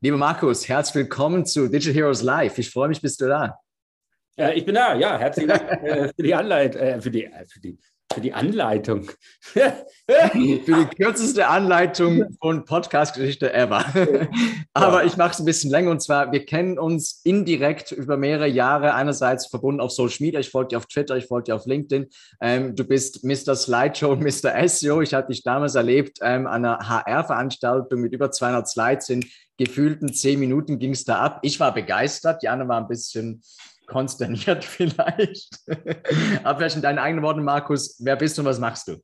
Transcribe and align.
Lieber 0.00 0.16
Markus, 0.16 0.68
herzlich 0.68 0.94
willkommen 0.94 1.44
zu 1.44 1.66
Digital 1.66 1.92
Heroes 1.92 2.22
Live. 2.22 2.56
Ich 2.58 2.70
freue 2.70 2.86
mich, 2.86 3.00
bist 3.00 3.20
du 3.20 3.26
da. 3.26 3.58
Äh, 4.36 4.56
ich 4.56 4.64
bin 4.64 4.76
da, 4.76 4.94
ja. 4.94 5.18
Herzlichen 5.18 5.48
Dank 5.48 5.62
äh, 5.82 6.12
für 6.14 6.22
die 6.22 6.34
Anleitung, 6.36 6.80
äh, 6.80 7.00
für, 7.00 7.10
die, 7.10 7.28
für, 7.48 7.58
die, 7.58 7.76
für 8.12 8.20
die 8.20 8.32
Anleitung. 8.32 9.10
für 9.42 9.72
die 10.34 10.88
kürzeste 10.96 11.48
Anleitung 11.48 12.24
von 12.40 12.64
Podcast-Geschichte 12.64 13.52
ever. 13.52 13.84
Aber 14.72 15.04
ich 15.04 15.16
mache 15.16 15.32
es 15.32 15.38
ein 15.38 15.44
bisschen 15.44 15.70
länger 15.70 15.90
und 15.90 16.02
zwar, 16.02 16.32
wir 16.32 16.44
kennen 16.44 16.78
uns 16.78 17.20
indirekt 17.24 17.92
über 17.92 18.16
mehrere 18.16 18.48
Jahre, 18.48 18.94
einerseits 18.94 19.46
verbunden 19.46 19.80
auf 19.80 19.92
Social 19.92 20.18
Media. 20.20 20.40
Ich 20.40 20.50
folge 20.50 20.68
dir 20.68 20.78
auf 20.78 20.86
Twitter, 20.86 21.16
ich 21.16 21.26
folge 21.26 21.44
dir 21.44 21.56
auf 21.56 21.66
LinkedIn. 21.66 22.06
Ähm, 22.40 22.74
du 22.74 22.84
bist 22.84 23.24
Mr. 23.24 23.54
Slideshow 23.54 24.08
und 24.12 24.22
Mr. 24.22 24.68
SEO. 24.68 25.02
Ich 25.02 25.12
habe 25.14 25.28
dich 25.28 25.42
damals 25.42 25.74
erlebt 25.74 26.18
ähm, 26.22 26.46
an 26.46 26.64
einer 26.64 26.88
HR-Veranstaltung 26.88 28.00
mit 28.00 28.12
über 28.12 28.30
200 28.30 28.68
Slides 28.68 29.08
in 29.10 29.24
gefühlten 29.58 30.14
zehn 30.14 30.38
Minuten 30.38 30.78
ging 30.78 30.92
es 30.92 31.04
da 31.04 31.18
ab. 31.18 31.40
Ich 31.42 31.60
war 31.60 31.74
begeistert, 31.74 32.42
Jana 32.42 32.68
war 32.68 32.80
ein 32.80 32.88
bisschen 32.88 33.42
konsterniert 33.88 34.64
vielleicht. 34.64 35.48
Aber 36.44 36.58
vielleicht 36.58 36.76
in 36.76 36.82
deinen 36.82 36.98
eigenen 36.98 37.24
Worten, 37.24 37.42
Markus, 37.42 37.96
wer 37.98 38.16
bist 38.16 38.38
du 38.38 38.42
und 38.42 38.46
was 38.46 38.60
machst 38.60 38.88
du? 38.88 39.02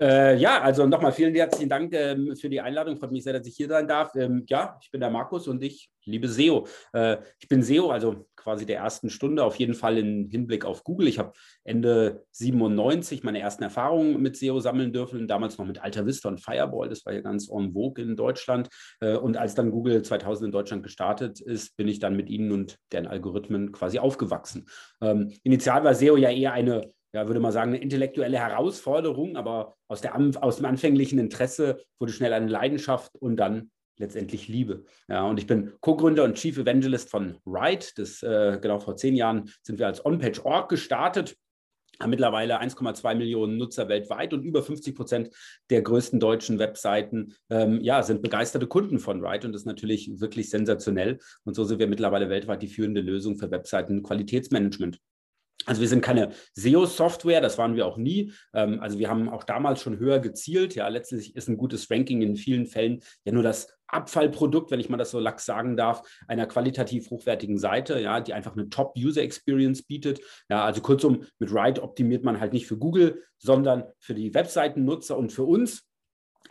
Äh, 0.00 0.36
ja, 0.38 0.62
also 0.62 0.86
nochmal 0.86 1.12
vielen 1.12 1.34
herzlichen 1.34 1.68
Dank 1.68 1.92
ähm, 1.94 2.34
für 2.34 2.48
die 2.48 2.60
Einladung. 2.60 2.96
Freut 2.96 3.12
mich 3.12 3.22
sehr, 3.22 3.34
dass 3.34 3.46
ich 3.46 3.54
hier 3.54 3.68
sein 3.68 3.86
darf. 3.86 4.14
Ähm, 4.16 4.44
ja, 4.48 4.78
ich 4.80 4.90
bin 4.90 5.00
der 5.00 5.10
Markus 5.10 5.46
und 5.46 5.62
ich 5.62 5.90
liebe 6.06 6.26
SEO. 6.26 6.66
Äh, 6.94 7.18
ich 7.38 7.48
bin 7.48 7.62
SEO, 7.62 7.90
also 7.90 8.26
quasi 8.34 8.64
der 8.64 8.78
ersten 8.78 9.10
Stunde, 9.10 9.44
auf 9.44 9.56
jeden 9.56 9.74
Fall 9.74 9.98
im 9.98 10.30
Hinblick 10.30 10.64
auf 10.64 10.84
Google. 10.84 11.06
Ich 11.06 11.18
habe 11.18 11.32
Ende 11.64 12.24
97 12.32 13.22
meine 13.24 13.40
ersten 13.40 13.62
Erfahrungen 13.62 14.22
mit 14.22 14.38
SEO 14.38 14.60
sammeln 14.60 14.94
dürfen, 14.94 15.28
damals 15.28 15.58
noch 15.58 15.66
mit 15.66 15.82
Alta 15.82 16.06
Vista 16.06 16.30
und 16.30 16.40
Fireball. 16.40 16.88
Das 16.88 17.04
war 17.04 17.12
ja 17.12 17.20
ganz 17.20 17.50
en 17.50 17.74
vogue 17.74 18.02
in 18.02 18.16
Deutschland. 18.16 18.70
Äh, 19.00 19.16
und 19.16 19.36
als 19.36 19.54
dann 19.54 19.70
Google 19.70 20.02
2000 20.02 20.46
in 20.46 20.52
Deutschland 20.52 20.82
gestartet 20.82 21.42
ist, 21.42 21.76
bin 21.76 21.88
ich 21.88 21.98
dann 21.98 22.16
mit 22.16 22.30
ihnen 22.30 22.52
und 22.52 22.78
deren 22.90 23.06
Algorithmen 23.06 23.70
quasi 23.70 23.98
aufgewachsen. 23.98 24.66
Ähm, 25.02 25.30
initial 25.42 25.84
war 25.84 25.94
SEO 25.94 26.16
ja 26.16 26.30
eher 26.30 26.54
eine 26.54 26.90
ja, 27.12 27.26
würde 27.26 27.40
man 27.40 27.52
sagen, 27.52 27.72
eine 27.72 27.82
intellektuelle 27.82 28.38
Herausforderung, 28.38 29.36
aber 29.36 29.76
aus, 29.88 30.00
der, 30.00 30.16
aus 30.42 30.56
dem 30.56 30.66
anfänglichen 30.66 31.18
Interesse 31.18 31.82
wurde 31.98 32.12
schnell 32.12 32.32
eine 32.32 32.48
Leidenschaft 32.48 33.14
und 33.16 33.36
dann 33.36 33.70
letztendlich 33.98 34.48
Liebe. 34.48 34.84
Ja, 35.08 35.24
und 35.24 35.38
ich 35.38 35.46
bin 35.46 35.72
Co-Gründer 35.80 36.24
und 36.24 36.36
Chief 36.36 36.56
Evangelist 36.56 37.10
von 37.10 37.36
Write. 37.44 37.88
Das, 37.96 38.22
äh, 38.22 38.58
genau 38.60 38.78
vor 38.78 38.96
zehn 38.96 39.14
Jahren 39.14 39.50
sind 39.62 39.78
wir 39.78 39.86
als 39.86 40.04
OnPage.org 40.04 40.68
gestartet 40.68 41.36
haben 42.00 42.10
mittlerweile 42.10 42.60
1,2 42.60 43.14
Millionen 43.14 43.58
Nutzer 43.58 43.88
weltweit 43.88 44.32
und 44.32 44.42
über 44.42 44.62
50 44.62 44.96
Prozent 44.96 45.30
der 45.68 45.82
größten 45.82 46.18
deutschen 46.18 46.58
Webseiten 46.58 47.34
ähm, 47.50 47.80
ja, 47.82 48.02
sind 48.02 48.22
begeisterte 48.22 48.66
Kunden 48.66 48.98
von 48.98 49.22
Write 49.22 49.46
und 49.46 49.52
das 49.52 49.62
ist 49.62 49.66
natürlich 49.66 50.20
wirklich 50.20 50.50
sensationell. 50.50 51.18
Und 51.44 51.54
so 51.54 51.64
sind 51.64 51.78
wir 51.78 51.86
mittlerweile 51.86 52.30
weltweit 52.30 52.62
die 52.62 52.68
führende 52.68 53.00
Lösung 53.02 53.36
für 53.36 53.50
Webseiten-Qualitätsmanagement. 53.50 54.98
Also 55.66 55.82
wir 55.82 55.88
sind 55.88 56.00
keine 56.00 56.30
SEO-Software, 56.54 57.40
das 57.40 57.58
waren 57.58 57.76
wir 57.76 57.86
auch 57.86 57.98
nie. 57.98 58.32
Ähm, 58.54 58.80
also 58.80 58.98
wir 58.98 59.10
haben 59.10 59.28
auch 59.28 59.44
damals 59.44 59.82
schon 59.82 59.98
höher 59.98 60.18
gezielt. 60.18 60.74
Ja, 60.74 60.88
letztlich 60.88 61.36
ist 61.36 61.48
ein 61.48 61.58
gutes 61.58 61.90
Ranking 61.90 62.22
in 62.22 62.36
vielen 62.36 62.66
Fällen 62.66 63.02
ja 63.24 63.32
nur 63.32 63.42
das 63.42 63.68
Abfallprodukt, 63.86 64.70
wenn 64.70 64.80
ich 64.80 64.88
mal 64.88 64.96
das 64.96 65.10
so 65.10 65.18
lax 65.18 65.44
sagen 65.44 65.76
darf, 65.76 66.02
einer 66.28 66.46
qualitativ 66.46 67.10
hochwertigen 67.10 67.58
Seite, 67.58 68.00
ja, 68.00 68.20
die 68.20 68.32
einfach 68.32 68.52
eine 68.52 68.68
Top-User-Experience 68.68 69.82
bietet. 69.82 70.20
Ja, 70.48 70.64
also 70.64 70.80
kurzum, 70.80 71.24
mit 71.38 71.52
Write 71.52 71.82
optimiert 71.82 72.24
man 72.24 72.40
halt 72.40 72.52
nicht 72.52 72.66
für 72.66 72.78
Google, 72.78 73.22
sondern 73.38 73.84
für 73.98 74.14
die 74.14 74.32
Webseitennutzer 74.32 75.16
und 75.18 75.32
für 75.32 75.44
uns 75.44 75.88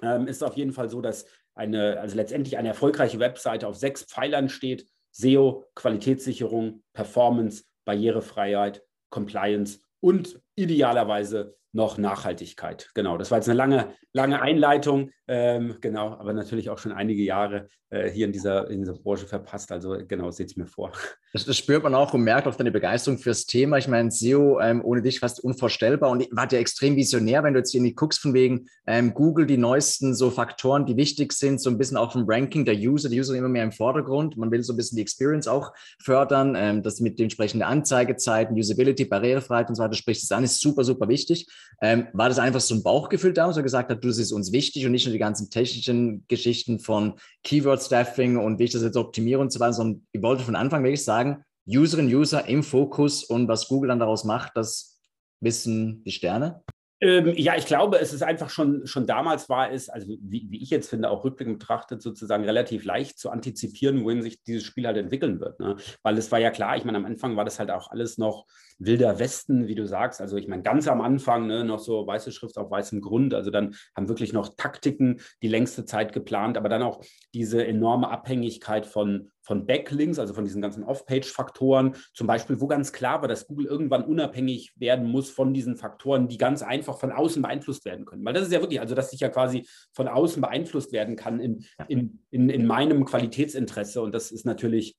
ähm, 0.02 0.28
ist 0.28 0.38
es 0.38 0.44
auf 0.44 0.58
jeden 0.58 0.74
Fall 0.74 0.90
so, 0.90 1.02
dass 1.02 1.26
eine, 1.56 2.00
also 2.00 2.16
letztendlich 2.16 2.58
eine 2.58 2.70
erfolgreiche 2.70 3.20
Webseite 3.20 3.68
auf 3.68 3.76
sechs 3.76 4.04
Pfeilern 4.04 4.50
steht: 4.50 4.86
SEO, 5.12 5.66
Qualitätssicherung, 5.76 6.84
Performance, 6.94 7.64
Barrierefreiheit 7.86 8.84
Compliance 9.10 9.80
und 10.00 10.42
idealerweise 10.56 11.58
noch 11.72 11.98
Nachhaltigkeit. 11.98 12.90
Genau, 12.94 13.18
das 13.18 13.32
war 13.32 13.38
jetzt 13.38 13.50
eine 13.50 13.58
lange, 13.58 13.94
lange 14.14 14.42
Einleitung, 14.42 15.12
ähm, 15.28 15.76
genau, 15.82 16.08
aber 16.14 16.34
natürlich 16.34 16.72
auch 16.72 16.80
schon 16.80 16.92
einige 16.92 17.22
Jahre 17.22 17.68
äh, 17.92 18.10
hier 18.10 18.26
in 18.26 18.32
dieser, 18.32 18.70
in 18.70 18.80
dieser 18.80 18.94
Branche 18.94 19.28
verpasst. 19.28 19.72
Also 19.72 19.98
genau, 20.08 20.32
seht 20.32 20.48
es 20.48 20.58
mir 20.58 20.66
vor. 20.66 20.92
Das, 21.34 21.46
das, 21.46 21.58
spürt 21.58 21.84
man 21.84 21.94
auch 21.94 22.16
und 22.16 22.24
merkt 22.24 22.48
auch 22.48 22.56
deine 22.56 22.72
Begeisterung 22.72 23.20
fürs 23.20 23.46
Thema. 23.46 23.78
Ich 23.78 23.88
meine, 23.88 24.10
SEO 24.10 24.60
ähm, 24.60 24.84
ohne 24.84 25.04
dich 25.04 25.20
fast 25.20 25.44
unvorstellbar 25.44 26.10
und 26.10 26.28
war 26.32 26.52
ja 26.52 26.58
extrem 26.58 26.96
visionär, 26.96 27.44
wenn 27.44 27.54
du 27.54 27.60
jetzt 27.60 27.74
irgendwie 27.76 27.94
guckst 27.94 28.20
von 28.20 28.34
wegen 28.34 28.68
ähm, 28.88 29.14
Google, 29.14 29.46
die 29.46 29.58
neuesten 29.58 30.16
so 30.16 30.32
Faktoren, 30.32 30.88
die 30.88 30.98
wichtig 30.98 31.34
sind, 31.34 31.62
so 31.62 31.70
ein 31.70 31.78
bisschen 31.78 31.98
auch 31.98 32.14
vom 32.14 32.26
Ranking 32.28 32.66
der 32.66 32.76
User. 32.76 33.10
Die 33.10 33.20
User 33.20 33.36
immer 33.36 33.50
mehr 33.50 33.64
im 33.64 33.72
Vordergrund. 33.72 34.38
Man 34.38 34.50
will 34.50 34.64
so 34.64 34.74
ein 34.74 34.78
bisschen 34.78 34.96
die 34.96 35.04
Experience 35.04 35.48
auch 35.48 35.72
fördern, 36.02 36.56
ähm, 36.58 36.82
das 36.82 37.00
mit 37.00 37.20
dementsprechenden 37.20 37.68
Anzeigezeiten, 37.68 38.58
Usability, 38.58 39.06
Barrierefreiheit 39.06 39.70
und 39.70 39.76
so 39.76 39.84
weiter 39.84 39.94
spricht 39.94 40.24
es 40.24 40.32
an, 40.32 40.44
ist 40.44 40.60
super, 40.60 40.84
super 40.84 41.08
wichtig. 41.08 41.48
Ähm, 41.82 42.08
war 42.14 42.30
das 42.30 42.40
einfach 42.40 42.60
so 42.60 42.76
ein 42.76 42.84
Bauchgefühl 42.84 43.34
da, 43.34 43.48
wo 43.50 43.62
gesagt 43.62 43.90
hat, 43.90 44.04
du, 44.04 44.08
das 44.08 44.18
ist 44.18 44.32
uns 44.32 44.52
wichtig 44.52 44.86
und 44.86 44.92
nicht 44.92 45.06
nur 45.06 45.14
die 45.14 45.20
ganzen 45.20 45.50
technischen 45.50 46.26
Geschichten 46.28 46.80
von 46.80 47.14
Keyword-Staffing 47.44 48.38
und 48.38 48.60
wie 48.60 48.66
ich 48.66 48.72
das 48.72 48.84
jetzt 48.84 48.98
optimiere 48.98 49.40
und 49.40 49.52
so 49.52 49.60
weiter, 49.60 49.74
sondern 49.74 50.06
ich 50.12 50.22
wollte 50.22 50.44
von 50.44 50.56
Anfang 50.56 50.84
wirklich 50.84 51.04
sagen, 51.04 51.44
Userin, 51.68 52.14
User 52.14 52.48
im 52.48 52.64
Fokus 52.64 53.24
und 53.24 53.48
was 53.48 53.68
Google 53.68 53.90
dann 53.90 54.00
daraus 54.00 54.24
macht, 54.24 54.54
das 54.56 55.00
wissen 55.40 56.04
die 56.04 56.12
Sterne. 56.12 56.64
Ähm, 57.02 57.34
ja, 57.38 57.56
ich 57.56 57.66
glaube, 57.66 58.00
es 58.00 58.12
ist 58.12 58.24
einfach 58.24 58.50
schon, 58.50 58.86
schon 58.86 59.08
damals 59.08 59.48
war 59.48 59.72
es, 59.72 59.88
also 59.88 60.08
wie, 60.08 60.48
wie 60.50 60.62
ich 60.62 60.70
jetzt 60.70 60.90
finde, 60.90 61.10
auch 61.10 61.24
rückblickend 61.24 61.60
betrachtet, 61.60 62.02
sozusagen 62.02 62.44
relativ 62.44 62.84
leicht 62.84 63.18
zu 63.18 63.30
antizipieren, 63.30 64.04
wohin 64.04 64.22
sich 64.22 64.44
dieses 64.44 64.64
Spiel 64.64 64.86
halt 64.86 64.98
entwickeln 64.98 65.40
wird. 65.40 65.60
Ne? 65.62 65.78
Weil 66.04 66.18
es 66.18 66.30
war 66.32 66.40
ja 66.40 66.52
klar, 66.52 66.76
ich 66.76 66.84
meine, 66.84 66.98
am 66.98 67.06
Anfang 67.06 67.38
war 67.38 67.46
das 67.46 67.58
halt 67.58 67.72
auch 67.72 67.90
alles 67.92 68.18
noch 68.18 68.46
wilder 68.80 69.18
Westen, 69.18 69.68
wie 69.68 69.76
du 69.76 69.86
sagst. 69.86 70.20
Also 70.20 70.36
ich 70.36 70.48
meine, 70.48 70.62
ganz 70.62 70.88
am 70.90 71.00
Anfang 71.00 71.48
ne, 71.48 71.64
noch 71.64 71.80
so 71.80 72.06
weiße 72.06 72.34
Schrift 72.34 72.58
auf 72.58 72.70
weißem 72.70 73.00
Grund. 73.00 73.34
Also 73.34 73.50
dann 73.50 73.76
haben 73.96 74.10
wirklich 74.10 74.34
noch 74.34 74.56
Taktiken 74.58 75.22
die 75.42 75.48
längste 75.48 75.86
Zeit 75.86 76.12
geplant, 76.12 76.58
aber 76.58 76.68
dann 76.68 76.82
auch 76.82 77.02
diese 77.34 77.66
enorme 77.66 78.10
Abhängigkeit 78.10 78.86
von, 78.86 79.32
von 79.50 79.66
Backlinks, 79.66 80.20
also 80.20 80.36
von 80.36 80.46
diesen 80.46 80.62
ganzen 80.62 80.84
Off-Page-Faktoren, 80.84 81.96
zum 82.14 82.28
Beispiel, 82.28 82.62
wo 82.62 82.68
ganz 82.68 82.94
klar 82.94 83.22
war, 83.22 83.28
dass 83.28 83.48
Google 83.48 83.66
irgendwann 83.66 84.04
unabhängig 84.04 84.74
werden 84.76 85.10
muss 85.10 85.32
von 85.32 85.56
diesen 85.56 85.76
Faktoren, 85.76 86.28
die 86.28 86.38
ganz 86.38 86.62
einfach 86.62 87.00
von 87.00 87.12
außen 87.12 87.42
beeinflusst 87.42 87.84
werden 87.84 88.06
können. 88.06 88.24
Weil 88.24 88.34
das 88.34 88.44
ist 88.44 88.54
ja 88.54 88.62
wirklich, 88.62 88.80
also 88.80 88.94
dass 88.94 89.12
ich 89.12 89.22
ja 89.22 89.30
quasi 89.30 89.68
von 89.92 90.08
außen 90.08 90.40
beeinflusst 90.40 90.92
werden 90.92 91.16
kann 91.16 91.40
in, 91.40 91.66
in, 91.88 92.20
in, 92.30 92.50
in 92.50 92.68
meinem 92.68 93.06
Qualitätsinteresse. 93.06 94.04
Und 94.04 94.14
das 94.14 94.30
ist 94.32 94.46
natürlich 94.46 94.96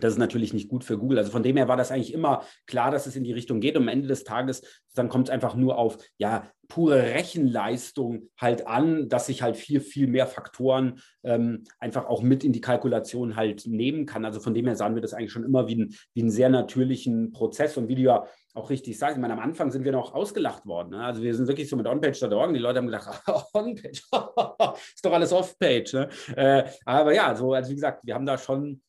das 0.00 0.14
ist 0.14 0.18
natürlich 0.18 0.52
nicht 0.52 0.68
gut 0.68 0.84
für 0.84 0.98
Google. 0.98 1.18
Also 1.18 1.30
von 1.30 1.42
dem 1.42 1.56
her 1.56 1.68
war 1.68 1.76
das 1.76 1.92
eigentlich 1.92 2.12
immer 2.12 2.42
klar, 2.66 2.90
dass 2.90 3.06
es 3.06 3.16
in 3.16 3.24
die 3.24 3.32
Richtung 3.32 3.60
geht. 3.60 3.76
Und 3.76 3.82
am 3.82 3.88
Ende 3.88 4.08
des 4.08 4.24
Tages, 4.24 4.62
dann 4.94 5.08
kommt 5.08 5.28
es 5.28 5.32
einfach 5.32 5.54
nur 5.54 5.78
auf, 5.78 5.98
ja, 6.18 6.50
pure 6.68 7.02
Rechenleistung 7.02 8.30
halt 8.38 8.66
an, 8.66 9.08
dass 9.08 9.28
ich 9.28 9.42
halt 9.42 9.56
viel, 9.56 9.80
viel 9.80 10.06
mehr 10.06 10.26
Faktoren 10.26 11.00
ähm, 11.22 11.64
einfach 11.78 12.06
auch 12.06 12.22
mit 12.22 12.42
in 12.42 12.52
die 12.52 12.60
Kalkulation 12.60 13.36
halt 13.36 13.66
nehmen 13.66 14.06
kann. 14.06 14.24
Also 14.24 14.40
von 14.40 14.54
dem 14.54 14.66
her 14.66 14.76
sahen 14.76 14.94
wir 14.94 15.02
das 15.02 15.12
eigentlich 15.12 15.32
schon 15.32 15.44
immer 15.44 15.68
wie, 15.68 15.76
ein, 15.76 15.94
wie 16.14 16.22
einen 16.22 16.30
sehr 16.30 16.48
natürlichen 16.48 17.32
Prozess. 17.32 17.76
Und 17.76 17.88
wie 17.88 17.94
du 17.94 18.02
ja 18.02 18.24
auch 18.54 18.70
richtig 18.70 18.98
sagst, 18.98 19.16
ich 19.16 19.20
meine, 19.20 19.34
am 19.34 19.40
Anfang 19.40 19.70
sind 19.70 19.84
wir 19.84 19.92
noch 19.92 20.14
ausgelacht 20.14 20.64
worden. 20.66 20.90
Ne? 20.90 21.04
Also 21.04 21.22
wir 21.22 21.34
sind 21.34 21.48
wirklich 21.48 21.68
so 21.68 21.76
mit 21.76 21.86
OnPage.org 21.86 22.52
die 22.54 22.60
Leute 22.60 22.78
haben 22.78 22.86
gedacht, 22.86 23.22
oh, 23.26 23.42
OnPage, 23.52 24.02
ist 24.94 25.04
doch 25.04 25.12
alles 25.12 25.32
Offpage. 25.32 25.92
Ne? 25.92 26.08
Äh, 26.36 26.64
aber 26.84 27.14
ja, 27.14 27.34
so, 27.34 27.52
also 27.52 27.70
wie 27.70 27.74
gesagt, 27.74 28.00
wir 28.04 28.14
haben 28.14 28.26
da 28.26 28.38
schon 28.38 28.80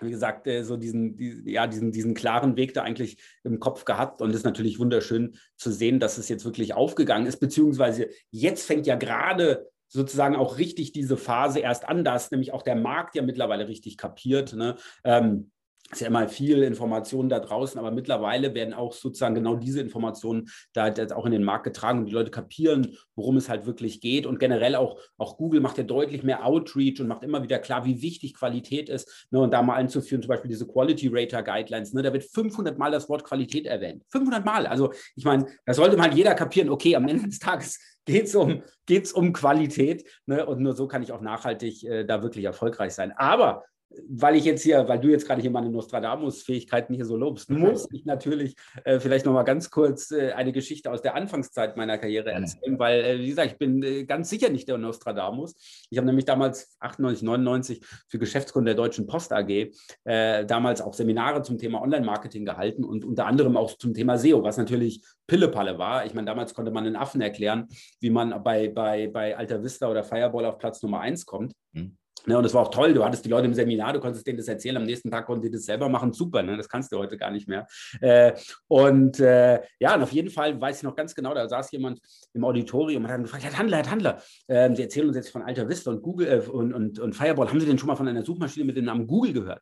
wie 0.00 0.10
gesagt, 0.10 0.46
äh, 0.46 0.62
so 0.62 0.76
diesen, 0.76 1.16
die, 1.16 1.42
ja, 1.46 1.66
diesen, 1.66 1.92
diesen 1.92 2.14
klaren 2.14 2.56
Weg 2.56 2.74
da 2.74 2.82
eigentlich 2.82 3.18
im 3.42 3.60
Kopf 3.60 3.84
gehabt. 3.84 4.20
Und 4.20 4.30
es 4.30 4.36
ist 4.36 4.44
natürlich 4.44 4.78
wunderschön 4.78 5.36
zu 5.56 5.70
sehen, 5.70 6.00
dass 6.00 6.18
es 6.18 6.28
jetzt 6.28 6.44
wirklich 6.44 6.74
aufgegangen 6.74 7.26
ist, 7.26 7.38
beziehungsweise 7.38 8.08
jetzt 8.30 8.66
fängt 8.66 8.86
ja 8.86 8.96
gerade 8.96 9.68
sozusagen 9.88 10.34
auch 10.34 10.58
richtig 10.58 10.92
diese 10.92 11.16
Phase 11.16 11.60
erst 11.60 11.88
an, 11.88 12.04
dass 12.04 12.30
nämlich 12.30 12.52
auch 12.52 12.62
der 12.62 12.74
Markt 12.74 13.14
ja 13.14 13.22
mittlerweile 13.22 13.68
richtig 13.68 13.96
kapiert. 13.96 14.52
Ne? 14.54 14.76
Ähm, 15.04 15.52
ist 15.92 16.00
ja 16.00 16.08
immer 16.08 16.28
viel 16.28 16.62
Information 16.62 17.28
da 17.28 17.40
draußen, 17.40 17.78
aber 17.78 17.90
mittlerweile 17.90 18.54
werden 18.54 18.74
auch 18.74 18.92
sozusagen 18.92 19.34
genau 19.34 19.56
diese 19.56 19.80
Informationen 19.80 20.48
da 20.72 20.88
jetzt 20.88 21.12
auch 21.12 21.26
in 21.26 21.32
den 21.32 21.44
Markt 21.44 21.64
getragen 21.64 22.00
und 22.00 22.06
die 22.06 22.12
Leute 22.12 22.30
kapieren, 22.30 22.96
worum 23.14 23.36
es 23.36 23.48
halt 23.48 23.66
wirklich 23.66 24.00
geht. 24.00 24.26
Und 24.26 24.38
generell 24.38 24.76
auch, 24.76 24.98
auch 25.18 25.36
Google 25.36 25.60
macht 25.60 25.78
ja 25.78 25.84
deutlich 25.84 26.22
mehr 26.22 26.44
Outreach 26.44 27.00
und 27.00 27.08
macht 27.08 27.22
immer 27.22 27.42
wieder 27.42 27.58
klar, 27.58 27.84
wie 27.84 28.02
wichtig 28.02 28.34
Qualität 28.34 28.88
ist. 28.88 29.26
Ne, 29.30 29.40
und 29.40 29.52
da 29.52 29.62
mal 29.62 29.76
einzuführen, 29.76 30.22
zum 30.22 30.28
Beispiel 30.28 30.48
diese 30.48 30.66
Quality 30.66 31.10
Rater 31.12 31.42
Guidelines, 31.42 31.92
ne, 31.92 32.02
da 32.02 32.12
wird 32.12 32.24
500 32.24 32.78
Mal 32.78 32.90
das 32.90 33.08
Wort 33.08 33.24
Qualität 33.24 33.66
erwähnt. 33.66 34.04
500 34.08 34.44
Mal. 34.44 34.66
Also 34.66 34.92
ich 35.14 35.24
meine, 35.24 35.46
da 35.66 35.74
sollte 35.74 35.96
mal 35.96 36.12
jeder 36.14 36.34
kapieren, 36.34 36.70
okay, 36.70 36.96
am 36.96 37.06
Ende 37.06 37.28
des 37.28 37.38
Tages 37.38 37.78
geht 38.06 38.24
es 38.24 38.34
um, 38.34 38.62
geht's 38.86 39.12
um 39.12 39.32
Qualität. 39.32 40.04
Ne? 40.26 40.44
Und 40.44 40.60
nur 40.60 40.74
so 40.74 40.88
kann 40.88 41.02
ich 41.02 41.12
auch 41.12 41.20
nachhaltig 41.20 41.84
äh, 41.84 42.04
da 42.04 42.22
wirklich 42.22 42.44
erfolgreich 42.44 42.94
sein. 42.94 43.12
Aber 43.12 43.64
weil 44.08 44.36
ich 44.36 44.44
jetzt 44.44 44.62
hier, 44.62 44.86
weil 44.88 44.98
du 44.98 45.08
jetzt 45.08 45.26
gerade 45.26 45.40
hier 45.40 45.50
meine 45.50 45.70
Nostradamus-Fähigkeiten 45.70 46.94
hier 46.94 47.04
so 47.04 47.16
lobst, 47.16 47.50
mhm. 47.50 47.60
muss 47.60 47.88
ich 47.92 48.04
natürlich 48.04 48.56
äh, 48.84 48.98
vielleicht 48.98 49.26
nochmal 49.26 49.44
ganz 49.44 49.70
kurz 49.70 50.10
äh, 50.10 50.32
eine 50.32 50.52
Geschichte 50.52 50.90
aus 50.90 51.02
der 51.02 51.14
Anfangszeit 51.14 51.76
meiner 51.76 51.98
Karriere 51.98 52.32
erzählen, 52.32 52.78
weil, 52.78 53.04
äh, 53.04 53.18
wie 53.18 53.28
gesagt, 53.28 53.52
ich 53.52 53.58
bin 53.58 53.82
äh, 53.82 54.04
ganz 54.04 54.30
sicher 54.30 54.48
nicht 54.48 54.68
der 54.68 54.78
Nostradamus. 54.78 55.54
Ich 55.90 55.98
habe 55.98 56.06
nämlich 56.06 56.24
damals 56.24 56.76
98, 56.80 57.22
99 57.22 57.80
für 58.08 58.18
Geschäftskunden 58.18 58.66
der 58.66 58.74
Deutschen 58.74 59.06
Post 59.06 59.32
AG 59.32 59.70
äh, 60.04 60.44
damals 60.44 60.80
auch 60.80 60.94
Seminare 60.94 61.42
zum 61.42 61.58
Thema 61.58 61.82
Online-Marketing 61.82 62.44
gehalten 62.44 62.84
und 62.84 63.04
unter 63.04 63.26
anderem 63.26 63.56
auch 63.56 63.76
zum 63.76 63.94
Thema 63.94 64.18
SEO, 64.18 64.42
was 64.42 64.56
natürlich 64.56 65.04
Pillepalle 65.26 65.78
war. 65.78 66.04
Ich 66.04 66.14
meine, 66.14 66.26
damals 66.26 66.54
konnte 66.54 66.70
man 66.70 66.84
den 66.84 66.96
Affen 66.96 67.20
erklären, 67.20 67.68
wie 68.00 68.10
man 68.10 68.42
bei, 68.42 68.68
bei, 68.68 69.08
bei 69.08 69.36
Alta 69.36 69.62
Vista 69.62 69.88
oder 69.88 70.04
Fireball 70.04 70.44
auf 70.44 70.58
Platz 70.58 70.82
Nummer 70.82 71.00
1 71.00 71.24
kommt. 71.24 71.52
Mhm. 71.72 71.96
Ne, 72.26 72.38
und 72.38 72.42
das 72.42 72.54
war 72.54 72.62
auch 72.62 72.70
toll. 72.70 72.94
Du 72.94 73.04
hattest 73.04 73.24
die 73.24 73.28
Leute 73.28 73.46
im 73.46 73.54
Seminar, 73.54 73.92
du 73.92 74.00
konntest 74.00 74.26
denen 74.26 74.38
das 74.38 74.48
erzählen. 74.48 74.78
Am 74.78 74.84
nächsten 74.84 75.10
Tag 75.10 75.26
konnten 75.26 75.42
die 75.42 75.50
das 75.50 75.64
selber 75.64 75.90
machen. 75.90 76.12
Super, 76.12 76.42
ne? 76.42 76.56
das 76.56 76.68
kannst 76.68 76.90
du 76.90 76.98
heute 76.98 77.18
gar 77.18 77.30
nicht 77.30 77.48
mehr. 77.48 77.66
Äh, 78.00 78.32
und 78.66 79.20
äh, 79.20 79.60
ja, 79.78 79.94
und 79.94 80.02
auf 80.02 80.12
jeden 80.12 80.30
Fall 80.30 80.58
weiß 80.58 80.78
ich 80.78 80.82
noch 80.84 80.96
ganz 80.96 81.14
genau, 81.14 81.34
da 81.34 81.46
saß 81.48 81.70
jemand 81.72 82.00
im 82.32 82.44
Auditorium 82.44 83.04
und 83.04 83.10
hat 83.10 83.20
gefragt: 83.20 83.44
Herr 83.44 83.58
Handler, 83.58 83.78
Herr 83.78 83.90
Handler, 83.90 84.22
äh, 84.46 84.74
Sie 84.74 84.82
erzählen 84.82 85.08
uns 85.08 85.16
jetzt 85.16 85.30
von 85.30 85.42
Alta 85.42 85.68
Vista 85.68 85.90
und 85.90 86.02
Google 86.02 86.28
äh, 86.28 86.48
und, 86.48 86.72
und, 86.72 86.98
und 86.98 87.14
Fireball. 87.14 87.48
Haben 87.48 87.60
Sie 87.60 87.66
denn 87.66 87.78
schon 87.78 87.88
mal 87.88 87.96
von 87.96 88.08
einer 88.08 88.24
Suchmaschine 88.24 88.64
mit 88.64 88.76
dem 88.76 88.86
Namen 88.86 89.06
Google 89.06 89.34
gehört? 89.34 89.60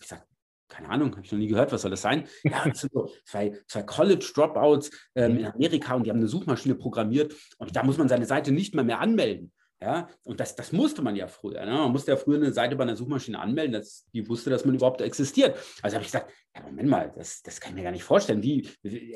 Ich 0.00 0.06
sage, 0.06 0.22
keine 0.68 0.88
Ahnung, 0.90 1.12
habe 1.12 1.24
ich 1.24 1.32
noch 1.32 1.38
nie 1.38 1.48
gehört, 1.48 1.72
was 1.72 1.82
soll 1.82 1.90
das 1.90 2.02
sein? 2.02 2.24
Ja, 2.44 2.64
das 2.68 2.80
sind 2.80 2.92
so 2.92 3.10
zwei, 3.24 3.58
zwei 3.66 3.82
College-Dropouts 3.82 4.90
ähm, 5.14 5.38
in 5.38 5.46
Amerika 5.46 5.94
und 5.94 6.04
die 6.06 6.10
haben 6.10 6.18
eine 6.18 6.28
Suchmaschine 6.28 6.74
programmiert 6.76 7.34
und 7.58 7.74
da 7.74 7.82
muss 7.82 7.98
man 7.98 8.08
seine 8.08 8.26
Seite 8.26 8.52
nicht 8.52 8.74
mal 8.74 8.84
mehr 8.84 9.00
anmelden. 9.00 9.52
Ja, 9.80 10.08
und 10.22 10.40
das, 10.40 10.56
das 10.56 10.72
musste 10.72 11.02
man 11.02 11.14
ja 11.14 11.26
früher. 11.26 11.64
Ne? 11.66 11.72
Man 11.72 11.92
musste 11.92 12.12
ja 12.12 12.16
früher 12.16 12.36
eine 12.36 12.52
Seite 12.52 12.74
bei 12.76 12.84
einer 12.84 12.96
Suchmaschine 12.96 13.38
anmelden, 13.38 13.72
dass 13.72 14.06
die 14.14 14.26
wusste, 14.28 14.48
dass 14.48 14.64
man 14.64 14.74
überhaupt 14.74 15.02
existiert. 15.02 15.58
Also 15.82 15.96
habe 15.96 16.04
ich 16.04 16.10
gesagt, 16.10 16.32
ja, 16.56 16.62
Moment 16.62 16.88
mal, 16.88 17.12
das, 17.14 17.42
das 17.42 17.60
kann 17.60 17.72
ich 17.72 17.76
mir 17.76 17.82
gar 17.82 17.90
nicht 17.90 18.04
vorstellen. 18.04 18.42
Wie, 18.42 18.66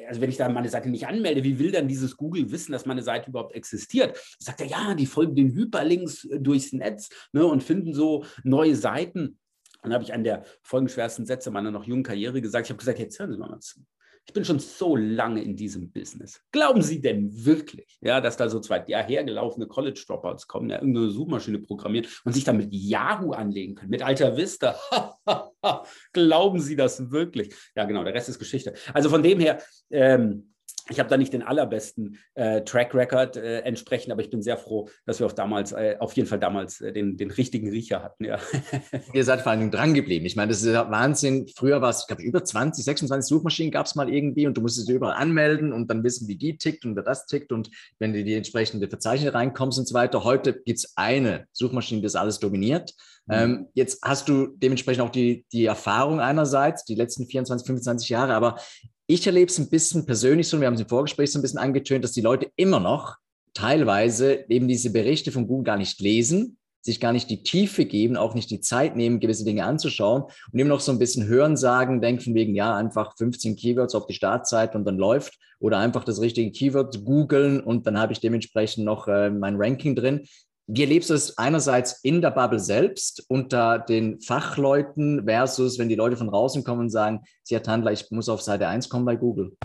also 0.07 0.21
wenn 0.21 0.29
ich 0.29 0.37
da 0.37 0.49
meine 0.49 0.69
Seite 0.69 0.91
nicht 0.91 1.07
anmelde, 1.07 1.45
wie 1.45 1.59
will 1.59 1.71
dann 1.71 1.89
dieses 1.89 2.17
Google 2.17 2.51
wissen, 2.51 2.73
dass 2.73 2.85
meine 2.85 3.03
Seite 3.03 3.31
überhaupt 3.31 3.55
existiert? 3.55 4.19
Sagt 4.39 4.61
er, 4.61 4.67
ja, 4.67 4.95
die 4.95 5.07
folgen 5.07 5.37
den 5.37 5.55
Hyperlinks 5.55 6.25
äh, 6.25 6.41
durchs 6.41 6.73
Netz 6.73 7.09
ne, 7.33 7.47
und 7.47 7.63
finden 7.63 7.95
so 7.95 8.25
neue 8.43 8.77
Seiten. 8.77 9.39
Und 9.83 9.85
dann 9.85 9.95
habe 9.95 10.05
ich 10.05 10.13
einen 10.13 10.25
der 10.25 10.45
folgenschwersten 10.63 11.25
Sätze 11.25 11.51
meiner 11.51 11.71
noch 11.71 11.85
jungen 11.85 12.03
Karriere 12.03 12.43
gesagt. 12.43 12.67
Ich 12.67 12.71
habe 12.71 12.79
gesagt, 12.79 12.99
jetzt 12.99 13.19
hören 13.19 13.33
Sie 13.33 13.39
mal 13.39 13.59
zu. 13.61 13.81
Ich 14.29 14.35
bin 14.35 14.45
schon 14.45 14.59
so 14.59 14.95
lange 14.95 15.43
in 15.43 15.57
diesem 15.57 15.91
Business. 15.91 16.43
Glauben 16.53 16.83
Sie 16.83 17.01
denn 17.01 17.31
wirklich, 17.47 17.99
ja, 18.03 18.21
dass 18.21 18.37
da 18.37 18.51
so 18.51 18.61
zwei 18.61 18.85
hergelaufene 18.87 19.67
College-Dropouts 19.67 20.47
kommen, 20.47 20.69
ja, 20.69 20.77
irgendeine 20.77 21.09
Suchmaschine 21.09 21.61
programmieren 21.61 22.07
und 22.25 22.35
sich 22.35 22.45
dann 22.45 22.59
mit 22.59 22.69
Yahoo 22.71 23.33
anlegen 23.33 23.75
können, 23.75 23.89
mit 23.89 24.03
Alta 24.03 24.37
Vista? 24.37 24.77
Glauben 26.13 26.61
Sie 26.61 26.77
das 26.77 27.11
wirklich? 27.11 27.55
Ja, 27.75 27.87
genau, 27.87 28.05
der 28.05 28.13
Rest 28.13 28.29
ist 28.29 28.39
Geschichte. 28.39 28.75
Also 28.93 29.09
von 29.09 29.23
dem 29.23 29.41
her, 29.41 29.63
ähm, 29.89 30.53
ich 30.90 30.99
habe 30.99 31.08
da 31.08 31.17
nicht 31.17 31.32
den 31.32 31.43
allerbesten 31.43 32.19
äh, 32.35 32.62
Track 32.62 32.94
Record 32.94 33.37
äh, 33.37 33.61
entsprechend, 33.61 34.12
aber 34.12 34.23
ich 34.23 34.31
bin 34.31 34.43
sehr 34.43 34.56
froh, 34.56 34.88
dass 35.06 35.19
wir 35.19 35.26
auf 35.26 35.35
damals, 35.35 35.73
äh, 35.73 35.96
auf 35.99 36.12
jeden 36.14 36.29
Fall 36.29 36.38
damals 36.38 36.81
äh, 36.81 36.93
den, 36.93 37.17
den 37.17 37.31
richtigen 37.31 37.69
Riecher 37.69 38.02
hatten. 38.02 38.25
Ja. 38.25 38.38
Ihr 39.12 39.25
seid 39.25 39.43
vor 39.43 39.50
allen 39.50 39.61
Dingen 39.61 39.70
dran 39.70 39.94
geblieben. 39.94 40.25
Ich 40.26 40.37
meine, 40.37 40.50
das 40.50 40.62
ist 40.62 40.73
ja 40.73 40.90
Wahnsinn. 40.90 41.46
Früher 41.55 41.82
war 41.82 41.90
es, 41.90 42.02
ich 42.02 42.06
glaube, 42.06 42.23
über 42.23 42.43
20, 42.43 42.85
26 42.85 43.29
Suchmaschinen 43.29 43.70
gab 43.70 43.87
es 43.87 43.94
mal 43.94 44.12
irgendwie 44.12 44.46
und 44.46 44.56
du 44.56 44.61
musstest 44.61 44.88
überall 44.88 45.14
anmelden 45.14 45.73
und 45.73 45.90
dann 45.90 46.02
wissen, 46.05 46.29
wie 46.29 46.37
die 46.37 46.56
tickt 46.56 46.85
und 46.85 46.96
wer 46.96 47.02
das 47.02 47.26
tickt 47.26 47.52
und 47.52 47.70
wenn 47.99 48.12
du 48.12 48.25
die 48.25 48.35
entsprechende 48.35 48.88
Verzeichnis 48.88 49.35
reinkommst 49.35 49.79
und 49.79 49.87
so 49.87 49.94
weiter. 49.94 50.25
Heute 50.25 50.55
gibt 50.55 50.79
es 50.79 50.96
eine 50.96 51.46
Suchmaschine, 51.52 52.00
die 52.00 52.06
das 52.06 52.17
alles 52.17 52.38
dominiert. 52.38 52.94
Mhm. 53.26 53.35
Ähm, 53.35 53.69
jetzt 53.75 54.00
hast 54.02 54.29
du 54.29 54.49
dementsprechend 54.56 55.02
auch 55.02 55.11
die, 55.11 55.44
die 55.52 55.67
Erfahrung 55.67 56.20
einerseits, 56.20 56.85
die 56.85 56.94
letzten 56.94 57.26
24, 57.26 57.67
25 57.67 58.08
Jahre, 58.08 58.35
aber 58.35 58.56
ich 59.11 59.27
erlebe 59.27 59.51
es 59.51 59.59
ein 59.59 59.71
bisschen 59.71 60.05
persönlich 60.05 60.49
so, 60.49 60.61
wir 60.61 60.67
haben 60.67 60.75
es 60.75 60.83
im 60.83 60.89
Vorgespräch 60.89 61.33
so 61.33 61.39
ein 61.39 61.43
bisschen 61.43 61.59
angetönt, 61.59 62.05
dass 62.05 62.13
die 62.13 62.21
Leute 62.21 62.51
immer 62.57 62.79
noch 62.79 63.17
teilweise 63.55 64.45
eben 64.49 64.69
diese 64.69 64.91
Berichte 64.93 65.33
von 65.33 65.49
Google 65.49 65.65
gar 65.65 65.79
nicht 65.79 65.99
lesen, 66.01 66.59
sich 66.83 67.01
gar 67.01 67.15
nicht 67.15 67.31
die 67.31 67.43
Tiefe 67.43 67.87
geben, 67.87 68.19
auch 68.19 68.35
nicht 68.35 68.51
die 68.51 68.61
Zeit 68.61 68.97
nehmen, 68.97 69.19
gewisse 69.19 69.47
Dinge 69.47 69.65
anzuschauen 69.65 70.25
und 70.53 70.59
immer 70.59 70.69
noch 70.69 70.81
so 70.81 70.93
ein 70.93 70.99
bisschen 70.99 71.27
hören 71.27 71.57
sagen, 71.57 72.03
denken 72.03 72.35
wegen, 72.35 72.55
ja, 72.55 72.77
einfach 72.77 73.17
15 73.17 73.57
Keywords 73.57 73.95
auf 73.95 74.07
die 74.07 74.15
Startseite 74.15 74.77
und 74.77 74.85
dann 74.85 74.99
läuft 74.99 75.39
oder 75.59 75.79
einfach 75.79 76.05
das 76.05 76.21
richtige 76.21 76.53
Keyword 76.53 77.03
googeln 77.05 77.61
und 77.61 77.87
dann 77.87 77.99
habe 77.99 78.13
ich 78.13 78.21
dementsprechend 78.21 78.85
noch 78.85 79.09
äh, 79.09 79.31
mein 79.31 79.57
Ranking 79.57 79.97
drin. 79.97 80.27
Wie 80.70 80.82
erlebst 80.82 81.09
du 81.09 81.15
es 81.15 81.38
einerseits 81.38 82.00
in 82.05 82.20
der 82.20 82.31
Bubble 82.31 82.61
selbst 82.61 83.25
unter 83.29 83.79
den 83.79 84.20
Fachleuten 84.20 85.25
versus 85.26 85.79
wenn 85.79 85.88
die 85.88 85.94
Leute 85.94 86.19
von 86.19 86.29
draußen 86.29 86.62
kommen 86.62 86.82
und 86.82 86.91
sagen, 86.91 87.23
Sie, 87.43 87.55
Herr 87.55 87.62
Tandler, 87.62 87.93
ich 87.93 88.11
muss 88.11 88.29
auf 88.29 88.43
Seite 88.43 88.69
1 88.69 88.91
kommen 88.91 89.06
bei 89.06 89.17
Google? 89.17 89.56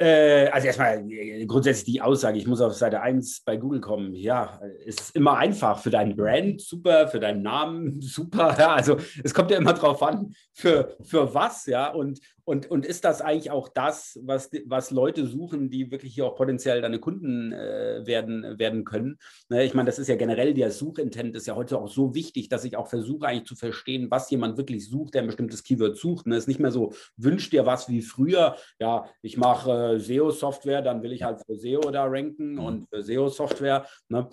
Äh, 0.00 0.48
also 0.48 0.66
erstmal 0.66 1.08
äh, 1.08 1.46
grundsätzlich 1.46 1.84
die 1.84 2.00
Aussage, 2.00 2.38
ich 2.38 2.48
muss 2.48 2.60
auf 2.60 2.72
Seite 2.74 3.00
1 3.00 3.42
bei 3.44 3.58
Google 3.58 3.80
kommen. 3.80 4.14
Ja, 4.14 4.58
ist 4.84 5.14
immer 5.14 5.36
einfach 5.36 5.78
für 5.78 5.90
deinen 5.90 6.16
Brand, 6.16 6.60
super, 6.60 7.06
für 7.06 7.20
deinen 7.20 7.42
Namen, 7.42 8.00
super. 8.00 8.56
Ja, 8.58 8.74
also 8.74 8.96
es 9.22 9.32
kommt 9.32 9.52
ja 9.52 9.58
immer 9.58 9.74
drauf 9.74 10.02
an, 10.02 10.34
für, 10.52 10.96
für 11.02 11.32
was, 11.32 11.66
ja. 11.66 11.92
Und, 11.92 12.18
und, 12.44 12.70
und 12.70 12.86
ist 12.86 13.04
das 13.04 13.20
eigentlich 13.20 13.50
auch 13.50 13.68
das, 13.68 14.18
was, 14.22 14.50
was 14.66 14.90
Leute 14.90 15.26
suchen, 15.26 15.70
die 15.70 15.90
wirklich 15.90 16.14
hier 16.14 16.26
auch 16.26 16.36
potenziell 16.36 16.80
deine 16.80 16.98
Kunden 16.98 17.52
äh, 17.52 18.02
werden, 18.04 18.58
werden 18.58 18.84
können? 18.84 19.18
Ne, 19.48 19.64
ich 19.64 19.74
meine, 19.74 19.86
das 19.86 19.98
ist 19.98 20.08
ja 20.08 20.16
generell 20.16 20.54
der 20.54 20.70
Suchintent, 20.70 21.36
ist 21.36 21.46
ja 21.46 21.56
heute 21.56 21.78
auch 21.78 21.88
so 21.88 22.14
wichtig, 22.14 22.48
dass 22.48 22.64
ich 22.64 22.76
auch 22.76 22.88
versuche 22.88 23.26
eigentlich 23.26 23.46
zu 23.46 23.56
verstehen, 23.56 24.10
was 24.10 24.30
jemand 24.30 24.56
wirklich 24.56 24.88
sucht, 24.88 25.14
der 25.14 25.22
ein 25.22 25.26
bestimmtes 25.26 25.62
Keyword 25.62 25.96
sucht. 25.96 26.26
Ne? 26.26 26.36
Es 26.36 26.44
ist 26.44 26.48
nicht 26.48 26.60
mehr 26.60 26.72
so, 26.72 26.92
wünsch 27.16 27.50
dir 27.50 27.66
was 27.66 27.88
wie 27.88 28.02
früher, 28.02 28.56
ja, 28.78 29.06
ich 29.22 29.36
mache 29.36 29.98
SEO-Software, 29.98 30.82
dann 30.82 31.02
will 31.02 31.12
ich 31.12 31.22
halt 31.22 31.40
für 31.44 31.56
SEO 31.56 31.90
da 31.90 32.04
ranken 32.04 32.52
mhm. 32.52 32.58
und 32.60 32.88
für 32.88 33.02
SEO-Software. 33.02 33.86
Ne? 34.08 34.28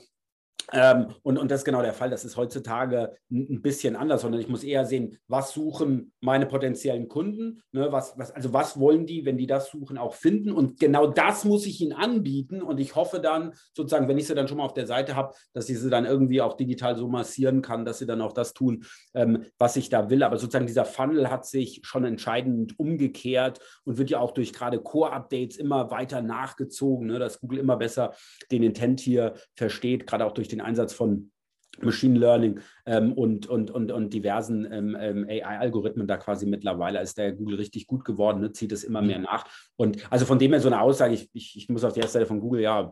Ähm, 0.74 1.14
und, 1.24 1.38
und 1.38 1.50
das 1.50 1.62
ist 1.62 1.66
genau 1.66 1.82
der 1.82 1.94
Fall. 1.94 2.10
Das 2.10 2.26
ist 2.26 2.36
heutzutage 2.36 3.16
ein, 3.32 3.62
bisschen 3.62 3.96
anders, 3.96 4.22
sondern 4.22 4.42
ich 4.42 4.50
muss 4.50 4.64
eher 4.64 4.86
sehen, 4.86 5.18
was 5.28 5.52
suchen 5.52 6.12
meine 6.20 6.46
potenziellen 6.46 7.08
Kunden, 7.08 7.62
ne, 7.72 7.92
was, 7.92 8.18
was, 8.18 8.32
also 8.32 8.54
was 8.54 8.80
wollen 8.80 9.06
die, 9.06 9.26
wenn 9.26 9.38
die 9.38 9.48
das 9.48 9.72
suchen, 9.72 9.98
auch 9.98 10.14
finden. 10.14 10.52
Und 10.52 10.80
genau 10.80 11.08
das 11.08 11.46
muss 11.46 11.66
ich 11.66 11.82
ihnen 11.82 11.94
anbieten. 11.94 12.62
Und 12.62 12.80
ich 12.80 12.96
hoffe 12.96 13.20
dann 13.20 13.54
sozusagen, 13.74 14.08
wenn 14.08 14.18
ich 14.18 14.28
sie 14.28 14.36
dann 14.36 14.48
schon 14.48 14.58
mal 14.58 14.66
auf 14.66 14.74
der 14.74 14.88
Seite 14.88 15.16
habe, 15.16 15.34
dass 15.54 15.70
ich 15.70 15.80
sie 15.80 15.90
dann 15.90 16.06
irgendwie 16.06 16.42
auch 16.42 16.58
digital 16.58 16.98
so 16.98 17.08
massieren 17.08 17.62
kann, 17.62 17.86
dass 17.86 18.00
sie 18.00 18.06
dann 18.06 18.22
auch 18.22 18.34
das 18.34 18.54
tun, 18.54 18.84
ähm, 19.14 19.46
was 19.58 19.78
ich 19.78 19.90
da 19.90 20.10
will. 20.10 20.22
Aber 20.24 20.38
sozusagen 20.38 20.68
dieser 20.68 20.86
Funnel 20.86 21.30
hat 21.30 21.46
sich 21.46 21.82
schon 21.84 22.04
entscheidend 22.04 22.78
umgekehrt 22.78 23.60
und 23.86 23.98
wird 23.98 24.10
ja 24.10 24.20
auch 24.20 24.32
durch 24.32 24.52
gerade 24.52 24.80
Core-Updates 24.80 25.58
immer 25.58 25.92
weiter 25.92 26.22
nachgezogen, 26.22 27.08
ne, 27.08 27.20
dass 27.20 27.40
Google 27.40 27.60
immer 27.60 27.78
besser 27.78 28.14
den 28.52 28.64
Intent 28.64 29.00
hier 29.00 29.34
versteht, 29.56 30.08
gerade 30.08 30.26
auch 30.26 30.34
durch 30.34 30.47
den 30.48 30.58
den 30.58 30.66
Einsatz 30.66 30.94
von 30.94 31.32
Machine 31.80 32.18
Learning 32.18 32.60
ähm, 32.86 33.14
und, 33.14 33.46
und, 33.48 33.70
und, 33.70 33.92
und 33.92 34.14
diversen 34.14 34.66
ähm, 34.72 34.98
ähm 35.00 35.28
AI-Algorithmen 35.30 36.08
da 36.08 36.18
quasi 36.18 36.48
mittlerweile 36.48 37.00
ist 37.02 37.18
der 37.18 37.34
Google 37.34 37.58
richtig 37.58 37.86
gut 37.86 38.04
geworden, 38.04 38.42
ne, 38.42 38.52
zieht 38.52 38.72
es 38.72 38.84
immer 38.84 39.02
mehr 39.02 39.20
mhm. 39.20 39.26
nach. 39.26 39.46
Und 39.76 40.12
also 40.12 40.26
von 40.26 40.40
dem 40.40 40.52
her 40.52 40.62
so 40.62 40.70
eine 40.70 40.82
Aussage, 40.82 41.14
ich, 41.14 41.30
ich, 41.34 41.56
ich 41.56 41.70
muss 41.70 41.84
auf 41.84 41.94
die 41.94 42.00
erste 42.00 42.14
Seite 42.14 42.26
von 42.26 42.40
Google, 42.40 42.62
ja, 42.62 42.92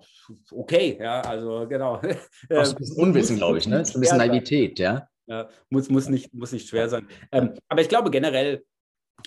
okay, 0.51 0.97
ja, 0.99 1.21
also 1.21 1.65
genau. 1.67 1.93
Auch 1.95 2.01
ein 2.49 2.75
bisschen 2.75 2.97
Unwissen, 2.97 3.37
glaube 3.37 3.57
ich, 3.57 3.67
ne? 3.67 3.77
ein 3.77 3.99
bisschen 3.99 4.17
Naivität, 4.17 4.77
ja. 4.77 5.07
ja. 5.25 5.49
muss, 5.69 5.89
muss, 5.89 6.07
nicht, 6.07 6.33
muss 6.33 6.51
nicht 6.51 6.69
schwer 6.69 6.87
sein. 6.89 7.07
Ähm, 7.31 7.53
aber 7.67 7.81
ich 7.81 7.89
glaube 7.89 8.11
generell, 8.11 8.63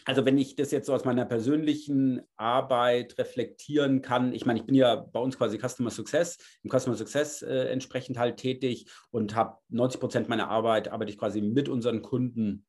also 0.09 0.25
wenn 0.25 0.39
ich 0.39 0.57
das 0.57 0.71
jetzt 0.71 0.87
so 0.87 0.95
aus 0.95 1.05
meiner 1.05 1.27
persönlichen 1.27 2.23
Arbeit 2.39 3.19
reflektieren 3.19 4.01
kann, 4.01 4.33
ich 4.33 4.47
meine, 4.47 4.59
ich 4.59 4.65
bin 4.65 4.75
ja 4.75 4.97
bei 4.97 5.21
uns 5.21 5.37
quasi 5.37 5.59
Customer 5.59 5.91
Success, 5.91 6.39
im 6.63 6.71
Customer 6.71 6.97
Success 6.97 7.43
äh, 7.43 7.65
entsprechend 7.65 8.19
halt 8.19 8.39
tätig 8.39 8.87
und 9.11 9.37
habe 9.37 9.59
90 9.69 10.01
Prozent 10.01 10.29
meiner 10.31 10.49
Arbeit 10.49 10.89
arbeite 10.89 11.13
ich 11.13 11.19
quasi 11.19 11.43
mit 11.43 11.69
unseren 11.69 12.01
Kunden 12.01 12.65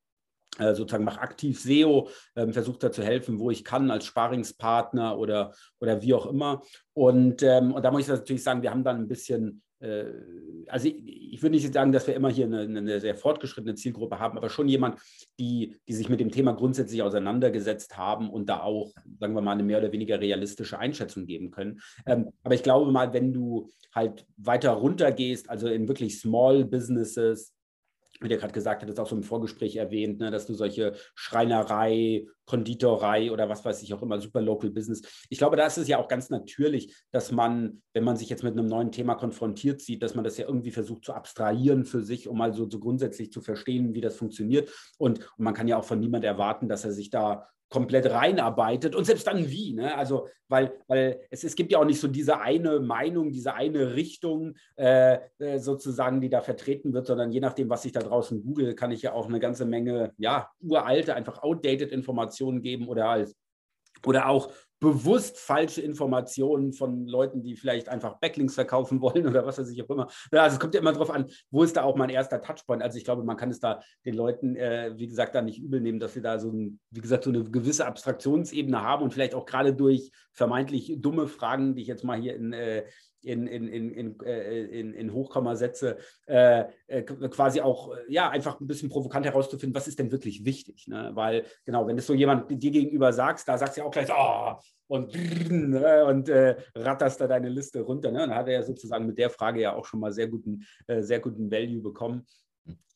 äh, 0.57 0.75
sozusagen 0.75 1.05
mache 1.05 1.21
aktiv 1.21 1.57
SEO, 1.57 2.09
ähm, 2.35 2.51
versuche 2.51 2.79
da 2.79 2.91
zu 2.91 3.03
helfen, 3.03 3.39
wo 3.39 3.49
ich 3.49 3.63
kann, 3.63 3.89
als 3.89 4.05
Sparingspartner 4.05 5.17
oder, 5.17 5.53
oder 5.79 6.01
wie 6.01 6.13
auch 6.13 6.25
immer. 6.25 6.61
Und, 6.91 7.41
ähm, 7.41 7.73
und 7.73 7.83
da 7.83 7.91
muss 7.91 8.01
ich 8.01 8.07
natürlich 8.09 8.43
sagen, 8.43 8.63
wir 8.63 8.71
haben 8.71 8.83
dann 8.83 8.97
ein 8.97 9.07
bisschen 9.07 9.61
äh, 9.61 9.68
also 9.81 10.87
ich, 10.89 11.33
ich, 11.33 11.41
würde 11.41 11.55
nicht 11.55 11.73
sagen, 11.73 11.93
dass 11.93 12.05
wir 12.05 12.13
immer 12.13 12.29
hier 12.29 12.45
eine, 12.45 12.61
eine, 12.61 12.99
sehr 12.99 13.15
fortgeschrittene 13.15 13.75
Zielgruppe 13.75 14.19
haben, 14.19 14.37
aber 14.37 14.49
schon 14.49 14.67
jemand, 14.67 14.99
die, 15.39 15.77
die 15.87 15.93
sich 15.93 16.09
mit 16.09 16.19
dem 16.19 16.31
Thema 16.31 16.51
grundsätzlich 16.51 17.01
auseinandergesetzt 17.01 17.97
haben 17.97 18.29
und 18.29 18.49
da 18.49 18.61
auch, 18.61 18.91
sagen 19.19 19.33
wir 19.33 19.41
mal, 19.41 19.53
eine 19.53 19.63
mehr 19.63 19.77
oder 19.77 19.93
weniger 19.93 20.19
realistische 20.19 20.79
Einschätzung 20.79 21.25
geben 21.25 21.49
können. 21.51 21.79
Ähm, 22.05 22.29
aber 22.43 22.55
ich 22.55 22.63
glaube 22.63 22.91
mal, 22.91 23.13
wenn 23.13 23.31
du 23.31 23.69
halt 23.95 24.25
weiter 24.35 24.71
runter 24.71 25.13
gehst, 25.13 25.49
also 25.49 25.67
in 25.69 25.87
wirklich 25.87 26.19
Small 26.19 26.65
Businesses, 26.65 27.53
wie 28.19 28.27
der 28.27 28.37
gerade 28.37 28.53
gesagt 28.53 28.83
hat, 28.83 28.99
auch 28.99 29.07
so 29.07 29.15
im 29.15 29.23
Vorgespräch 29.23 29.75
erwähnt, 29.75 30.19
ne, 30.19 30.31
dass 30.31 30.45
du 30.45 30.53
solche 30.53 30.93
Schreinerei, 31.15 32.25
Konditorei 32.45 33.31
oder 33.31 33.47
was 33.47 33.63
weiß 33.63 33.81
ich 33.83 33.93
auch 33.93 34.01
immer, 34.01 34.19
super 34.19 34.41
Local 34.41 34.71
Business. 34.71 35.01
Ich 35.29 35.37
glaube, 35.37 35.55
da 35.55 35.65
ist 35.65 35.77
es 35.77 35.87
ja 35.87 35.99
auch 35.99 36.07
ganz 36.07 36.29
natürlich, 36.29 36.95
dass 37.11 37.31
man, 37.31 37.81
wenn 37.93 38.03
man 38.03 38.17
sich 38.17 38.29
jetzt 38.29 38.43
mit 38.43 38.53
einem 38.53 38.65
neuen 38.65 38.91
Thema 38.91 39.15
konfrontiert 39.15 39.81
sieht, 39.81 40.01
dass 40.03 40.15
man 40.15 40.23
das 40.23 40.37
ja 40.37 40.47
irgendwie 40.47 40.71
versucht 40.71 41.05
zu 41.05 41.13
abstrahieren 41.13 41.85
für 41.85 42.01
sich, 42.01 42.27
um 42.27 42.37
mal 42.37 42.53
so, 42.53 42.69
so 42.69 42.79
grundsätzlich 42.79 43.31
zu 43.31 43.41
verstehen, 43.41 43.93
wie 43.93 44.01
das 44.01 44.15
funktioniert. 44.15 44.69
Und, 44.97 45.19
und 45.19 45.43
man 45.43 45.53
kann 45.53 45.67
ja 45.67 45.77
auch 45.77 45.85
von 45.85 45.99
niemand 45.99 46.25
erwarten, 46.25 46.67
dass 46.67 46.85
er 46.85 46.91
sich 46.91 47.09
da 47.09 47.47
komplett 47.69 48.09
reinarbeitet 48.09 48.95
und 48.95 49.05
selbst 49.05 49.27
dann 49.27 49.49
wie. 49.49 49.73
Ne? 49.73 49.95
Also, 49.95 50.27
weil, 50.47 50.73
weil 50.87 51.21
es, 51.29 51.43
es 51.43 51.55
gibt 51.55 51.71
ja 51.71 51.79
auch 51.79 51.85
nicht 51.85 51.99
so 51.99 52.07
diese 52.07 52.39
eine 52.39 52.79
Meinung, 52.79 53.31
diese 53.31 53.53
eine 53.53 53.95
Richtung 53.95 54.55
äh, 54.75 55.19
äh, 55.37 55.59
sozusagen, 55.59 56.19
die 56.19 56.29
da 56.29 56.41
vertreten 56.41 56.93
wird, 56.93 57.07
sondern 57.07 57.31
je 57.31 57.39
nachdem, 57.39 57.69
was 57.69 57.85
ich 57.85 57.91
da 57.91 58.01
draußen 58.01 58.41
google, 58.43 58.73
kann 58.73 58.91
ich 58.91 59.03
ja 59.03 59.13
auch 59.13 59.27
eine 59.27 59.39
ganze 59.39 59.65
Menge, 59.65 60.13
ja, 60.17 60.49
uralte, 60.61 61.13
einfach 61.13 61.43
outdated 61.43 61.91
Informationen 61.91 62.61
geben 62.61 62.87
oder 62.87 63.09
als 63.09 63.35
oder 64.05 64.29
auch 64.29 64.51
bewusst 64.79 65.37
falsche 65.37 65.81
Informationen 65.81 66.73
von 66.73 67.05
Leuten, 67.05 67.43
die 67.43 67.55
vielleicht 67.55 67.89
einfach 67.89 68.19
Backlinks 68.19 68.55
verkaufen 68.55 69.01
wollen 69.01 69.27
oder 69.27 69.45
was 69.45 69.59
weiß 69.59 69.69
ich 69.69 69.83
auch 69.83 69.89
immer. 69.89 70.07
Also 70.31 70.55
es 70.55 70.59
kommt 70.59 70.73
ja 70.73 70.81
immer 70.81 70.93
darauf 70.93 71.09
an, 71.09 71.25
wo 71.51 71.63
ist 71.63 71.75
da 71.75 71.83
auch 71.83 71.95
mein 71.95 72.09
erster 72.09 72.41
Touchpoint. 72.41 72.81
Also 72.81 72.97
ich 72.97 73.03
glaube, 73.03 73.23
man 73.23 73.37
kann 73.37 73.49
es 73.49 73.59
da 73.59 73.81
den 74.05 74.15
Leuten, 74.15 74.55
äh, 74.55 74.93
wie 74.95 75.07
gesagt, 75.07 75.35
da 75.35 75.41
nicht 75.41 75.59
übel 75.59 75.81
nehmen, 75.81 75.99
dass 75.99 76.13
sie 76.13 76.21
da 76.21 76.39
so, 76.39 76.51
ein, 76.51 76.79
wie 76.91 77.01
gesagt, 77.01 77.23
so 77.23 77.29
eine 77.29 77.43
gewisse 77.43 77.85
Abstraktionsebene 77.85 78.81
haben 78.81 79.03
und 79.03 79.13
vielleicht 79.13 79.35
auch 79.35 79.45
gerade 79.45 79.73
durch 79.73 80.11
vermeintlich 80.33 80.95
dumme 80.99 81.27
Fragen, 81.27 81.75
die 81.75 81.81
ich 81.81 81.87
jetzt 81.87 82.03
mal 82.03 82.19
hier 82.19 82.35
in, 82.35 82.53
äh, 82.53 82.85
in, 83.21 83.47
in, 83.47 83.67
in, 83.67 83.91
in, 83.91 84.19
äh, 84.21 84.63
in, 84.65 84.93
in 84.93 85.13
Hochkommasätze 85.13 85.97
äh, 86.27 86.65
äh, 86.87 87.03
quasi 87.03 87.61
auch 87.61 87.95
ja 88.07 88.29
einfach 88.29 88.59
ein 88.59 88.67
bisschen 88.67 88.89
provokant 88.89 89.25
herauszufinden, 89.25 89.75
was 89.75 89.87
ist 89.87 89.99
denn 89.99 90.11
wirklich 90.11 90.45
wichtig. 90.45 90.87
Ne? 90.87 91.11
Weil 91.13 91.45
genau, 91.65 91.87
wenn 91.87 91.97
es 91.97 92.07
so 92.07 92.13
jemand 92.13 92.49
dir 92.49 92.71
gegenüber 92.71 93.13
sagst, 93.13 93.47
da 93.47 93.57
sagst 93.57 93.77
du 93.77 93.81
ja 93.81 93.87
auch 93.87 93.91
gleich, 93.91 94.09
oh, 94.11 94.55
und, 94.87 95.13
ne? 95.51 96.05
und 96.05 96.29
äh, 96.29 96.55
ratterst 96.75 97.21
da 97.21 97.27
deine 97.27 97.49
Liste 97.49 97.81
runter. 97.81 98.11
Ne? 98.11 98.19
Dann 98.19 98.35
hat 98.35 98.47
er 98.47 98.53
ja 98.53 98.63
sozusagen 98.63 99.05
mit 99.05 99.17
der 99.17 99.29
Frage 99.29 99.61
ja 99.61 99.75
auch 99.75 99.85
schon 99.85 99.99
mal 99.99 100.11
sehr 100.11 100.27
guten, 100.27 100.65
äh, 100.87 101.01
sehr 101.01 101.19
guten 101.19 101.51
Value 101.51 101.81
bekommen. 101.81 102.25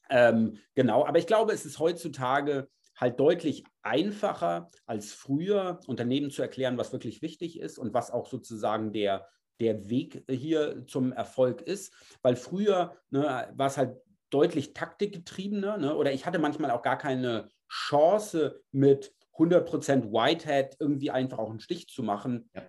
Ähm, 0.09 0.57
genau, 0.75 1.05
aber 1.05 1.17
ich 1.17 1.27
glaube, 1.27 1.53
es 1.53 1.65
ist 1.65 1.79
heutzutage 1.79 2.67
halt 2.95 3.19
deutlich 3.19 3.63
einfacher 3.81 4.69
als 4.85 5.11
früher, 5.11 5.79
Unternehmen 5.87 6.29
zu 6.29 6.41
erklären, 6.41 6.77
was 6.77 6.93
wirklich 6.93 7.21
wichtig 7.21 7.59
ist 7.59 7.77
und 7.77 7.93
was 7.93 8.11
auch 8.11 8.27
sozusagen 8.27 8.91
der 8.91 9.27
der 9.59 9.89
Weg 9.89 10.23
hier 10.29 10.85
zum 10.87 11.11
Erfolg 11.11 11.61
ist. 11.61 11.93
Weil 12.21 12.35
früher 12.35 12.95
ne, 13.09 13.51
war 13.55 13.67
es 13.67 13.77
halt 13.77 13.97
deutlich 14.29 14.73
taktikgetriebener 14.73 15.77
ne? 15.77 15.95
oder 15.95 16.11
ich 16.11 16.25
hatte 16.25 16.39
manchmal 16.39 16.71
auch 16.71 16.81
gar 16.81 16.97
keine 16.97 17.49
Chance 17.69 18.61
mit 18.71 19.13
100% 19.37 20.11
Whitehead 20.11 20.75
irgendwie 20.79 21.11
einfach 21.11 21.39
auch 21.39 21.49
einen 21.49 21.59
Stich 21.59 21.87
zu 21.87 22.03
machen. 22.03 22.49
Ja 22.53 22.63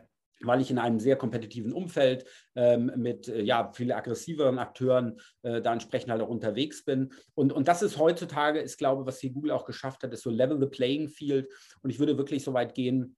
weil 0.46 0.60
ich 0.60 0.70
in 0.70 0.78
einem 0.78 1.00
sehr 1.00 1.16
kompetitiven 1.16 1.72
Umfeld 1.72 2.24
ähm, 2.54 2.92
mit 2.96 3.28
äh, 3.28 3.42
ja, 3.42 3.72
viel 3.72 3.92
aggressiveren 3.92 4.58
Akteuren 4.58 5.20
äh, 5.42 5.60
da 5.60 5.72
entsprechend 5.72 6.10
halt 6.10 6.22
auch 6.22 6.28
unterwegs 6.28 6.84
bin. 6.84 7.12
Und, 7.34 7.52
und 7.52 7.68
das 7.68 7.82
ist 7.82 7.98
heutzutage, 7.98 8.60
ist 8.60 8.78
glaube 8.78 9.06
was 9.06 9.20
hier 9.20 9.30
Google 9.30 9.52
auch 9.52 9.64
geschafft 9.64 10.02
hat, 10.02 10.12
ist 10.12 10.22
so 10.22 10.30
Level 10.30 10.58
the 10.60 10.66
Playing 10.66 11.08
Field. 11.08 11.48
Und 11.82 11.90
ich 11.90 11.98
würde 11.98 12.18
wirklich 12.18 12.44
so 12.44 12.52
weit 12.52 12.74
gehen, 12.74 13.16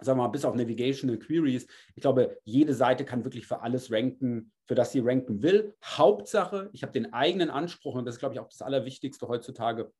sagen 0.00 0.18
wir 0.18 0.24
mal, 0.24 0.28
bis 0.28 0.44
auf 0.44 0.54
Navigational 0.54 1.18
Queries. 1.18 1.66
Ich 1.94 2.02
glaube, 2.02 2.38
jede 2.44 2.74
Seite 2.74 3.04
kann 3.04 3.24
wirklich 3.24 3.46
für 3.46 3.62
alles 3.62 3.90
ranken, 3.90 4.52
für 4.66 4.74
das 4.74 4.92
sie 4.92 5.00
ranken 5.00 5.42
will. 5.42 5.74
Hauptsache, 5.84 6.70
ich 6.72 6.82
habe 6.82 6.92
den 6.92 7.12
eigenen 7.12 7.50
Anspruch, 7.50 7.94
und 7.94 8.04
das 8.04 8.16
ist, 8.16 8.20
glaube 8.20 8.34
ich, 8.34 8.40
auch 8.40 8.48
das 8.48 8.62
Allerwichtigste 8.62 9.28
heutzutage, 9.28 9.92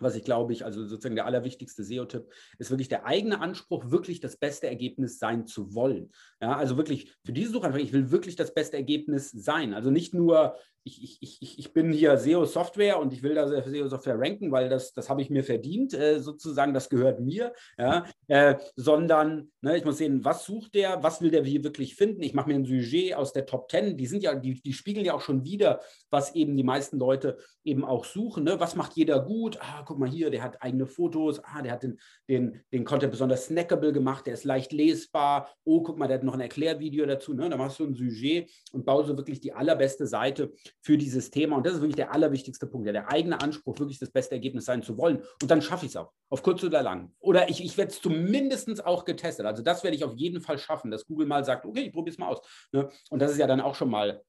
was 0.00 0.14
ich 0.14 0.24
glaube 0.24 0.52
ich, 0.52 0.64
also 0.64 0.84
sozusagen 0.84 1.16
der 1.16 1.26
allerwichtigste 1.26 1.82
SEO-Tipp, 1.82 2.30
ist 2.58 2.70
wirklich 2.70 2.88
der 2.88 3.06
eigene 3.06 3.40
Anspruch, 3.40 3.90
wirklich 3.90 4.20
das 4.20 4.36
beste 4.36 4.66
Ergebnis 4.66 5.18
sein 5.18 5.46
zu 5.46 5.74
wollen. 5.74 6.10
Ja, 6.40 6.56
also 6.56 6.76
wirklich 6.76 7.12
für 7.24 7.32
diese 7.32 7.52
Suchanfrage, 7.52 7.82
ich 7.82 7.92
will 7.92 8.10
wirklich 8.10 8.36
das 8.36 8.54
beste 8.54 8.76
Ergebnis 8.76 9.30
sein. 9.30 9.74
Also 9.74 9.90
nicht 9.90 10.14
nur, 10.14 10.56
ich, 10.88 11.22
ich, 11.22 11.42
ich, 11.42 11.58
ich 11.58 11.72
bin 11.72 11.92
hier 11.92 12.16
SEO-Software 12.16 12.98
und 12.98 13.12
ich 13.12 13.22
will 13.22 13.34
da 13.34 13.46
SEO-Software 13.46 14.18
ranken, 14.18 14.50
weil 14.50 14.68
das, 14.68 14.92
das 14.92 15.10
habe 15.10 15.22
ich 15.22 15.30
mir 15.30 15.44
verdient, 15.44 15.94
äh, 15.94 16.20
sozusagen, 16.20 16.72
das 16.72 16.88
gehört 16.88 17.20
mir, 17.20 17.52
ja, 17.76 18.04
äh, 18.28 18.56
sondern 18.76 19.50
ne, 19.60 19.76
ich 19.76 19.84
muss 19.84 19.98
sehen, 19.98 20.24
was 20.24 20.44
sucht 20.44 20.74
der, 20.74 21.02
was 21.02 21.20
will 21.20 21.30
der 21.30 21.44
hier 21.44 21.64
wirklich 21.64 21.94
finden. 21.94 22.22
Ich 22.22 22.34
mache 22.34 22.48
mir 22.48 22.56
ein 22.56 22.64
Sujet 22.64 23.14
aus 23.14 23.32
der 23.32 23.46
Top 23.46 23.70
10, 23.70 23.96
die 23.96 24.06
sind 24.06 24.22
ja, 24.22 24.34
die, 24.34 24.60
die 24.60 24.72
spiegeln 24.72 25.04
ja 25.04 25.14
auch 25.14 25.20
schon 25.20 25.44
wieder, 25.44 25.80
was 26.10 26.34
eben 26.34 26.56
die 26.56 26.64
meisten 26.64 26.98
Leute 26.98 27.38
eben 27.64 27.84
auch 27.84 28.04
suchen. 28.04 28.44
Ne? 28.44 28.58
Was 28.60 28.76
macht 28.76 28.94
jeder 28.96 29.20
gut? 29.20 29.58
Ah, 29.60 29.82
guck 29.84 29.98
mal 29.98 30.08
hier, 30.08 30.30
der 30.30 30.42
hat 30.42 30.62
eigene 30.62 30.86
Fotos, 30.86 31.40
ah, 31.44 31.62
der 31.62 31.72
hat 31.72 31.82
den, 31.82 31.98
den, 32.28 32.60
den 32.72 32.84
Content 32.84 33.12
besonders 33.12 33.46
snackable 33.46 33.92
gemacht, 33.92 34.26
der 34.26 34.34
ist 34.34 34.44
leicht 34.44 34.72
lesbar. 34.72 35.50
Oh, 35.64 35.82
guck 35.82 35.98
mal, 35.98 36.08
der 36.08 36.18
hat 36.18 36.24
noch 36.24 36.34
ein 36.34 36.40
Erklärvideo 36.40 37.06
dazu. 37.06 37.34
Ne? 37.34 37.48
Da 37.48 37.56
machst 37.56 37.78
du 37.78 37.84
ein 37.84 37.94
Sujet 37.94 38.50
und 38.72 38.84
baust 38.84 39.08
so 39.08 39.16
wirklich 39.16 39.40
die 39.40 39.52
allerbeste 39.52 40.06
Seite 40.06 40.52
für 40.80 40.96
dieses 40.96 41.30
Thema. 41.30 41.56
Und 41.56 41.66
das 41.66 41.74
ist 41.74 41.80
wirklich 41.80 41.96
der 41.96 42.12
allerwichtigste 42.12 42.66
Punkt, 42.66 42.86
ja, 42.86 42.92
der 42.92 43.10
eigene 43.10 43.40
Anspruch, 43.40 43.78
wirklich 43.78 43.98
das 43.98 44.10
beste 44.10 44.34
Ergebnis 44.34 44.64
sein 44.64 44.82
zu 44.82 44.96
wollen. 44.96 45.22
Und 45.42 45.50
dann 45.50 45.62
schaffe 45.62 45.86
ich 45.86 45.92
es 45.92 45.96
auch, 45.96 46.12
auf 46.30 46.42
kurz 46.42 46.62
oder 46.62 46.82
lang. 46.82 47.12
Oder 47.20 47.48
ich, 47.48 47.64
ich 47.64 47.76
werde 47.76 47.90
es 47.90 48.00
zumindest 48.00 48.84
auch 48.84 49.04
getestet. 49.04 49.46
Also 49.46 49.62
das 49.62 49.84
werde 49.84 49.96
ich 49.96 50.04
auf 50.04 50.14
jeden 50.16 50.40
Fall 50.40 50.58
schaffen, 50.58 50.90
dass 50.90 51.06
Google 51.06 51.26
mal 51.26 51.44
sagt, 51.44 51.64
okay, 51.66 51.80
ich 51.80 51.92
probiere 51.92 52.12
es 52.12 52.18
mal 52.18 52.28
aus. 52.28 52.40
Ne? 52.72 52.88
Und 53.10 53.20
das 53.20 53.32
ist 53.32 53.38
ja 53.38 53.46
dann 53.46 53.60
auch 53.60 53.74
schon 53.74 53.90
mal 53.90 54.22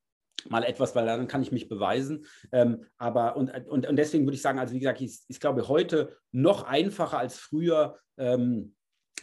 mal 0.47 0.63
etwas, 0.63 0.95
weil 0.95 1.05
dann 1.05 1.27
kann 1.27 1.41
ich 1.41 1.51
mich 1.51 1.67
beweisen. 1.67 2.25
Ähm, 2.53 2.85
aber 2.97 3.35
und, 3.35 3.51
und, 3.67 3.85
und 3.85 3.95
deswegen 3.97 4.25
würde 4.25 4.35
ich 4.35 4.41
sagen, 4.41 4.57
also 4.57 4.73
wie 4.73 4.79
gesagt, 4.79 5.01
ich, 5.01 5.19
ich 5.27 5.39
glaube 5.41 5.67
heute 5.67 6.15
noch 6.31 6.63
einfacher 6.63 7.17
als 7.17 7.37
früher. 7.37 7.99
Ähm, 8.17 8.75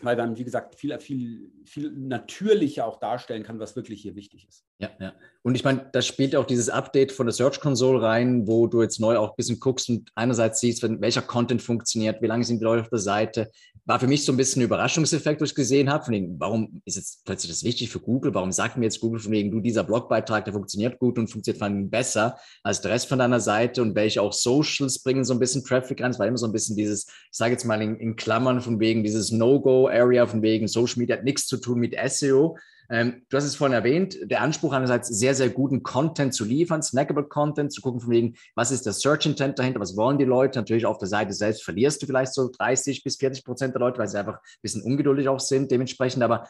weil 0.03 0.17
man, 0.17 0.37
wie 0.37 0.45
gesagt, 0.45 0.75
viel, 0.75 0.99
viel, 0.99 1.51
viel 1.65 1.91
natürlicher 1.91 2.87
auch 2.87 2.99
darstellen 2.99 3.43
kann, 3.43 3.59
was 3.59 3.77
wirklich 3.77 4.03
hier 4.03 4.15
wichtig 4.15 4.47
ist. 4.49 4.65
Ja, 4.79 4.91
ja. 5.01 5.15
Und 5.43 5.55
ich 5.55 5.65
meine, 5.65 5.89
da 5.93 6.03
spielt 6.03 6.37
auch 6.37 6.45
dieses 6.45 6.69
Update 6.69 7.13
von 7.13 7.27
der 7.27 7.33
Search 7.33 7.61
Console 7.61 8.03
rein, 8.03 8.47
wo 8.47 8.67
du 8.67 8.83
jetzt 8.83 9.01
neu 9.01 9.17
auch 9.17 9.31
ein 9.31 9.37
bisschen 9.37 9.59
guckst 9.59 9.89
und 9.89 10.11
einerseits 10.15 10.61
siehst, 10.61 10.83
welcher 10.83 11.23
Content 11.23 11.63
funktioniert, 11.63 12.21
wie 12.21 12.27
lange 12.27 12.45
sind 12.45 12.59
die 12.61 12.65
Leute 12.65 12.83
auf 12.83 12.91
der 12.91 12.99
Seite. 12.99 13.51
War 13.87 14.01
für 14.01 14.09
mich 14.09 14.25
so 14.25 14.33
ein 14.33 14.37
bisschen 14.37 14.63
ein 14.63 14.65
Überraschungseffekt, 14.65 15.41
was 15.41 15.51
ich 15.51 15.55
gesehen 15.55 15.89
habe, 15.89 16.05
von 16.05 16.15
wegen, 16.15 16.41
warum 16.41 16.83
ist 16.85 16.97
jetzt 16.97 17.25
plötzlich 17.25 17.53
das 17.53 17.63
wichtig 17.63 17.89
für 17.89 18.01
Google? 18.01 18.35
Warum 18.35 18.51
sagt 18.51 18.77
mir 18.77 18.85
jetzt 18.85 19.01
Google 19.01 19.21
von 19.21 19.31
wegen, 19.31 19.53
du, 19.53 19.61
dieser 19.61 19.85
Blogbeitrag, 19.85 20.45
der 20.45 20.55
funktioniert 20.55 20.99
gut 20.99 21.19
und 21.19 21.31
funktioniert 21.31 21.59
vor 21.59 21.69
allem 21.69 21.89
besser 21.89 22.37
als 22.65 22.81
der 22.81 22.91
Rest 22.91 23.09
von 23.09 23.21
deiner 23.21 23.39
Seite 23.39 23.83
und 23.83 23.95
welche 23.95 24.23
auch 24.23 24.33
Socials 24.33 24.99
bringen 24.99 25.25
so 25.25 25.35
ein 25.35 25.39
bisschen 25.39 25.65
Traffic 25.65 26.03
rein. 26.03 26.11
Es 26.11 26.19
war 26.19 26.27
immer 26.27 26.37
so 26.37 26.47
ein 26.47 26.53
bisschen 26.53 26.75
dieses, 26.75 27.07
ich 27.07 27.39
sage 27.39 27.53
jetzt 27.53 27.65
mal 27.65 27.81
in, 27.81 27.97
in 28.01 28.17
Klammern 28.17 28.61
von 28.61 28.81
wegen 28.81 29.05
dieses 29.05 29.31
No-Go-Area, 29.31 30.27
von 30.27 30.43
wegen 30.43 30.67
Social 30.67 30.99
Media 30.99 31.17
hat 31.17 31.25
nichts 31.25 31.47
zu 31.47 31.57
tun 31.57 31.79
mit 31.79 31.95
SEO 32.09 32.57
ähm, 32.89 33.23
du 33.29 33.37
hast 33.37 33.45
es 33.45 33.57
vorhin 33.57 33.75
erwähnt, 33.75 34.19
der 34.23 34.43
Anspruch 34.43 34.73
einerseits 34.73 35.09
sehr, 35.09 35.35
sehr 35.35 35.51
guten 35.51 35.83
Content 35.83 36.35
zu 36.35 36.45
liefern, 36.45 36.83
snackable 36.83 37.25
Content, 37.25 37.73
zu 37.73 37.81
gucken 37.81 38.01
von 38.01 38.11
wegen, 38.11 38.37
was 38.55 38.71
ist 38.71 38.87
der 38.87 38.93
Search 38.93 39.27
Intent 39.27 39.59
dahinter, 39.59 39.81
was 39.81 39.97
wollen 39.97 40.19
die 40.19 40.25
Leute. 40.25 40.59
Natürlich 40.59 40.87
auf 40.87 40.99
der 40.99 41.09
Seite 41.09 41.33
selbst 41.33 41.65
verlierst 41.65 42.03
du 42.03 42.07
vielleicht 42.07 42.35
so 42.35 42.51
30 42.51 43.03
bis 43.03 43.17
40 43.17 43.45
Prozent 43.45 43.75
der 43.75 43.81
Leute, 43.81 43.99
weil 43.99 44.09
sie 44.09 44.19
einfach 44.19 44.35
ein 44.35 44.63
bisschen 44.63 44.83
ungeduldig 44.83 45.29
auch 45.29 45.41
sind 45.41 45.71
dementsprechend. 45.71 46.23
Aber 46.23 46.49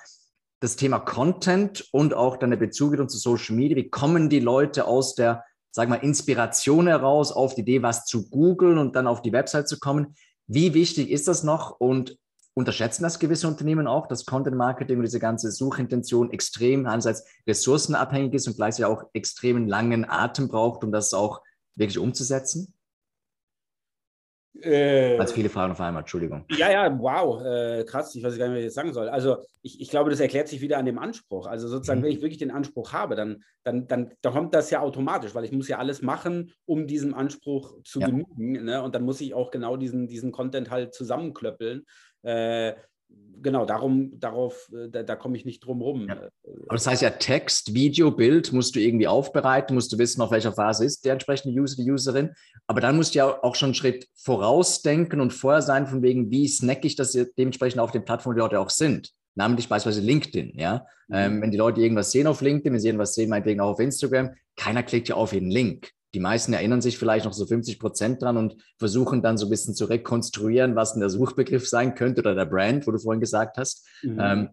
das 0.61 0.77
Thema 0.77 0.99
Content 0.99 1.89
und 1.93 2.15
auch 2.15 2.37
dann 2.37 2.51
der 2.51 2.57
Bezug 2.57 2.97
zu 3.11 3.19
Social 3.19 3.57
Media, 3.57 3.77
wie 3.77 3.89
kommen 3.89 4.29
die 4.29 4.41
Leute 4.41 4.87
aus 4.87 5.15
der, 5.15 5.45
sag 5.71 5.89
mal, 5.89 5.97
Inspiration 5.97 6.87
heraus 6.87 7.33
auf 7.33 7.55
die 7.55 7.61
Idee, 7.63 7.83
was 7.83 8.05
zu 8.05 8.29
googeln 8.29 8.79
und 8.79 8.97
dann 8.97 9.07
auf 9.07 9.23
die 9.23 9.33
Website 9.33 9.69
zu 9.69 9.79
kommen? 9.79 10.15
Wie 10.47 10.75
wichtig 10.75 11.11
ist 11.11 11.29
das 11.29 11.43
noch 11.43 11.79
und 11.81 12.19
unterschätzen 12.57 13.03
das 13.03 13.19
gewisse 13.19 13.47
Unternehmen 13.49 13.87
auch, 13.87 14.07
dass 14.07 14.25
Content 14.25 14.57
Marketing 14.57 14.97
und 14.97 15.05
diese 15.05 15.21
ganze 15.21 15.51
Suchintention 15.51 16.33
extrem 16.33 16.87
einerseits 16.87 17.25
ressourcenabhängig 17.47 18.33
ist 18.33 18.49
und 18.49 18.57
gleichzeitig 18.57 18.87
auch 18.87 19.05
extremen 19.13 19.69
langen 19.69 20.09
Atem 20.09 20.49
braucht, 20.49 20.83
um 20.83 20.91
das 20.91 21.13
auch 21.13 21.43
wirklich 21.75 21.99
umzusetzen? 21.99 22.73
Äh, 24.63 25.19
Als 25.19 25.33
viele 25.33 25.49
Fragen 25.51 25.73
auf 25.73 25.81
einmal, 25.81 26.03
Entschuldigung. 26.03 26.45
Ja, 26.51 26.71
ja, 26.71 26.99
wow, 26.99 27.43
äh, 27.45 27.85
krass, 27.85 28.15
ich 28.15 28.23
weiß 28.23 28.39
gar 28.39 28.47
nicht, 28.47 28.55
was 28.55 28.59
ich 28.59 28.65
jetzt 28.65 28.75
sagen 28.75 28.93
soll. 28.93 29.09
Also 29.09 29.39
ich, 29.63 29.81
ich 29.81 29.91
glaube, 29.91 30.11
das 30.11 30.21
erklärt 30.21 30.49
sich 30.49 30.61
wieder 30.61 30.79
an 30.79 30.87
dem 30.87 30.99
Anspruch. 30.99 31.47
Also 31.47 31.69
sozusagen, 31.69 32.01
mhm. 32.01 32.05
wenn 32.05 32.13
ich 32.13 32.23
wirklich 32.23 32.39
den 32.39 32.51
Anspruch 32.51 32.93
habe, 32.93 33.17
dann, 33.17 33.43
dann, 33.65 33.87
dann, 33.87 34.13
dann 34.23 34.33
kommt 34.33 34.55
das 34.55 34.71
ja 34.71 34.81
automatisch, 34.81 35.35
weil 35.35 35.45
ich 35.45 35.53
muss 35.53 35.69
ja 35.69 35.79
alles 35.79 36.01
machen, 36.01 36.53
um 36.65 36.87
diesem 36.87 37.15
Anspruch 37.15 37.83
zu 37.85 38.01
ja. 38.01 38.07
genügen. 38.07 38.65
Ne? 38.65 38.83
Und 38.83 38.95
dann 38.95 39.03
muss 39.03 39.21
ich 39.21 39.35
auch 39.35 39.51
genau 39.51 39.77
diesen, 39.77 40.09
diesen 40.09 40.33
Content 40.33 40.71
halt 40.71 40.95
zusammenklöppeln. 40.95 41.85
Äh, 42.27 42.75
genau, 43.41 43.65
darum, 43.65 44.19
darauf, 44.19 44.69
äh, 44.73 44.89
da, 44.91 45.05
da 45.05 45.15
komme 45.15 45.37
ich 45.37 45.45
nicht 45.45 45.61
drum 45.61 45.81
rum. 45.81 46.09
Ja. 46.09 46.29
Aber 46.43 46.75
das 46.75 46.87
heißt 46.87 47.03
ja, 47.03 47.11
Text, 47.11 47.73
Video, 47.73 48.11
Bild 48.11 48.53
musst 48.53 48.75
du 48.75 48.81
irgendwie 48.81 49.07
aufbereiten, 49.07 49.75
musst 49.75 49.93
du 49.93 49.99
wissen, 49.99 50.21
auf 50.23 50.33
welcher 50.33 50.53
Phase 50.53 50.85
ist 50.85 51.05
der 51.05 51.13
entsprechende 51.13 51.59
User, 51.59 51.83
die 51.83 51.91
Userin. 51.91 52.31
Aber 52.67 52.81
dann 52.81 52.97
musst 52.97 53.15
du 53.15 53.19
ja 53.19 53.43
auch 53.45 53.55
schon 53.55 53.69
einen 53.69 53.75
Schritt 53.75 54.09
vorausdenken 54.17 55.21
und 55.21 55.33
vorher 55.33 55.63
sein, 55.63 55.87
von 55.87 56.03
wegen, 56.03 56.31
wie 56.31 56.49
snack 56.49 56.85
ich 56.85 56.97
das 56.97 57.13
dementsprechend 57.39 57.81
auf 57.81 57.93
den 57.93 58.05
Plattformen, 58.05 58.37
die 58.37 58.43
Leute 58.43 58.59
auch 58.59 58.71
sind. 58.71 59.13
Namentlich 59.37 59.69
beispielsweise 59.69 60.05
LinkedIn, 60.05 60.59
ja. 60.59 60.85
Mhm. 61.09 61.15
Ähm, 61.15 61.43
wenn 61.43 61.51
die 61.53 61.59
Leute 61.59 61.81
irgendwas 61.81 62.11
sehen 62.11 62.27
auf 62.27 62.41
LinkedIn, 62.41 62.73
wenn 62.73 62.81
sie 62.81 62.89
irgendwas 62.89 63.15
sehen, 63.15 63.31
meinetwegen 63.31 63.61
auch 63.61 63.73
auf 63.73 63.81
Instagram, 63.81 64.35
keiner 64.57 64.83
klickt 64.83 65.09
ja 65.09 65.15
auf 65.15 65.33
jeden 65.33 65.51
Link. 65.51 65.91
Die 66.15 66.21
meisten 66.21 66.53
erinnern 66.53 66.81
sich 66.81 66.99
vielleicht 66.99 67.25
noch 67.25 67.33
so 67.33 67.47
50 67.47 67.79
Prozent 67.79 68.23
dran 68.23 68.37
und 68.37 68.57
versuchen 68.79 69.23
dann 69.23 69.39
so 69.39 69.47
ein 69.47 69.51
bisschen 69.51 69.75
zu 69.75 69.87
rekonstruieren, 69.87 70.77
was 70.77 70.93
denn 70.93 71.01
der 71.01 71.11
Suchbegriff 71.11 71.69
sein 71.69 71.95
könnte 71.95 72.21
oder 72.23 72.35
der 72.35 72.47
Brand, 72.47 72.87
wo 72.87 72.93
du 72.93 72.99
vorhin 72.99 73.21
gesagt 73.21 73.59
hast. 73.59 73.87
Mhm. 74.03 74.19
Ähm, 74.21 74.49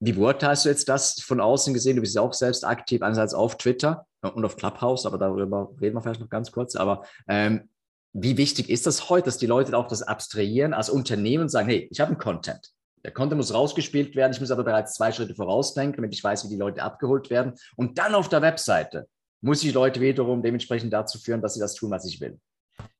wie 0.00 0.12
beurteilst 0.12 0.64
du 0.64 0.68
jetzt 0.68 0.88
das 0.88 1.20
von 1.20 1.40
außen 1.40 1.72
gesehen? 1.72 1.96
Du 1.96 2.02
bist 2.02 2.14
ja 2.14 2.20
auch 2.20 2.34
selbst 2.34 2.66
aktiv, 2.66 3.00
einerseits 3.02 3.32
auf 3.32 3.56
Twitter 3.56 4.06
und 4.20 4.44
auf 4.44 4.56
Clubhouse, 4.56 5.06
aber 5.06 5.16
darüber 5.16 5.70
reden 5.80 5.96
wir 5.96 6.02
vielleicht 6.02 6.20
noch 6.20 6.28
ganz 6.28 6.52
kurz. 6.52 6.76
Aber 6.76 7.04
ähm, 7.28 7.70
wie 8.12 8.36
wichtig 8.36 8.68
ist 8.68 8.86
das 8.86 9.08
heute, 9.08 9.26
dass 9.26 9.38
die 9.38 9.46
Leute 9.46 9.76
auch 9.76 9.88
das 9.88 10.02
abstrahieren 10.02 10.74
als 10.74 10.90
Unternehmen 10.90 11.44
und 11.44 11.48
sagen, 11.48 11.68
hey, 11.68 11.88
ich 11.90 12.00
habe 12.00 12.10
einen 12.10 12.18
Content. 12.18 12.72
Der 13.04 13.12
Content 13.12 13.38
muss 13.38 13.52
rausgespielt 13.52 14.16
werden, 14.16 14.32
ich 14.32 14.40
muss 14.40 14.50
aber 14.50 14.64
bereits 14.64 14.94
zwei 14.94 15.12
Schritte 15.12 15.34
vorausdenken, 15.34 15.96
damit 15.96 16.14
ich 16.14 16.24
weiß, 16.24 16.44
wie 16.44 16.48
die 16.48 16.56
Leute 16.56 16.82
abgeholt 16.82 17.28
werden. 17.30 17.54
Und 17.76 17.98
dann 17.98 18.14
auf 18.14 18.28
der 18.28 18.40
Webseite 18.40 19.08
muss 19.44 19.62
ich 19.62 19.74
Leute 19.74 20.00
wiederum 20.00 20.42
dementsprechend 20.42 20.92
dazu 20.92 21.18
führen, 21.18 21.42
dass 21.42 21.54
sie 21.54 21.60
das 21.60 21.74
tun, 21.74 21.90
was 21.90 22.06
ich 22.06 22.20
will. 22.20 22.38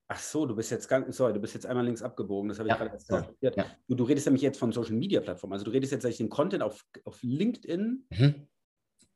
Ach 0.06 0.18
so, 0.18 0.44
du 0.44 0.54
bist 0.54 0.70
jetzt 0.70 0.86
ganz, 0.86 1.16
sorry, 1.16 1.32
du 1.32 1.40
bist 1.40 1.54
jetzt 1.54 1.64
einmal 1.64 1.84
links 1.84 2.02
abgebogen. 2.02 2.50
Das 2.50 2.58
habe 2.58 2.68
ich 2.68 2.74
ja, 2.74 2.78
gerade 2.78 2.92
erst 2.92 3.10
ja. 3.40 3.66
du, 3.88 3.94
du, 3.94 4.04
redest 4.04 4.26
nämlich 4.26 4.42
jetzt 4.42 4.58
von 4.58 4.70
Social 4.70 4.92
Media 4.92 5.20
Plattformen. 5.20 5.54
Also 5.54 5.64
du 5.64 5.70
redest 5.70 5.92
jetzt 5.92 6.20
den 6.20 6.28
Content 6.28 6.62
auf, 6.62 6.84
auf 7.04 7.18
LinkedIn. 7.22 8.06
Mhm. 8.10 8.34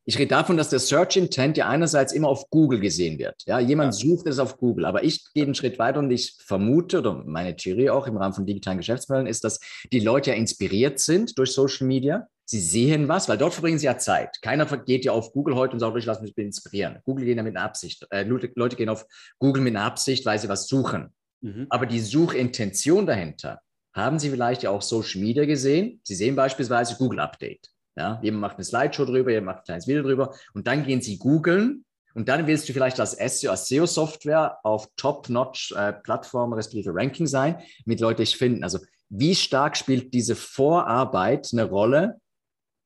Ich 0.06 0.18
rede 0.18 0.28
davon, 0.28 0.56
dass 0.56 0.70
der 0.70 0.78
Search 0.78 1.18
Intent 1.18 1.58
ja 1.58 1.68
einerseits 1.68 2.14
immer 2.14 2.28
auf 2.28 2.48
Google 2.48 2.80
gesehen 2.80 3.18
wird. 3.18 3.42
Ja, 3.44 3.60
jemand 3.60 3.92
ja. 3.92 4.00
sucht 4.00 4.26
es 4.26 4.38
auf 4.38 4.56
Google, 4.56 4.86
aber 4.86 5.04
ich 5.04 5.30
gehe 5.34 5.44
einen 5.44 5.54
Schritt 5.54 5.78
weiter 5.78 5.98
und 5.98 6.10
ich 6.10 6.34
vermute, 6.38 7.00
oder 7.00 7.22
meine 7.26 7.54
Theorie 7.54 7.90
auch 7.90 8.06
im 8.06 8.16
Rahmen 8.16 8.32
von 8.32 8.46
digitalen 8.46 8.78
Geschäftsmodellen 8.78 9.26
ist, 9.26 9.44
dass 9.44 9.60
die 9.92 10.00
Leute 10.00 10.30
ja 10.30 10.36
inspiriert 10.36 10.98
sind 10.98 11.38
durch 11.38 11.52
Social 11.52 11.86
Media. 11.86 12.26
Sie 12.50 12.60
sehen 12.60 13.08
was, 13.08 13.28
weil 13.28 13.36
dort 13.36 13.52
verbringen 13.52 13.78
sie 13.78 13.84
ja 13.84 13.98
Zeit. 13.98 14.40
Keiner 14.40 14.64
geht 14.64 15.04
ja 15.04 15.12
auf 15.12 15.32
Google 15.32 15.54
heute 15.54 15.74
und 15.74 15.80
sagt, 15.80 15.94
ich 15.98 16.06
lasse 16.06 16.22
mich 16.22 16.36
inspirieren. 16.38 16.98
Google 17.04 17.26
gehen 17.26 17.36
ja 17.36 17.42
mit 17.42 17.54
einer 17.54 17.66
Absicht. 17.66 18.06
Äh, 18.08 18.22
Leute 18.22 18.76
gehen 18.76 18.88
auf 18.88 19.04
Google 19.38 19.62
mit 19.62 19.76
einer 19.76 19.84
Absicht, 19.84 20.24
weil 20.24 20.38
sie 20.38 20.48
was 20.48 20.66
suchen. 20.66 21.12
Mhm. 21.42 21.66
Aber 21.68 21.84
die 21.84 22.00
Suchintention 22.00 23.04
dahinter, 23.04 23.60
haben 23.92 24.18
Sie 24.18 24.30
vielleicht 24.30 24.62
ja 24.62 24.70
auch 24.70 24.80
Social 24.80 25.20
Media 25.20 25.44
gesehen? 25.44 26.00
Sie 26.04 26.14
sehen 26.14 26.36
beispielsweise 26.36 26.96
Google 26.96 27.20
Update. 27.20 27.68
Ja, 27.98 28.18
jemand 28.22 28.40
macht 28.40 28.56
eine 28.56 28.64
Slideshow 28.64 29.04
drüber, 29.04 29.30
jemand 29.30 29.46
macht 29.46 29.58
ein 29.58 29.64
kleines 29.64 29.86
Video 29.86 30.02
drüber 30.02 30.34
und 30.54 30.66
dann 30.66 30.86
gehen 30.86 31.02
Sie 31.02 31.18
googeln 31.18 31.84
und 32.14 32.30
dann 32.30 32.46
willst 32.46 32.66
du 32.66 32.72
vielleicht 32.72 32.98
als 32.98 33.12
SEO, 33.12 33.50
als 33.50 33.68
SEO-Software 33.68 34.58
auf 34.62 34.88
Top-Notch-Plattform, 34.96 36.52
äh, 36.52 36.56
respektive 36.56 36.94
Ranking 36.94 37.26
sein, 37.26 37.60
mit 37.84 38.00
Leute 38.00 38.22
dich 38.22 38.38
finden. 38.38 38.64
Also 38.64 38.78
wie 39.10 39.34
stark 39.34 39.76
spielt 39.76 40.14
diese 40.14 40.34
Vorarbeit 40.34 41.50
eine 41.52 41.64
Rolle, 41.64 42.20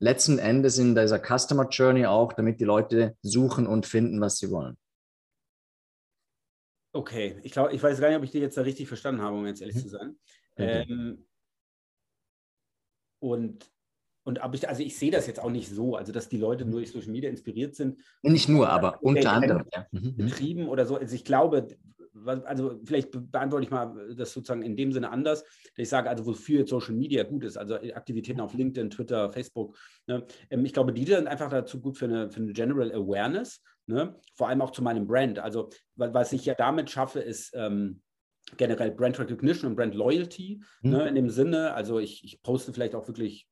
letzten 0.02 0.38
Endes 0.38 0.78
in 0.78 0.94
dieser 0.94 1.21
Customer 1.21 1.68
Journey 1.68 2.06
auch, 2.06 2.32
damit 2.32 2.61
die 2.61 2.64
Leute 2.64 3.16
suchen 3.23 3.66
und 3.66 3.87
finden, 3.87 4.21
was 4.21 4.38
sie 4.38 4.50
wollen? 4.50 4.76
Okay, 6.92 7.38
ich 7.42 7.52
glaube, 7.52 7.73
ich 7.73 7.82
weiß 7.82 8.00
gar 8.00 8.09
nicht, 8.09 8.18
ob 8.18 8.25
ich 8.25 8.32
dir 8.32 8.40
jetzt 8.40 8.56
da 8.56 8.62
richtig 8.62 8.88
verstanden 8.88 9.23
habe, 9.23 9.37
um 9.37 9.47
jetzt 9.47 9.62
ehrlich 9.62 9.76
mhm. 9.76 9.80
zu 9.80 9.88
sein. 9.88 10.18
Okay. 10.56 10.85
Ähm, 10.88 11.26
und 13.21 13.73
und 14.25 14.40
aber 14.40 14.54
ich, 14.54 14.68
also 14.68 14.82
ich 14.82 14.97
sehe 14.97 15.11
das 15.11 15.26
jetzt 15.26 15.40
auch 15.40 15.50
nicht 15.50 15.68
so, 15.68 15.97
also 15.97 16.12
dass 16.12 16.28
die 16.28 16.37
Leute 16.37 16.64
nur 16.64 16.78
durch 16.78 16.92
Social 16.92 17.11
Media 17.11 17.28
inspiriert 17.28 17.75
sind. 17.75 17.99
Nicht 18.23 18.49
nur, 18.49 18.68
aber 18.68 19.02
unter 19.02 19.32
anderem. 19.32 19.64
Ja. 19.73 19.87
Mhm, 19.90 20.14
mhm. 20.16 20.16
Betrieben 20.16 20.68
oder 20.68 20.87
so. 20.87 20.97
Also 20.97 21.14
ich 21.14 21.25
glaube, 21.25 21.66
also 22.26 22.80
vielleicht 22.84 23.10
beantworte 23.30 23.64
ich 23.64 23.70
mal 23.70 24.14
das 24.16 24.32
sozusagen 24.32 24.62
in 24.62 24.76
dem 24.76 24.92
Sinne 24.92 25.10
anders, 25.10 25.42
dass 25.42 25.78
ich 25.78 25.88
sage, 25.88 26.08
also 26.08 26.26
wofür 26.26 26.60
jetzt 26.60 26.70
Social 26.70 26.94
Media 26.94 27.22
gut 27.22 27.44
ist, 27.44 27.56
also 27.56 27.74
Aktivitäten 27.74 28.40
auf 28.40 28.54
LinkedIn, 28.54 28.90
Twitter, 28.90 29.30
Facebook. 29.30 29.76
Ne? 30.06 30.26
Ähm, 30.50 30.64
ich 30.64 30.72
glaube, 30.72 30.92
die 30.92 31.04
sind 31.04 31.26
einfach 31.26 31.50
dazu 31.50 31.80
gut 31.80 31.98
für 31.98 32.06
eine, 32.06 32.30
für 32.30 32.40
eine 32.40 32.52
General 32.52 32.92
Awareness, 32.92 33.62
ne? 33.86 34.16
vor 34.34 34.48
allem 34.48 34.62
auch 34.62 34.70
zu 34.70 34.82
meinem 34.82 35.06
Brand. 35.06 35.38
Also 35.38 35.70
was 35.96 36.32
ich 36.32 36.44
ja 36.44 36.54
damit 36.54 36.90
schaffe, 36.90 37.20
ist 37.20 37.52
ähm, 37.54 38.00
generell 38.56 38.90
Brand 38.90 39.18
Recognition 39.18 39.70
und 39.70 39.76
Brand 39.76 39.94
Loyalty, 39.94 40.62
mhm. 40.82 40.90
ne? 40.90 41.08
in 41.08 41.14
dem 41.14 41.30
Sinne, 41.30 41.74
also 41.74 41.98
ich, 41.98 42.24
ich 42.24 42.42
poste 42.42 42.72
vielleicht 42.72 42.94
auch 42.94 43.06
wirklich 43.08 43.48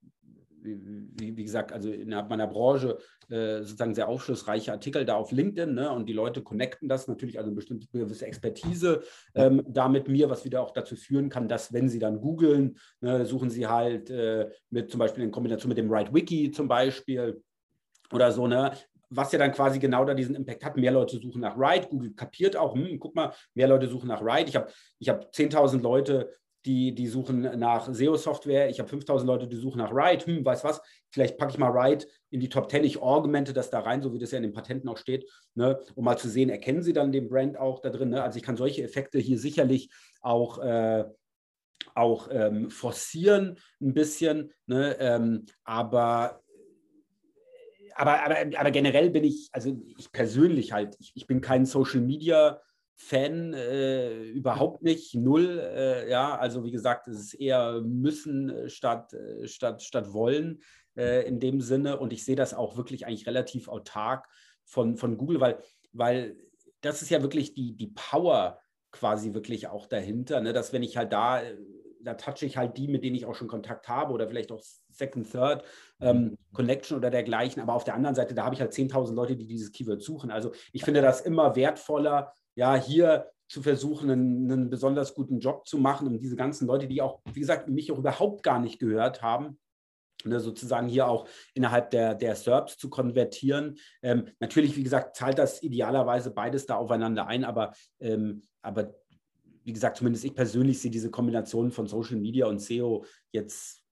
wie, 0.63 1.37
wie, 1.37 1.45
gesagt, 1.45 1.73
also 1.73 1.91
innerhalb 1.91 2.29
meiner 2.29 2.47
Branche 2.47 2.99
äh, 3.29 3.59
sozusagen 3.59 3.95
sehr 3.95 4.09
aufschlussreiche 4.09 4.73
Artikel 4.73 5.05
da 5.05 5.17
auf 5.17 5.33
LinkedIn 5.33 5.75
ne? 5.75 5.91
und 5.91 6.09
die 6.09 6.13
Leute 6.13 6.43
connecten 6.43 6.89
das 6.89 7.09
natürlich, 7.09 7.39
also 7.39 7.49
eine 7.49 7.57
bestimmte 7.57 7.87
gewisse 7.93 8.27
Expertise 8.27 9.03
ähm, 9.35 9.63
da 9.67 9.89
mit 9.89 10.09
mir, 10.09 10.31
was 10.31 10.45
wieder 10.45 10.63
auch 10.63 10.73
dazu 10.73 10.97
führen 10.97 11.29
kann, 11.29 11.49
dass 11.49 11.73
wenn 11.73 11.89
sie 11.89 11.99
dann 11.99 12.21
googeln, 12.21 12.77
ne, 13.01 13.25
suchen 13.25 13.51
sie 13.51 13.67
halt 13.67 14.11
äh, 14.11 14.51
mit 14.71 14.91
zum 14.91 14.99
Beispiel 14.99 15.25
in 15.25 15.31
Kombination 15.31 15.69
mit 15.69 15.79
dem 15.79 15.91
Right 15.91 16.13
Wiki 16.13 16.51
zum 16.51 16.69
Beispiel 16.69 17.43
oder 18.13 18.33
so, 18.33 18.47
ne, 18.47 18.73
was 19.11 19.33
ja 19.33 19.39
dann 19.39 19.53
quasi 19.53 19.79
genau 19.79 20.05
da 20.05 20.15
diesen 20.15 20.37
Impact 20.37 20.65
hat. 20.65 20.77
Mehr 20.77 20.93
Leute 20.93 21.19
suchen 21.19 21.41
nach 21.41 21.57
Ride. 21.59 21.89
Google 21.89 22.13
kapiert 22.15 22.57
auch, 22.57 22.75
hm, 22.75 22.99
guck 22.99 23.15
mal, 23.15 23.33
mehr 23.55 23.69
Leute 23.69 23.89
suchen 23.89 24.09
nach 24.09 24.23
Ride. 24.23 24.49
Ich 24.49 24.57
habe 24.57 24.71
ich 24.99 25.09
hab 25.09 25.33
10.000 25.33 25.83
Leute 25.83 26.31
die, 26.65 26.95
die 26.95 27.07
suchen 27.07 27.59
nach 27.59 27.93
SEO-Software. 27.93 28.69
Ich 28.69 28.81
habe 28.81 28.89
5000 28.89 29.27
Leute, 29.27 29.49
die 29.49 29.57
suchen 29.57 29.79
nach 29.79 29.93
Ride. 29.93 30.27
Hm, 30.27 30.45
weiß 30.45 30.65
was, 30.65 30.81
vielleicht 31.09 31.39
packe 31.39 31.53
ich 31.53 31.59
mal 31.59 31.71
Ride 31.71 32.07
in 32.31 32.41
die 32.41 32.49
Top 32.49 32.71
10. 32.71 32.85
Ich 32.85 33.01
augmente 33.01 33.53
das 33.53 33.71
da 33.71 33.81
rein, 33.81 34.03
so 34.03 34.13
wie 34.13 34.19
das 34.19 34.31
ja 34.33 34.37
in 34.37 34.43
den 34.43 34.53
Patenten 34.53 34.89
auch 34.89 34.99
steht, 34.99 35.29
ne, 35.55 35.81
um 35.95 36.05
mal 36.05 36.19
zu 36.19 36.29
sehen, 36.29 36.51
erkennen 36.51 36.83
sie 36.83 36.93
dann 36.93 37.13
den 37.13 37.29
Brand 37.29 37.59
auch 37.59 37.81
da 37.81 37.91
drin. 37.91 38.11
Ne? 38.11 38.23
Also 38.23 38.37
ich 38.37 38.43
kann 38.43 38.57
solche 38.57 38.83
Effekte 38.83 39.19
hier 39.19 39.39
sicherlich 39.39 39.91
auch, 40.21 40.59
äh, 40.59 41.05
auch 41.95 42.29
ähm, 42.31 42.71
forcieren 42.71 43.59
ein 43.81 43.95
bisschen, 43.95 44.53
ne? 44.67 44.97
ähm, 44.99 45.47
aber 45.65 46.43
aber, 47.97 48.25
aber, 48.25 48.37
aber 48.59 48.71
generell 48.71 49.11
bin 49.11 49.25
ich, 49.25 49.51
also 49.53 49.77
ich 49.99 50.11
persönlich 50.11 50.73
halt, 50.73 50.97
ich, 51.01 51.13
ich 51.15 51.27
bin 51.27 51.43
kein 51.43 51.67
Social 51.67 52.01
Media 52.01 52.63
Fan 52.97 53.55
äh, 53.55 54.23
überhaupt 54.25 54.83
nicht, 54.83 55.15
null. 55.15 55.59
Äh, 55.59 56.11
ja, 56.11 56.37
also 56.37 56.65
wie 56.65 56.71
gesagt, 56.71 57.09
es 57.09 57.19
ist 57.19 57.35
eher 57.35 57.81
müssen 57.81 58.51
äh, 58.51 58.69
statt, 58.69 59.13
äh, 59.15 59.47
statt, 59.49 59.83
statt 59.83 60.13
wollen 60.13 60.63
äh, 60.97 61.27
in 61.27 61.41
dem 61.41 61.61
Sinne. 61.61 61.99
Und 61.99 62.13
ich 62.13 62.25
sehe 62.25 62.37
das 62.37 62.55
auch 62.55 62.77
wirklich 62.77 63.07
eigentlich 63.07 63.27
relativ 63.27 63.69
autark 63.69 64.29
von, 64.65 64.97
von 64.97 65.17
Google, 65.17 65.41
weil, 65.41 65.63
weil 65.93 66.37
das 66.83 67.03
ist 67.03 67.11
ja 67.11 67.23
wirklich 67.23 67.55
die, 67.55 67.77
die 67.77 67.89
Power 67.95 68.61
quasi 68.93 69.35
wirklich 69.35 69.69
auch 69.69 69.87
dahinter, 69.87 70.41
ne? 70.41 70.53
dass 70.53 70.73
wenn 70.73 70.83
ich 70.83 70.97
halt 70.97 71.13
da, 71.13 71.43
da 72.03 72.15
touche 72.15 72.47
ich 72.47 72.57
halt 72.57 72.77
die, 72.77 72.89
mit 72.89 73.05
denen 73.05 73.17
ich 73.17 73.27
auch 73.27 73.35
schon 73.35 73.49
Kontakt 73.49 73.89
habe 73.89 74.13
oder 74.13 74.29
vielleicht 74.29 74.53
auch 74.53 74.63
Second, 74.91 75.31
Third 75.31 75.65
ähm, 76.01 76.23
mhm. 76.23 76.39
Connection 76.53 76.97
oder 76.97 77.11
dergleichen. 77.11 77.63
Aber 77.63 77.75
auf 77.75 77.85
der 77.85 77.95
anderen 77.95 78.15
Seite, 78.15 78.35
da 78.35 78.45
habe 78.45 78.55
ich 78.55 78.61
halt 78.61 78.73
10.000 78.73 79.15
Leute, 79.15 79.37
die 79.37 79.47
dieses 79.47 79.73
Keyword 79.73 80.03
suchen. 80.03 80.31
Also 80.31 80.53
ich 80.73 80.85
finde 80.85 81.03
das 81.03 81.21
immer 81.21 81.57
wertvoller, 81.57 82.33
ja, 82.61 82.77
hier 82.77 83.33
zu 83.49 83.63
versuchen, 83.63 84.11
einen, 84.11 84.53
einen, 84.53 84.69
besonders 84.69 85.15
guten 85.15 85.41
Job 85.41 85.67
zu 85.67 85.79
machen, 85.79 86.07
um 86.07 86.21
diese 86.21 86.37
ganzen 86.37 86.67
Leute, 86.67 86.87
die 86.87 87.01
auch, 87.01 87.23
wie 87.33 87.41
gesagt, 87.41 87.71
mich 87.71 87.91
auch 87.91 87.97
überhaupt 87.97 88.43
gar 88.43 88.61
nicht 88.61 88.79
gehört 88.79 89.23
haben, 89.23 89.59
ne, 90.25 90.41
sozusagen 90.41 90.87
hier 90.87 91.09
auch 91.09 91.27
innerhalb 91.55 91.91
der, 91.91 92.15
der 92.15 92.37
SERPs 92.37 92.77
zu 92.77 92.91
konvertieren. 92.91 93.79
Ähm, 94.03 94.27
natürlich, 94.41 94.77
wie 94.77 94.83
gesagt, 94.83 95.17
zahlt 95.17 95.39
das 95.39 95.63
idealerweise 95.63 96.33
beides 96.33 96.67
da 96.67 96.77
aufeinander 96.77 97.27
ein, 97.29 97.45
aber, 97.45 97.73
ähm, 97.99 98.43
aber 98.61 98.95
wie 99.65 99.73
gesagt, 99.73 99.97
zumindest 99.97 100.27
ich 100.27 100.35
persönlich 100.35 100.83
sehe 100.83 100.91
diese 100.91 101.11
Kombination 101.11 101.71
von 101.71 101.87
Social 101.87 102.19
Media 102.19 102.45
und 102.45 102.61
SEO 102.61 103.07
jetzt, 103.33 103.83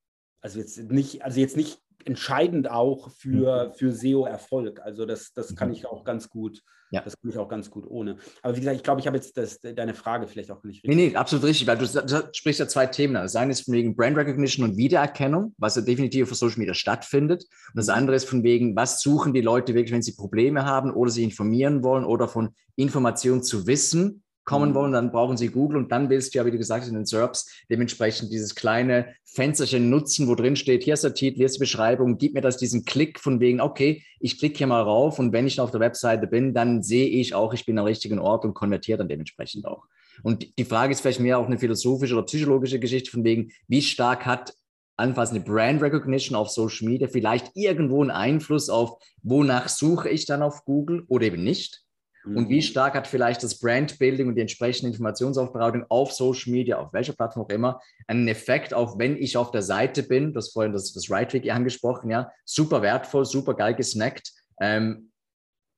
also 0.43 0.59
jetzt 0.59 0.77
nicht, 0.77 1.23
also 1.23 1.41
jetzt 1.41 1.57
nicht 1.57 1.81
entscheidend 2.05 2.71
auch 2.71 3.11
für, 3.11 3.69
mhm. 3.69 3.73
für 3.73 3.93
SEO-Erfolg. 3.93 4.81
Also 4.81 5.07
das, 5.07 5.33
das 5.33 5.55
kann 5.55 5.69
mhm. 5.69 5.75
ich 5.75 5.87
auch 5.87 6.05
ganz 6.05 6.31
gut, 6.31 6.63
ja. 6.91 7.03
das 7.03 7.21
kann 7.21 7.31
ich 7.31 7.39
auch 7.39 7.49
ganz 7.49 7.71
gut 7.71 7.87
ohne. 7.89 8.17
Aber 8.43 8.55
wie 8.57 8.61
gesagt, 8.61 8.77
ich 8.77 8.83
glaube, 8.83 9.01
ich 9.01 9.07
habe 9.07 9.17
jetzt 9.17 9.37
das, 9.37 9.61
deine 9.61 9.95
Frage 9.95 10.27
vielleicht 10.27 10.51
auch 10.51 10.63
nicht 10.65 10.85
richtig. 10.85 10.97
Nee, 10.97 11.09
nee, 11.09 11.17
absolut 11.17 11.45
richtig, 11.45 11.67
weil 11.67 11.79
du, 11.79 11.87
du 11.87 12.29
sprichst 12.33 12.61
ja 12.61 12.69
zwei 12.69 12.87
Themen 12.87 13.17
an. 13.17 13.23
Das 13.23 13.37
eine 13.37 13.53
ist 13.53 13.63
von 13.63 13.75
wegen 13.75 13.97
Brand 13.97 14.17
Recognition 14.17 14.69
und 14.69 14.77
Wiedererkennung, 14.77 15.55
was 15.59 15.77
ja 15.77 15.83
definitiv 15.83 16.31
auf 16.31 16.37
Social 16.37 16.59
Media 16.59 16.75
stattfindet. 16.75 17.45
Und 17.45 17.77
das 17.77 17.89
mhm. 17.89 17.95
andere 17.95 18.17
ist 18.17 18.29
von 18.29 18.43
wegen, 18.43 18.77
was 18.77 19.01
suchen 19.03 19.35
die 19.35 19.41
Leute 19.41 19.75
wirklich, 19.75 19.93
wenn 19.93 20.03
sie 20.03 20.17
Probleme 20.17 20.65
haben 20.65 20.93
oder 20.93 21.11
sich 21.11 21.25
informieren 21.25 21.83
wollen 21.83 22.05
oder 22.05 22.29
von 22.29 22.55
Informationen 22.77 23.43
zu 23.43 23.67
wissen, 23.67 24.23
kommen 24.49 24.71
mhm. 24.71 24.75
wollen, 24.75 24.93
dann 24.93 25.13
brauchen 25.13 25.37
sie 25.37 25.49
Google 25.49 25.77
und 25.77 25.93
dann 25.93 26.09
willst 26.09 26.35
du 26.35 26.39
ja, 26.39 26.47
wie 26.47 26.51
du 26.51 26.57
gesagt 26.57 26.81
hast, 26.81 26.89
in 26.89 26.95
den 26.95 27.05
SERPs 27.05 27.65
dementsprechend 27.69 28.33
dieses 28.33 28.55
kleine 28.55 29.15
Fensterchen 29.27 29.91
nutzen, 29.91 30.27
wo 30.27 30.35
drin 30.35 30.57
steht, 30.57 30.85
hier 30.85 30.95
ist 30.95 31.05
der 31.05 31.13
Titel, 31.13 31.37
hier 31.37 31.47
ist 31.47 31.57
die 31.57 31.61
Beschreibung, 31.61 32.17
gib 32.17 32.33
mir 32.33 32.41
das 32.41 32.57
diesen 32.57 32.87
Klick 32.87 33.21
von 33.21 33.41
wegen, 33.41 33.61
okay, 33.61 34.03
ich 34.21 34.39
klicke 34.39 34.57
hier 34.57 34.67
mal 34.67 34.81
rauf 34.81 35.19
und 35.19 35.35
wenn 35.35 35.47
ich 35.47 35.61
auf 35.61 35.71
der 35.71 35.81
Webseite 35.81 36.27
bin, 36.27 36.55
dann 36.55 36.83
sehe 36.83 37.09
ich 37.09 37.35
auch, 37.35 37.53
ich 37.53 37.67
bin 37.67 37.79
am 37.79 37.85
richtigen 37.85 38.19
Ort 38.19 38.47
und 38.47 38.55
konvertiere 38.55 38.97
dann 38.97 39.09
dementsprechend 39.09 39.67
auch. 39.67 39.85
Und 40.23 40.59
die 40.59 40.65
Frage 40.65 40.93
ist 40.93 41.03
vielleicht 41.03 41.21
mehr 41.21 41.39
auch 41.39 41.47
eine 41.47 41.59
philosophische 41.59 42.15
oder 42.15 42.25
psychologische 42.25 42.81
Geschichte 42.81 43.11
von 43.11 43.25
wegen, 43.25 43.53
wie 43.69 43.83
stark 43.83 44.25
hat 44.25 44.55
anfassende 44.97 45.43
Brand 45.43 45.83
Recognition 45.83 46.35
auf 46.35 46.49
Social 46.49 46.89
Media 46.89 47.07
vielleicht 47.07 47.51
irgendwo 47.55 48.01
einen 48.01 48.11
Einfluss 48.11 48.71
auf, 48.71 48.99
wonach 49.23 49.69
suche 49.69 50.09
ich 50.09 50.25
dann 50.25 50.43
auf 50.43 50.65
Google 50.65 51.05
oder 51.07 51.27
eben 51.27 51.45
nicht? 51.45 51.85
Und 52.25 52.49
wie 52.49 52.57
mhm. 52.57 52.63
stark 52.63 52.95
hat 52.95 53.07
vielleicht 53.07 53.43
das 53.43 53.59
Brandbuilding 53.59 54.29
und 54.29 54.35
die 54.35 54.41
entsprechende 54.41 54.91
Informationsaufbereitung 54.91 55.85
auf 55.89 56.13
Social 56.13 56.53
Media, 56.53 56.79
auf 56.79 56.93
welcher 56.93 57.13
Plattform 57.13 57.45
auch 57.45 57.51
immer, 57.51 57.81
einen 58.07 58.29
Effekt 58.29 58.75
auf, 58.75 58.99
wenn 58.99 59.17
ich 59.17 59.37
auf 59.37 59.51
der 59.51 59.63
Seite 59.63 60.03
bin, 60.03 60.33
das 60.33 60.51
vorhin 60.51 60.73
das, 60.73 60.93
das 60.93 61.11
Right-Wiki 61.11 61.51
angesprochen, 61.51 62.11
ja, 62.11 62.31
super 62.45 62.83
wertvoll, 62.83 63.25
super 63.25 63.55
geil 63.55 63.75
gesnackt. 63.75 64.33
Ähm, 64.61 65.11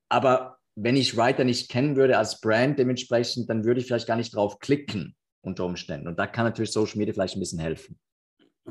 aber 0.09 0.57
wenn 0.75 0.95
ich 0.95 1.15
Writer 1.15 1.43
nicht 1.43 1.69
kennen 1.69 1.95
würde 1.95 2.17
als 2.17 2.41
Brand 2.41 2.79
dementsprechend, 2.79 3.49
dann 3.49 3.63
würde 3.63 3.79
ich 3.79 3.87
vielleicht 3.87 4.07
gar 4.07 4.17
nicht 4.17 4.35
drauf 4.35 4.59
klicken 4.59 5.15
unter 5.41 5.65
Umständen. 5.65 6.07
Und 6.07 6.19
da 6.19 6.27
kann 6.27 6.45
natürlich 6.45 6.71
Social 6.71 6.97
Media 6.97 7.13
vielleicht 7.13 7.35
ein 7.35 7.39
bisschen 7.39 7.59
helfen. 7.59 7.99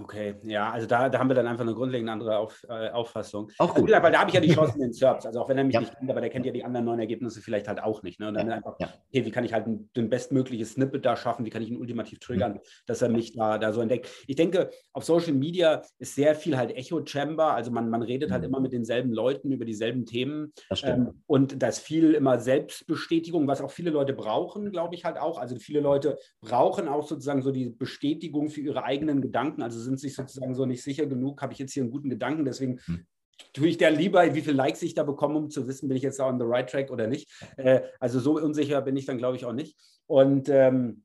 Okay, 0.02 0.34
ja, 0.44 0.70
also 0.70 0.86
da, 0.86 1.08
da 1.08 1.18
haben 1.18 1.28
wir 1.28 1.34
dann 1.34 1.46
einfach 1.46 1.62
eine 1.62 1.74
grundlegend 1.74 2.08
andere 2.08 2.38
Auf, 2.38 2.64
äh, 2.68 2.90
Auffassung. 2.90 3.50
Auch 3.58 3.70
also 3.70 3.82
gut. 3.82 3.92
Also, 3.92 4.02
weil 4.02 4.12
da 4.12 4.20
habe 4.20 4.30
ich 4.30 4.34
ja 4.34 4.40
die 4.40 4.52
Chance 4.54 4.74
in 4.74 4.80
den 4.80 4.92
Serbs. 4.92 5.26
Also 5.26 5.40
auch 5.40 5.48
wenn 5.48 5.58
er 5.58 5.64
mich 5.64 5.74
ja. 5.74 5.80
nicht 5.80 5.96
kennt, 5.96 6.10
aber 6.10 6.20
der 6.20 6.30
kennt 6.30 6.46
ja 6.46 6.52
die 6.52 6.64
anderen 6.64 6.86
neuen 6.86 7.00
Ergebnisse 7.00 7.40
vielleicht 7.40 7.68
halt 7.68 7.82
auch 7.82 8.02
nicht. 8.02 8.20
Ne? 8.20 8.28
Und 8.28 8.34
dann 8.34 8.48
ja. 8.48 8.54
einfach, 8.54 8.74
okay, 8.74 9.24
wie 9.24 9.30
kann 9.30 9.44
ich 9.44 9.52
halt 9.52 9.66
ein, 9.66 9.90
ein 9.96 10.08
bestmögliches 10.08 10.72
Snippet 10.72 11.04
da 11.04 11.16
schaffen, 11.16 11.44
wie 11.44 11.50
kann 11.50 11.62
ich 11.62 11.70
ihn 11.70 11.78
ultimativ 11.78 12.18
triggern, 12.20 12.54
mhm. 12.54 12.60
dass 12.86 13.02
er 13.02 13.08
mich 13.08 13.32
da, 13.32 13.58
da 13.58 13.72
so 13.72 13.80
entdeckt. 13.80 14.08
Ich 14.26 14.36
denke, 14.36 14.70
auf 14.92 15.04
Social 15.04 15.34
Media 15.34 15.82
ist 15.98 16.14
sehr 16.14 16.34
viel 16.34 16.56
halt 16.56 16.76
Echo-Chamber, 16.76 17.54
also 17.54 17.70
man, 17.70 17.90
man 17.90 18.02
redet 18.02 18.30
halt 18.30 18.40
mhm. 18.40 18.44
halt 18.44 18.44
immer 18.44 18.60
mit 18.60 18.72
denselben 18.72 19.12
Leuten 19.12 19.52
über 19.52 19.64
dieselben 19.64 20.06
Themen. 20.06 20.52
Ähm, 20.82 21.22
und 21.26 21.62
da 21.62 21.68
ist 21.68 21.80
viel 21.80 22.14
immer 22.14 22.38
Selbstbestätigung, 22.38 23.46
was 23.46 23.60
auch 23.60 23.70
viele 23.70 23.90
Leute 23.90 24.12
brauchen, 24.12 24.70
glaube 24.70 24.94
ich 24.94 25.04
halt 25.04 25.18
auch. 25.18 25.38
Also 25.38 25.56
viele 25.56 25.80
Leute 25.80 26.18
brauchen 26.40 26.88
auch 26.88 27.06
sozusagen 27.06 27.42
so 27.42 27.50
die 27.50 27.70
Bestätigung 27.70 28.48
für 28.48 28.60
ihre 28.60 28.84
eigenen 28.84 29.20
Gedanken, 29.20 29.62
also 29.62 29.78
sind 29.90 30.00
sich 30.00 30.14
sozusagen 30.14 30.54
so 30.54 30.66
nicht 30.66 30.82
sicher 30.82 31.06
genug, 31.06 31.42
habe 31.42 31.52
ich 31.52 31.58
jetzt 31.58 31.72
hier 31.72 31.82
einen 31.82 31.92
guten 31.92 32.10
Gedanken, 32.10 32.44
deswegen 32.44 32.80
hm. 32.84 33.06
tue 33.52 33.68
ich 33.68 33.78
der 33.78 33.90
lieber, 33.90 34.34
wie 34.34 34.40
viele 34.40 34.56
Likes 34.56 34.82
ich 34.82 34.94
da 34.94 35.02
bekomme, 35.02 35.36
um 35.36 35.50
zu 35.50 35.66
wissen, 35.66 35.88
bin 35.88 35.96
ich 35.96 36.02
jetzt 36.02 36.20
on 36.20 36.38
the 36.38 36.46
right 36.46 36.68
track 36.68 36.90
oder 36.90 37.06
nicht. 37.06 37.28
Äh, 37.56 37.82
also 37.98 38.20
so 38.20 38.38
unsicher 38.38 38.80
bin 38.82 38.96
ich 38.96 39.06
dann, 39.06 39.18
glaube 39.18 39.36
ich, 39.36 39.44
auch 39.44 39.52
nicht. 39.52 39.76
Und, 40.06 40.48
ähm, 40.48 41.02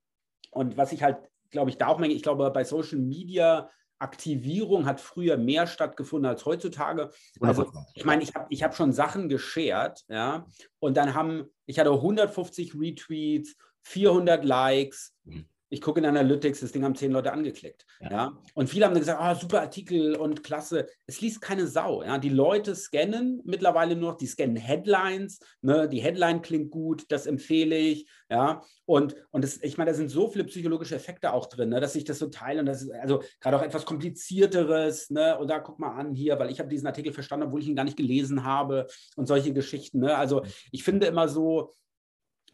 und 0.51 0.77
was 0.77 0.91
ich 0.91 1.03
halt, 1.03 1.17
glaube 1.49 1.69
ich, 1.69 1.77
da 1.77 1.87
auch, 1.87 1.99
ich 1.99 2.23
glaube, 2.23 2.49
bei 2.51 2.63
Social 2.63 2.99
Media 2.99 3.69
Aktivierung 3.97 4.85
hat 4.85 4.99
früher 4.99 5.37
mehr 5.37 5.67
stattgefunden 5.67 6.29
als 6.29 6.45
heutzutage. 6.45 7.11
Also, 7.39 7.71
ich 7.93 8.03
meine, 8.03 8.23
ich 8.23 8.35
habe 8.35 8.45
ich 8.49 8.61
hab 8.61 8.75
schon 8.75 8.91
Sachen 8.91 9.29
geshared, 9.29 10.03
ja, 10.09 10.45
und 10.79 10.97
dann 10.97 11.13
haben, 11.13 11.45
ich 11.65 11.79
hatte 11.79 11.91
150 11.91 12.75
Retweets, 12.75 13.55
400 13.83 14.43
Likes, 14.43 15.15
mhm 15.23 15.45
ich 15.75 15.81
gucke 15.81 15.99
in 15.99 16.05
Analytics, 16.05 16.61
das 16.61 16.71
Ding 16.71 16.85
haben 16.85 16.95
zehn 16.95 17.11
Leute 17.11 17.33
angeklickt. 17.33 17.85
Ja. 17.99 18.09
ja? 18.09 18.37
Und 18.53 18.69
viele 18.69 18.85
haben 18.85 18.93
dann 18.93 19.01
gesagt, 19.01 19.19
oh, 19.21 19.39
super 19.39 19.59
Artikel 19.59 20.15
und 20.15 20.41
klasse. 20.41 20.87
Es 21.05 21.19
liest 21.19 21.41
keine 21.41 21.67
Sau. 21.67 22.01
Ja? 22.01 22.17
Die 22.17 22.29
Leute 22.29 22.73
scannen 22.75 23.41
mittlerweile 23.43 23.97
nur 23.97 24.11
noch, 24.11 24.17
die 24.17 24.25
scannen 24.25 24.55
Headlines. 24.55 25.39
Ne? 25.61 25.89
Die 25.89 25.99
Headline 25.99 26.41
klingt 26.41 26.71
gut, 26.71 27.03
das 27.09 27.25
empfehle 27.25 27.75
ich. 27.75 28.07
Ja? 28.29 28.63
Und, 28.85 29.17
und 29.31 29.43
das, 29.43 29.61
ich 29.61 29.77
meine, 29.77 29.91
da 29.91 29.97
sind 29.97 30.09
so 30.09 30.29
viele 30.29 30.45
psychologische 30.45 30.95
Effekte 30.95 31.33
auch 31.33 31.47
drin, 31.47 31.69
ne? 31.69 31.81
dass 31.81 31.95
ich 31.97 32.05
das 32.05 32.19
so 32.19 32.27
teile. 32.27 32.61
Und 32.61 32.67
das 32.67 32.81
ist 32.81 32.91
also 32.93 33.21
gerade 33.41 33.57
auch 33.57 33.63
etwas 33.63 33.85
komplizierteres. 33.85 35.09
Ne? 35.09 35.37
Und 35.37 35.49
da 35.49 35.59
guck 35.59 35.77
mal 35.77 35.99
an 35.99 36.13
hier, 36.13 36.39
weil 36.39 36.51
ich 36.51 36.59
habe 36.59 36.69
diesen 36.69 36.87
Artikel 36.87 37.11
verstanden, 37.11 37.47
obwohl 37.47 37.59
ich 37.59 37.67
ihn 37.67 37.75
gar 37.75 37.83
nicht 37.83 37.97
gelesen 37.97 38.45
habe 38.45 38.87
und 39.17 39.27
solche 39.27 39.51
Geschichten. 39.51 39.99
Ne? 39.99 40.15
Also 40.15 40.43
ich 40.71 40.85
finde 40.85 41.07
immer 41.07 41.27
so, 41.27 41.73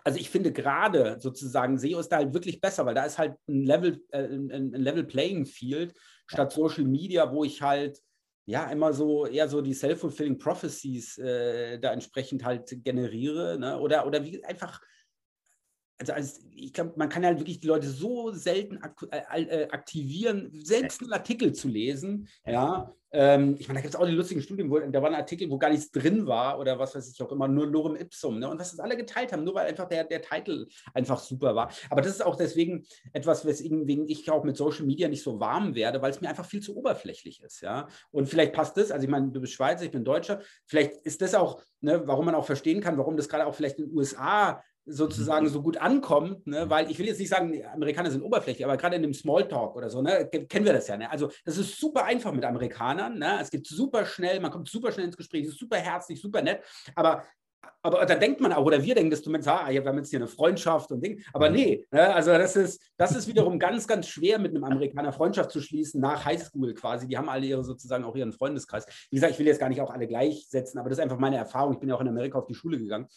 also 0.03 0.19
ich 0.19 0.29
finde 0.29 0.51
gerade 0.51 1.17
sozusagen 1.19 1.77
SEO 1.77 1.99
ist 1.99 2.09
da 2.09 2.17
halt 2.17 2.33
wirklich 2.33 2.61
besser, 2.61 2.85
weil 2.85 2.95
da 2.95 3.05
ist 3.05 3.17
halt 3.17 3.35
ein 3.47 3.63
Level, 3.63 4.03
äh, 4.09 4.23
ein, 4.23 4.51
ein 4.51 4.71
Level 4.71 5.03
Playing 5.03 5.45
Field 5.45 5.93
statt 6.27 6.51
Social 6.51 6.85
Media, 6.85 7.31
wo 7.31 7.43
ich 7.43 7.61
halt 7.61 7.99
ja 8.45 8.69
immer 8.71 8.93
so 8.93 9.25
eher 9.25 9.47
so 9.47 9.61
die 9.61 9.73
self-fulfilling 9.73 10.37
prophecies 10.37 11.17
äh, 11.17 11.79
da 11.79 11.93
entsprechend 11.93 12.43
halt 12.43 12.75
generiere, 12.83 13.57
ne? 13.59 13.79
oder, 13.79 14.05
oder 14.07 14.23
wie 14.23 14.43
einfach 14.43 14.81
also, 16.01 16.13
also 16.13 16.41
ich 16.55 16.73
glaube, 16.73 16.93
man 16.95 17.09
kann 17.09 17.25
halt 17.25 17.39
wirklich 17.39 17.59
die 17.59 17.67
Leute 17.67 17.87
so 17.87 18.31
selten 18.31 18.77
ak 18.81 19.07
äh, 19.11 19.43
äh, 19.43 19.69
aktivieren, 19.69 20.49
selbst 20.53 21.01
einen 21.01 21.13
Artikel 21.13 21.53
zu 21.53 21.67
lesen. 21.67 22.27
Ja, 22.45 22.93
ähm, 23.13 23.57
ich 23.59 23.67
meine, 23.67 23.79
da 23.79 23.81
gibt 23.81 23.93
es 23.93 23.99
auch 23.99 24.05
die 24.05 24.13
lustigen 24.13 24.41
Studien, 24.41 24.69
wo 24.69 24.79
da 24.79 25.01
war 25.01 25.09
ein 25.09 25.15
Artikel, 25.15 25.49
wo 25.49 25.57
gar 25.57 25.69
nichts 25.69 25.91
drin 25.91 26.27
war 26.27 26.59
oder 26.59 26.79
was 26.79 26.95
weiß 26.95 27.11
ich 27.11 27.21
auch 27.21 27.31
immer, 27.31 27.47
nur 27.47 27.67
Lorem 27.67 27.95
Ipsum. 27.97 28.39
Ne? 28.39 28.49
Und 28.49 28.57
was 28.57 28.71
das 28.71 28.79
alle 28.79 28.95
geteilt 28.95 29.33
haben, 29.33 29.43
nur 29.43 29.55
weil 29.55 29.67
einfach 29.67 29.87
der, 29.87 30.05
der 30.05 30.21
Titel 30.21 30.67
einfach 30.93 31.19
super 31.19 31.53
war. 31.53 31.71
Aber 31.89 32.01
das 32.01 32.13
ist 32.13 32.25
auch 32.25 32.37
deswegen 32.37 32.85
etwas, 33.11 33.45
weswegen 33.45 34.07
ich 34.07 34.31
auch 34.31 34.43
mit 34.43 34.55
Social 34.55 34.85
Media 34.85 35.09
nicht 35.09 35.23
so 35.23 35.39
warm 35.39 35.75
werde, 35.75 36.01
weil 36.01 36.11
es 36.11 36.21
mir 36.21 36.29
einfach 36.29 36.45
viel 36.45 36.61
zu 36.61 36.75
oberflächlich 36.77 37.43
ist. 37.43 37.61
Ja, 37.61 37.87
und 38.11 38.29
vielleicht 38.29 38.53
passt 38.53 38.77
das. 38.77 38.91
Also 38.91 39.03
ich 39.03 39.11
meine, 39.11 39.29
du 39.29 39.41
bist 39.41 39.53
Schweizer, 39.53 39.83
ich 39.83 39.91
bin 39.91 40.05
Deutscher. 40.05 40.41
Vielleicht 40.65 40.93
ist 41.03 41.21
das 41.21 41.35
auch, 41.35 41.61
ne, 41.81 42.01
warum 42.05 42.25
man 42.25 42.35
auch 42.35 42.45
verstehen 42.45 42.79
kann, 42.79 42.97
warum 42.97 43.17
das 43.17 43.27
gerade 43.27 43.45
auch 43.45 43.55
vielleicht 43.55 43.77
in 43.77 43.87
den 43.87 43.97
USA 43.97 44.63
sozusagen 44.86 45.48
so 45.48 45.62
gut 45.62 45.78
ankommt, 45.78 46.48
ne? 46.48 46.70
weil 46.70 46.89
ich 46.89 46.98
will 46.98 47.06
jetzt 47.06 47.20
nicht 47.20 47.30
sagen, 47.30 47.52
die 47.52 47.65
Amerikaner 47.65 48.12
sind 48.12 48.24
oberflächlich, 48.24 48.65
aber 48.65 48.78
gerade 48.78 48.96
in 48.96 49.04
dem 49.04 49.13
Smalltalk 49.13 49.76
oder 49.76 49.89
so, 49.89 50.02
ne, 50.02 50.28
kennen 50.28 50.65
wir 50.65 50.74
das 50.74 50.88
ja. 50.88 50.98
Ne? 50.98 51.10
Also 51.10 51.30
das 51.46 51.58
ist 51.58 51.80
super 51.80 52.06
einfach 52.06 52.32
mit 52.32 52.44
Amerikanern. 52.44 53.20
Ne? 53.20 53.39
Es 53.39 53.52
geht 53.52 53.67
super 53.67 54.06
schnell, 54.06 54.39
man 54.39 54.52
kommt 54.52 54.70
super 54.70 54.91
schnell 54.91 55.06
ins 55.06 55.17
Gespräch, 55.17 55.44
es 55.44 55.54
ist 55.54 55.60
super 55.60 55.78
herzlich, 55.78 56.22
super 56.22 56.41
nett. 56.41 56.62
Aber 56.96 57.24
aber 57.84 58.06
da 58.06 58.15
denkt 58.15 58.41
man 58.41 58.54
auch, 58.54 58.65
oder 58.65 58.84
wir 58.84 58.94
denken 58.94 59.10
das 59.10 59.24
zumindest, 59.24 59.50
ah, 59.50 59.67
wir 59.70 59.84
haben 59.84 59.98
jetzt 59.98 60.10
hier 60.10 60.20
eine 60.20 60.28
Freundschaft 60.28 60.91
und 60.91 61.04
Ding. 61.04 61.22
Aber 61.34 61.50
nee, 61.50 61.86
ne, 61.91 62.13
also 62.13 62.32
das 62.32 62.56
ist, 62.56 62.82
das 62.98 63.15
ist 63.15 63.28
wiederum 63.28 63.58
ganz, 63.58 63.88
ganz 63.88 64.08
schwer, 64.08 64.38
mit 64.38 64.52
einem 64.52 64.63
Amerikaner 64.63 65.12
Freundschaft 65.12 65.52
zu 65.52 65.62
schließen, 65.62 66.00
nach 66.00 66.24
Highschool 66.26 66.74
quasi. 66.76 67.08
Die 67.08 67.17
haben 67.17 67.30
alle 67.30 67.46
ihre 67.46 67.63
sozusagen 67.63 68.04
auch 68.04 68.15
ihren 68.15 68.34
Freundeskreis. 68.34 68.86
Wie 69.10 69.15
gesagt, 69.15 69.34
ich 69.34 69.39
will 69.39 69.48
jetzt 69.48 69.60
gar 69.60 69.70
nicht 69.70 69.82
auch 69.82 69.91
alle 69.91 70.08
gleichsetzen, 70.08 70.80
aber 70.80 70.89
das 70.89 71.00
ist 71.00 71.04
einfach 71.04 71.17
meine 71.17 71.38
Erfahrung. 71.38 71.74
Ich 71.74 71.80
bin 71.80 71.89
ja 71.89 71.96
auch 71.96 72.02
in 72.02 72.08
Amerika 72.08 72.38
auf 72.38 72.46
die 72.46 72.54
Schule 72.54 72.78
gegangen. 72.78 73.08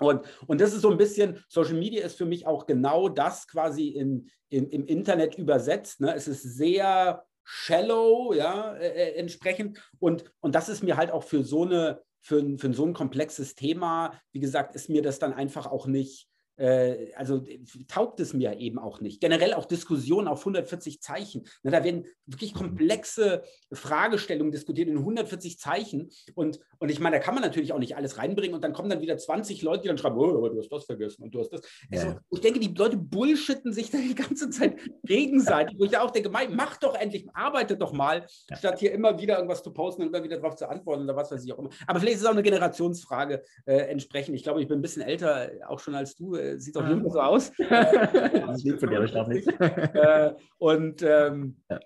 Und, 0.00 0.22
und 0.46 0.60
das 0.60 0.72
ist 0.72 0.82
so 0.82 0.90
ein 0.90 0.96
bisschen, 0.96 1.44
Social 1.48 1.74
Media 1.74 2.04
ist 2.04 2.16
für 2.16 2.24
mich 2.24 2.46
auch 2.46 2.66
genau 2.66 3.08
das 3.08 3.46
quasi 3.46 3.88
in, 3.88 4.28
in 4.48 4.68
im 4.70 4.86
Internet 4.86 5.36
übersetzt. 5.36 6.00
Ne? 6.00 6.14
Es 6.14 6.26
ist 6.26 6.42
sehr 6.42 7.24
shallow, 7.44 8.32
ja, 8.32 8.74
äh, 8.76 8.88
äh, 8.88 9.14
entsprechend. 9.16 9.78
Und, 9.98 10.24
und 10.40 10.54
das 10.54 10.68
ist 10.68 10.82
mir 10.82 10.96
halt 10.96 11.10
auch 11.10 11.24
für 11.24 11.44
so 11.44 11.64
eine, 11.64 12.00
für, 12.20 12.58
für 12.58 12.72
so 12.72 12.86
ein 12.86 12.94
komplexes 12.94 13.54
Thema, 13.54 14.18
wie 14.32 14.40
gesagt, 14.40 14.74
ist 14.74 14.88
mir 14.88 15.02
das 15.02 15.18
dann 15.18 15.32
einfach 15.32 15.66
auch 15.66 15.86
nicht, 15.86 16.29
äh, 16.60 17.12
also 17.16 17.42
taugt 17.88 18.20
es 18.20 18.34
mir 18.34 18.58
eben 18.58 18.78
auch 18.78 19.00
nicht. 19.00 19.20
Generell 19.20 19.54
auch 19.54 19.64
Diskussionen 19.64 20.28
auf 20.28 20.40
140 20.40 21.00
Zeichen. 21.00 21.44
Na, 21.62 21.70
da 21.70 21.82
werden 21.82 22.04
wirklich 22.26 22.52
komplexe 22.52 23.42
Fragestellungen 23.72 24.52
diskutiert 24.52 24.88
in 24.88 24.98
140 24.98 25.58
Zeichen. 25.58 26.10
Und, 26.34 26.60
und 26.78 26.90
ich 26.90 27.00
meine, 27.00 27.16
da 27.16 27.22
kann 27.22 27.34
man 27.34 27.42
natürlich 27.42 27.72
auch 27.72 27.78
nicht 27.78 27.96
alles 27.96 28.18
reinbringen 28.18 28.54
und 28.54 28.62
dann 28.62 28.74
kommen 28.74 28.90
dann 28.90 29.00
wieder 29.00 29.16
20 29.16 29.62
Leute, 29.62 29.82
die 29.82 29.88
dann 29.88 29.96
schreiben, 29.96 30.18
oh, 30.18 30.48
du 30.48 30.58
hast 30.58 30.70
das 30.70 30.84
vergessen 30.84 31.22
und 31.22 31.34
du 31.34 31.40
hast 31.40 31.50
das. 31.50 31.62
Also, 31.90 32.06
ja. 32.08 32.20
ich 32.30 32.40
denke, 32.40 32.60
die 32.60 32.74
Leute 32.74 32.98
bullshitten 32.98 33.72
sich 33.72 33.90
da 33.90 33.98
die 33.98 34.14
ganze 34.14 34.50
Zeit 34.50 34.76
gegenseitig, 35.04 35.78
wo 35.78 35.84
ich 35.84 35.96
auch 35.96 36.10
denke, 36.10 36.28
mach 36.28 36.76
doch 36.76 36.94
endlich, 36.94 37.26
arbeite 37.32 37.78
doch 37.78 37.92
mal, 37.92 38.26
ja. 38.50 38.56
statt 38.56 38.78
hier 38.78 38.92
immer 38.92 39.18
wieder 39.18 39.36
irgendwas 39.36 39.62
zu 39.62 39.72
posten 39.72 40.02
und 40.02 40.08
immer 40.08 40.22
wieder 40.22 40.36
darauf 40.36 40.56
zu 40.56 40.68
antworten 40.68 41.04
oder 41.04 41.16
was 41.16 41.30
weiß 41.30 41.42
ich 41.42 41.52
auch 41.54 41.58
immer. 41.58 41.70
Aber 41.86 42.00
vielleicht 42.00 42.16
ist 42.16 42.22
es 42.22 42.26
auch 42.26 42.32
eine 42.32 42.42
Generationsfrage 42.42 43.42
äh, 43.64 43.76
entsprechend. 43.76 44.34
Ich 44.34 44.42
glaube, 44.42 44.60
ich 44.60 44.68
bin 44.68 44.78
ein 44.78 44.82
bisschen 44.82 45.02
älter, 45.02 45.50
auch 45.66 45.78
schon 45.78 45.94
als 45.94 46.16
du. 46.16 46.34
Äh, 46.34 46.49
sieht 46.58 46.76
doch 46.76 46.88
jünger 46.88 47.10
so 47.10 47.20
aus. 47.20 47.52
das 47.58 48.64
liegt 48.64 48.80
von 48.80 48.90
dir, 48.90 48.96
aber 48.96 49.04
ich 49.04 49.12
glaube 49.12 49.32
nicht. 49.32 49.48
Äh, 49.60 50.34
und 50.58 51.02
ähm, 51.02 51.56
ja. 51.68 51.80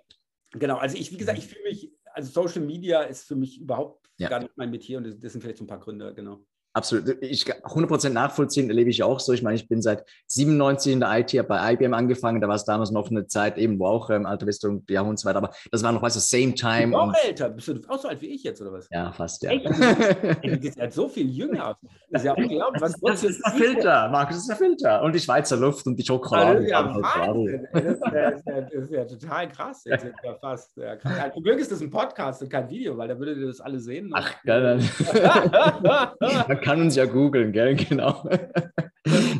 genau, 0.52 0.76
also 0.76 0.96
ich, 0.96 1.12
wie 1.12 1.16
gesagt, 1.16 1.38
ich 1.38 1.46
fühle 1.46 1.64
mich, 1.64 1.92
also 2.12 2.42
Social 2.42 2.64
Media 2.64 3.02
ist 3.02 3.24
für 3.24 3.36
mich 3.36 3.60
überhaupt 3.60 4.08
ja. 4.18 4.28
gar 4.28 4.40
nicht 4.40 4.56
mein 4.56 4.70
Metier 4.70 4.98
und 4.98 5.06
das 5.22 5.32
sind 5.32 5.40
vielleicht 5.40 5.58
so 5.58 5.64
ein 5.64 5.68
paar 5.68 5.80
Gründe, 5.80 6.14
genau. 6.14 6.44
Absolut. 6.76 7.22
Ich 7.22 7.44
100% 7.44 8.08
nachvollziehen, 8.10 8.68
erlebe 8.68 8.90
ich 8.90 9.04
auch 9.04 9.20
so. 9.20 9.32
Ich 9.32 9.44
meine, 9.44 9.54
ich 9.54 9.68
bin 9.68 9.80
seit 9.80 10.04
97 10.26 10.94
in 10.94 11.00
der 11.00 11.18
IT, 11.20 11.32
habe 11.34 11.46
bei 11.46 11.72
IBM 11.72 11.94
angefangen. 11.94 12.40
Da 12.40 12.48
war 12.48 12.56
es 12.56 12.64
damals 12.64 12.90
noch 12.90 13.08
eine 13.10 13.28
Zeit, 13.28 13.58
eben 13.58 13.78
wo 13.78 13.86
auch 13.86 14.10
ähm, 14.10 14.26
Alter 14.26 14.48
Wistung, 14.48 14.82
Yahoo 14.88 15.08
und 15.08 15.20
so 15.20 15.28
weiter. 15.28 15.38
Aber 15.38 15.52
das 15.70 15.84
war 15.84 15.92
noch, 15.92 16.02
weißt 16.02 16.16
du, 16.16 16.20
same 16.20 16.52
time. 16.54 16.90
Du 16.90 16.98
auch 16.98 17.14
älter. 17.24 17.48
Bist 17.50 17.68
du 17.68 17.80
auch 17.86 18.00
so 18.00 18.08
alt 18.08 18.20
wie 18.22 18.26
ich 18.26 18.42
jetzt, 18.42 18.60
oder 18.60 18.72
was? 18.72 18.88
Ja, 18.90 19.12
fast, 19.12 19.44
ja. 19.44 19.50
Echt? 19.50 19.66
du 19.66 20.60
siehst 20.60 20.80
halt 20.80 20.92
so 20.92 21.08
viel 21.08 21.30
jünger 21.30 21.68
aus. 21.68 21.76
Das 22.10 22.22
ist 22.22 22.26
ja 22.26 22.32
unglaublich. 22.34 22.82
Was, 22.82 23.00
das, 23.00 23.22
ist 23.22 23.40
der 23.46 23.52
Filter, 23.52 24.08
Markus, 24.08 24.34
das 24.34 24.42
ist 24.42 24.48
der 24.48 24.56
Filter. 24.56 25.02
Und 25.04 25.14
die 25.14 25.20
Schweizer 25.20 25.56
Luft 25.56 25.86
und 25.86 25.96
die 25.96 26.04
Schokolade. 26.04 26.68
Ja, 26.68 26.92
Wahnsinn. 26.92 27.68
Das 27.72 27.84
ist, 27.84 28.02
ja, 28.04 28.30
das, 28.30 28.40
ist 28.40 28.46
ja, 28.46 28.60
das 28.60 28.82
ist 28.82 28.90
ja 28.90 29.04
total 29.04 29.48
krass. 29.48 29.84
Jetzt 29.84 30.06
ja 30.24 30.34
fast, 30.34 30.76
ja, 30.76 30.96
krass. 30.96 31.32
Zum 31.34 31.42
Glück 31.44 31.60
ist 31.60 31.70
das 31.70 31.80
ein 31.80 31.90
Podcast 31.90 32.42
und 32.42 32.50
kein 32.50 32.68
Video, 32.68 32.96
weil 32.96 33.06
da 33.06 33.16
würdet 33.16 33.38
ihr 33.38 33.46
das 33.46 33.60
alle 33.60 33.78
sehen. 33.78 34.10
Ach, 34.12 34.34
geil. 34.42 34.80
Kann 36.64 36.80
uns 36.80 36.96
ja 36.96 37.04
googeln 37.04 37.52
gell? 37.52 37.76
Genau. 37.88 38.26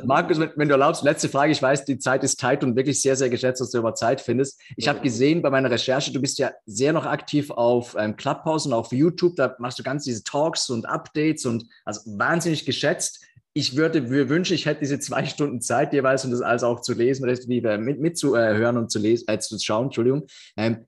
Markus, 0.05 0.39
wenn, 0.39 0.69
du 0.69 0.75
erlaubst, 0.75 1.03
letzte 1.05 1.31
Frage. 1.31 1.53
Ich 1.53 1.63
weiß, 1.63 1.87
die 1.87 1.99
Zeit 1.99 2.23
ist 2.23 2.39
tight 2.39 2.63
und 2.63 2.77
wirklich 2.77 3.01
sehr, 3.01 3.17
sehr 3.17 3.31
geschätzt, 3.31 3.63
dass 3.63 3.71
du 3.71 3.79
über 3.79 3.95
Zeit 3.95 4.21
findest. 4.21 4.61
Ich 4.77 4.89
habe 4.89 5.01
gesehen 5.01 5.41
bei 5.41 5.49
meiner 5.49 5.71
Recherche, 5.71 6.13
du 6.13 6.21
bist 6.21 6.39
ja 6.39 6.53
sehr 6.67 6.93
noch 6.93 7.07
aktiv 7.07 7.51
auf 7.51 7.97
ähm, 7.99 8.15
Clubhouse 8.17 8.67
und 8.67 8.75
auf 8.75 8.93
YouTube. 8.93 9.37
Da 9.37 9.57
machst 9.59 9.79
du 9.79 9.83
ganz 9.83 10.05
diese 10.05 10.23
Talks 10.23 10.69
und 10.69 10.85
Updates 10.85 11.47
und 11.47 11.65
also 11.87 12.03
wahnsinnig 12.19 12.67
geschätzt. 12.67 13.25
Ich 13.55 13.75
würde 13.75 14.03
mir 14.03 14.29
wünschen, 14.29 14.53
ich 14.53 14.67
hätte 14.67 14.81
diese 14.81 14.99
zwei 14.99 15.25
Stunden 15.25 15.63
Zeit 15.63 15.95
jeweils, 15.95 16.27
um 16.27 16.31
das 16.31 16.43
alles 16.43 16.63
auch 16.63 16.83
zu 16.83 16.93
lesen, 16.93 17.25
respektive 17.25 17.79
mit, 17.79 18.01
mitzuhören 18.01 18.77
und 18.77 18.91
zu 18.91 18.99
lesen, 18.99 19.25
äh, 19.29 19.39
zu 19.39 19.59
schauen, 19.59 19.87
Entschuldigung. 19.87 20.27
Ähm, 20.59 20.85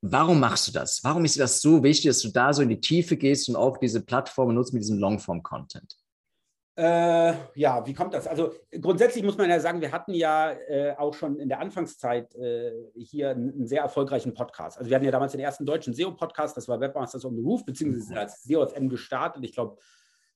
Warum 0.00 0.38
machst 0.38 0.68
du 0.68 0.72
das? 0.72 1.02
Warum 1.02 1.24
ist 1.24 1.36
dir 1.36 1.40
das 1.40 1.60
so 1.60 1.82
wichtig, 1.82 2.06
dass 2.06 2.20
du 2.20 2.28
da 2.28 2.52
so 2.52 2.62
in 2.62 2.68
die 2.68 2.80
Tiefe 2.80 3.16
gehst 3.16 3.48
und 3.48 3.56
auch 3.56 3.78
diese 3.78 4.00
Plattformen 4.00 4.54
nutzt 4.54 4.72
mit 4.72 4.82
diesem 4.82 4.98
Longform-Content? 4.98 5.96
Äh, 6.78 7.34
ja, 7.56 7.84
wie 7.84 7.92
kommt 7.92 8.14
das? 8.14 8.28
Also 8.28 8.54
grundsätzlich 8.80 9.24
muss 9.24 9.36
man 9.36 9.50
ja 9.50 9.58
sagen, 9.58 9.80
wir 9.80 9.90
hatten 9.90 10.14
ja 10.14 10.52
äh, 10.52 10.94
auch 10.96 11.12
schon 11.12 11.40
in 11.40 11.48
der 11.48 11.58
Anfangszeit 11.58 12.32
äh, 12.36 12.70
hier 12.94 13.30
einen, 13.30 13.52
einen, 13.52 13.66
sehr 13.66 13.82
erfolgreichen 13.82 14.32
Podcast. 14.32 14.78
Also 14.78 14.88
wir 14.88 14.94
hatten 14.94 15.04
ja 15.04 15.10
damals 15.10 15.32
den 15.32 15.40
ersten 15.40 15.66
deutschen 15.66 15.92
SEO-Podcast, 15.92 16.56
das 16.56 16.68
war 16.68 16.78
Webmasters 16.78 17.24
on 17.24 17.34
the 17.34 17.42
Roof, 17.42 17.64
beziehungsweise 17.64 18.20
als 18.20 18.44
SEO 18.44 18.64
FM 18.64 18.88
gestartet, 18.88 19.44
ich 19.44 19.54
glaube 19.54 19.76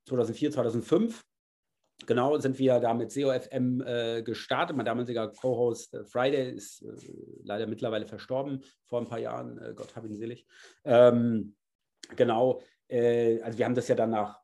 2004, 0.09 0.51
2005. 0.51 1.23
genau, 2.07 2.39
sind 2.39 2.59
wir 2.59 2.81
da 2.81 2.95
mit 2.95 3.11
SEO-FM 3.13 3.83
äh, 3.87 4.23
gestartet. 4.23 4.77
Mein 4.77 4.87
damaliger 4.87 5.29
Co-Host 5.29 5.95
äh, 5.95 6.05
Friday 6.05 6.53
ist 6.53 6.83
äh, 6.83 6.95
leider 7.45 7.67
mittlerweile 7.67 8.07
verstorben, 8.07 8.63
vor 8.85 9.01
ein 9.01 9.09
paar 9.09 9.19
Jahren, 9.19 9.59
äh, 9.59 9.73
Gott 9.75 9.95
hab 9.97 10.05
ihn 10.05 10.17
selig. 10.17 10.47
Ähm, 10.85 11.55
genau, 12.17 12.61
äh, 12.89 13.41
also 13.43 13.59
wir 13.59 13.65
haben 13.65 13.75
das 13.75 13.89
ja 13.89 13.95
dann 13.95 14.11
nach 14.11 14.42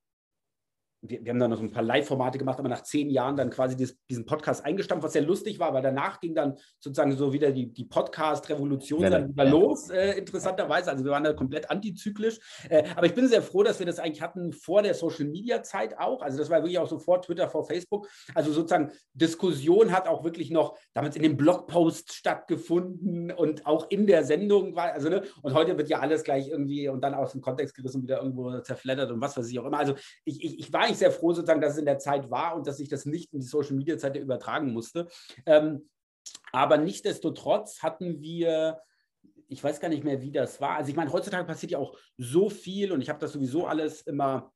wir, 1.02 1.24
wir, 1.24 1.30
haben 1.30 1.38
dann 1.38 1.50
noch 1.50 1.60
ein 1.60 1.70
paar 1.70 1.82
Live-Formate 1.82 2.38
gemacht, 2.38 2.58
aber 2.58 2.68
nach 2.68 2.82
zehn 2.82 3.10
Jahren 3.10 3.36
dann 3.36 3.50
quasi 3.50 3.76
dies, 3.76 3.96
diesen 4.10 4.26
Podcast 4.26 4.64
eingestampft, 4.64 5.04
was 5.04 5.12
sehr 5.12 5.22
lustig 5.22 5.58
war, 5.58 5.72
weil 5.72 5.82
danach 5.82 6.20
ging 6.20 6.34
dann 6.34 6.56
sozusagen 6.80 7.12
so 7.12 7.32
wieder 7.32 7.52
die, 7.52 7.72
die 7.72 7.84
Podcast-Revolution 7.84 9.02
ja, 9.02 9.10
dann 9.10 9.28
wieder 9.30 9.44
ja. 9.44 9.50
los, 9.50 9.90
äh, 9.90 10.18
interessanterweise. 10.18 10.90
Also 10.90 11.04
wir 11.04 11.12
waren 11.12 11.24
da 11.24 11.32
komplett 11.32 11.70
antizyklisch. 11.70 12.40
Äh, 12.68 12.84
aber 12.96 13.06
ich 13.06 13.14
bin 13.14 13.28
sehr 13.28 13.42
froh, 13.42 13.62
dass 13.62 13.78
wir 13.78 13.86
das 13.86 13.98
eigentlich 13.98 14.22
hatten 14.22 14.52
vor 14.52 14.82
der 14.82 14.94
Social-Media-Zeit 14.94 15.98
auch. 15.98 16.22
Also 16.22 16.38
das 16.38 16.50
war 16.50 16.58
wirklich 16.58 16.78
auch 16.78 16.88
so 16.88 16.98
vor 16.98 17.22
Twitter, 17.22 17.48
vor 17.48 17.64
Facebook. 17.64 18.08
Also 18.34 18.52
sozusagen 18.52 18.90
Diskussion 19.12 19.92
hat 19.92 20.08
auch 20.08 20.24
wirklich 20.24 20.50
noch 20.50 20.76
damals 20.94 21.14
in 21.14 21.22
dem 21.22 21.36
Blogpost 21.36 22.12
stattgefunden 22.12 23.30
und 23.30 23.66
auch 23.66 23.88
in 23.90 24.06
der 24.06 24.24
Sendung 24.24 24.74
war, 24.74 24.92
also 24.92 25.08
ne, 25.08 25.22
und 25.42 25.54
heute 25.54 25.78
wird 25.78 25.88
ja 25.88 26.00
alles 26.00 26.24
gleich 26.24 26.48
irgendwie 26.48 26.88
und 26.88 27.02
dann 27.02 27.14
aus 27.14 27.32
dem 27.32 27.40
Kontext 27.40 27.76
gerissen, 27.76 28.02
wieder 28.02 28.20
irgendwo 28.20 28.58
zerfleddert 28.60 29.12
und 29.12 29.20
was 29.20 29.36
weiß 29.36 29.48
ich 29.48 29.58
auch 29.60 29.64
immer. 29.64 29.78
Also 29.78 29.94
ich, 30.24 30.42
ich, 30.42 30.58
ich 30.58 30.72
war 30.72 30.87
eigentlich 30.88 30.98
sehr 30.98 31.12
froh, 31.12 31.32
sozusagen, 31.32 31.60
dass 31.60 31.74
es 31.74 31.78
in 31.78 31.86
der 31.86 31.98
Zeit 31.98 32.30
war 32.30 32.56
und 32.56 32.66
dass 32.66 32.80
ich 32.80 32.88
das 32.88 33.04
nicht 33.06 33.32
in 33.32 33.40
die 33.40 33.46
Social 33.46 33.74
Media 33.74 33.96
Zeit 33.98 34.16
übertragen 34.16 34.72
musste. 34.72 35.08
Ähm, 35.46 35.88
aber 36.52 36.76
nichtsdestotrotz 36.76 37.82
hatten 37.82 38.20
wir 38.20 38.80
ich 39.50 39.64
weiß 39.64 39.80
gar 39.80 39.88
nicht 39.88 40.04
mehr, 40.04 40.20
wie 40.20 40.30
das 40.30 40.60
war. 40.60 40.76
Also 40.76 40.90
ich 40.90 40.96
meine, 40.96 41.10
heutzutage 41.12 41.46
passiert 41.46 41.72
ja 41.72 41.78
auch 41.78 41.96
so 42.18 42.50
viel 42.50 42.92
und 42.92 43.00
ich 43.00 43.08
habe 43.08 43.18
das 43.18 43.32
sowieso 43.32 43.66
alles 43.66 44.02
immer 44.02 44.52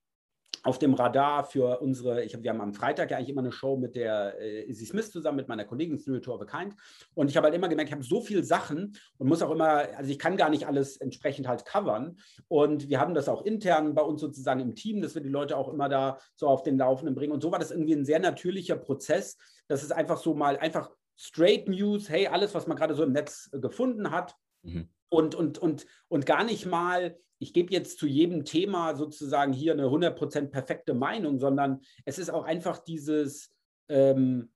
auf 0.62 0.78
dem 0.78 0.94
Radar 0.94 1.44
für 1.44 1.80
unsere, 1.80 2.22
ich 2.24 2.34
hab, 2.34 2.42
wir 2.42 2.50
haben 2.50 2.60
am 2.60 2.74
Freitag 2.74 3.10
ja 3.10 3.16
eigentlich 3.16 3.30
immer 3.30 3.40
eine 3.40 3.52
Show 3.52 3.76
mit 3.76 3.96
der 3.96 4.38
äh, 4.40 4.70
Izzy 4.70 4.86
Smith 4.86 5.10
zusammen, 5.10 5.36
mit 5.36 5.48
meiner 5.48 5.64
Kollegin 5.64 5.98
to 6.22 6.32
of 6.32 6.40
a 6.40 6.44
Kind. 6.44 6.74
Und 7.14 7.30
ich 7.30 7.36
habe 7.36 7.46
halt 7.46 7.54
immer 7.54 7.68
gemerkt, 7.68 7.88
ich 7.88 7.94
habe 7.94 8.04
so 8.04 8.20
viele 8.20 8.44
Sachen 8.44 8.96
und 9.18 9.28
muss 9.28 9.42
auch 9.42 9.50
immer, 9.50 9.88
also 9.96 10.10
ich 10.10 10.18
kann 10.18 10.36
gar 10.36 10.50
nicht 10.50 10.66
alles 10.66 10.96
entsprechend 10.98 11.48
halt 11.48 11.64
covern. 11.64 12.16
Und 12.48 12.88
wir 12.88 13.00
haben 13.00 13.14
das 13.14 13.28
auch 13.28 13.42
intern 13.42 13.94
bei 13.94 14.02
uns 14.02 14.20
sozusagen 14.20 14.60
im 14.60 14.74
Team, 14.74 15.02
dass 15.02 15.14
wir 15.14 15.22
die 15.22 15.28
Leute 15.28 15.56
auch 15.56 15.68
immer 15.72 15.88
da 15.88 16.18
so 16.36 16.46
auf 16.46 16.62
den 16.62 16.78
Laufenden 16.78 17.14
bringen. 17.14 17.32
Und 17.32 17.42
so 17.42 17.50
war 17.50 17.58
das 17.58 17.70
irgendwie 17.70 17.94
ein 17.94 18.04
sehr 18.04 18.20
natürlicher 18.20 18.76
Prozess, 18.76 19.36
dass 19.68 19.82
es 19.82 19.90
einfach 19.90 20.18
so 20.18 20.34
mal 20.34 20.56
einfach 20.58 20.90
straight 21.16 21.68
News, 21.68 22.08
hey, 22.08 22.28
alles, 22.28 22.54
was 22.54 22.66
man 22.66 22.76
gerade 22.76 22.94
so 22.94 23.02
im 23.02 23.12
Netz 23.12 23.50
gefunden 23.52 24.10
hat. 24.10 24.34
Mhm 24.62 24.88
und, 25.12 25.34
und, 25.34 25.58
und, 25.58 25.86
und 26.08 26.26
gar 26.26 26.42
nicht 26.42 26.64
mal, 26.64 27.18
ich 27.42 27.52
gebe 27.52 27.72
jetzt 27.72 27.98
zu 27.98 28.06
jedem 28.06 28.44
Thema 28.44 28.94
sozusagen 28.94 29.52
hier 29.52 29.72
eine 29.72 29.86
100% 29.86 30.46
perfekte 30.46 30.94
Meinung, 30.94 31.40
sondern 31.40 31.80
es 32.04 32.18
ist 32.18 32.30
auch 32.30 32.44
einfach 32.44 32.78
dieses, 32.78 33.52
ähm, 33.88 34.52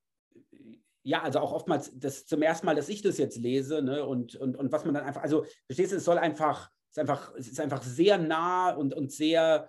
ja, 1.02 1.22
also 1.22 1.40
auch 1.40 1.52
oftmals 1.52 1.90
das 1.98 2.26
zum 2.26 2.42
ersten 2.42 2.64
Mal, 2.64 2.76
dass 2.76 2.88
ich 2.88 3.02
das 3.02 3.18
jetzt 3.18 3.38
lese 3.38 3.82
ne, 3.82 4.06
und, 4.06 4.36
und, 4.36 4.56
und 4.56 4.70
was 4.70 4.84
man 4.84 4.94
dann 4.94 5.04
einfach, 5.04 5.22
also 5.22 5.44
verstehst 5.66 5.92
du, 5.92 5.96
es 5.96 6.04
soll 6.04 6.18
einfach, 6.18 6.70
es 6.90 6.96
ist 6.96 6.98
einfach, 7.00 7.34
es 7.36 7.48
ist 7.48 7.60
einfach 7.60 7.82
sehr 7.82 8.18
nah 8.18 8.70
und, 8.70 8.94
und 8.94 9.10
sehr, 9.10 9.68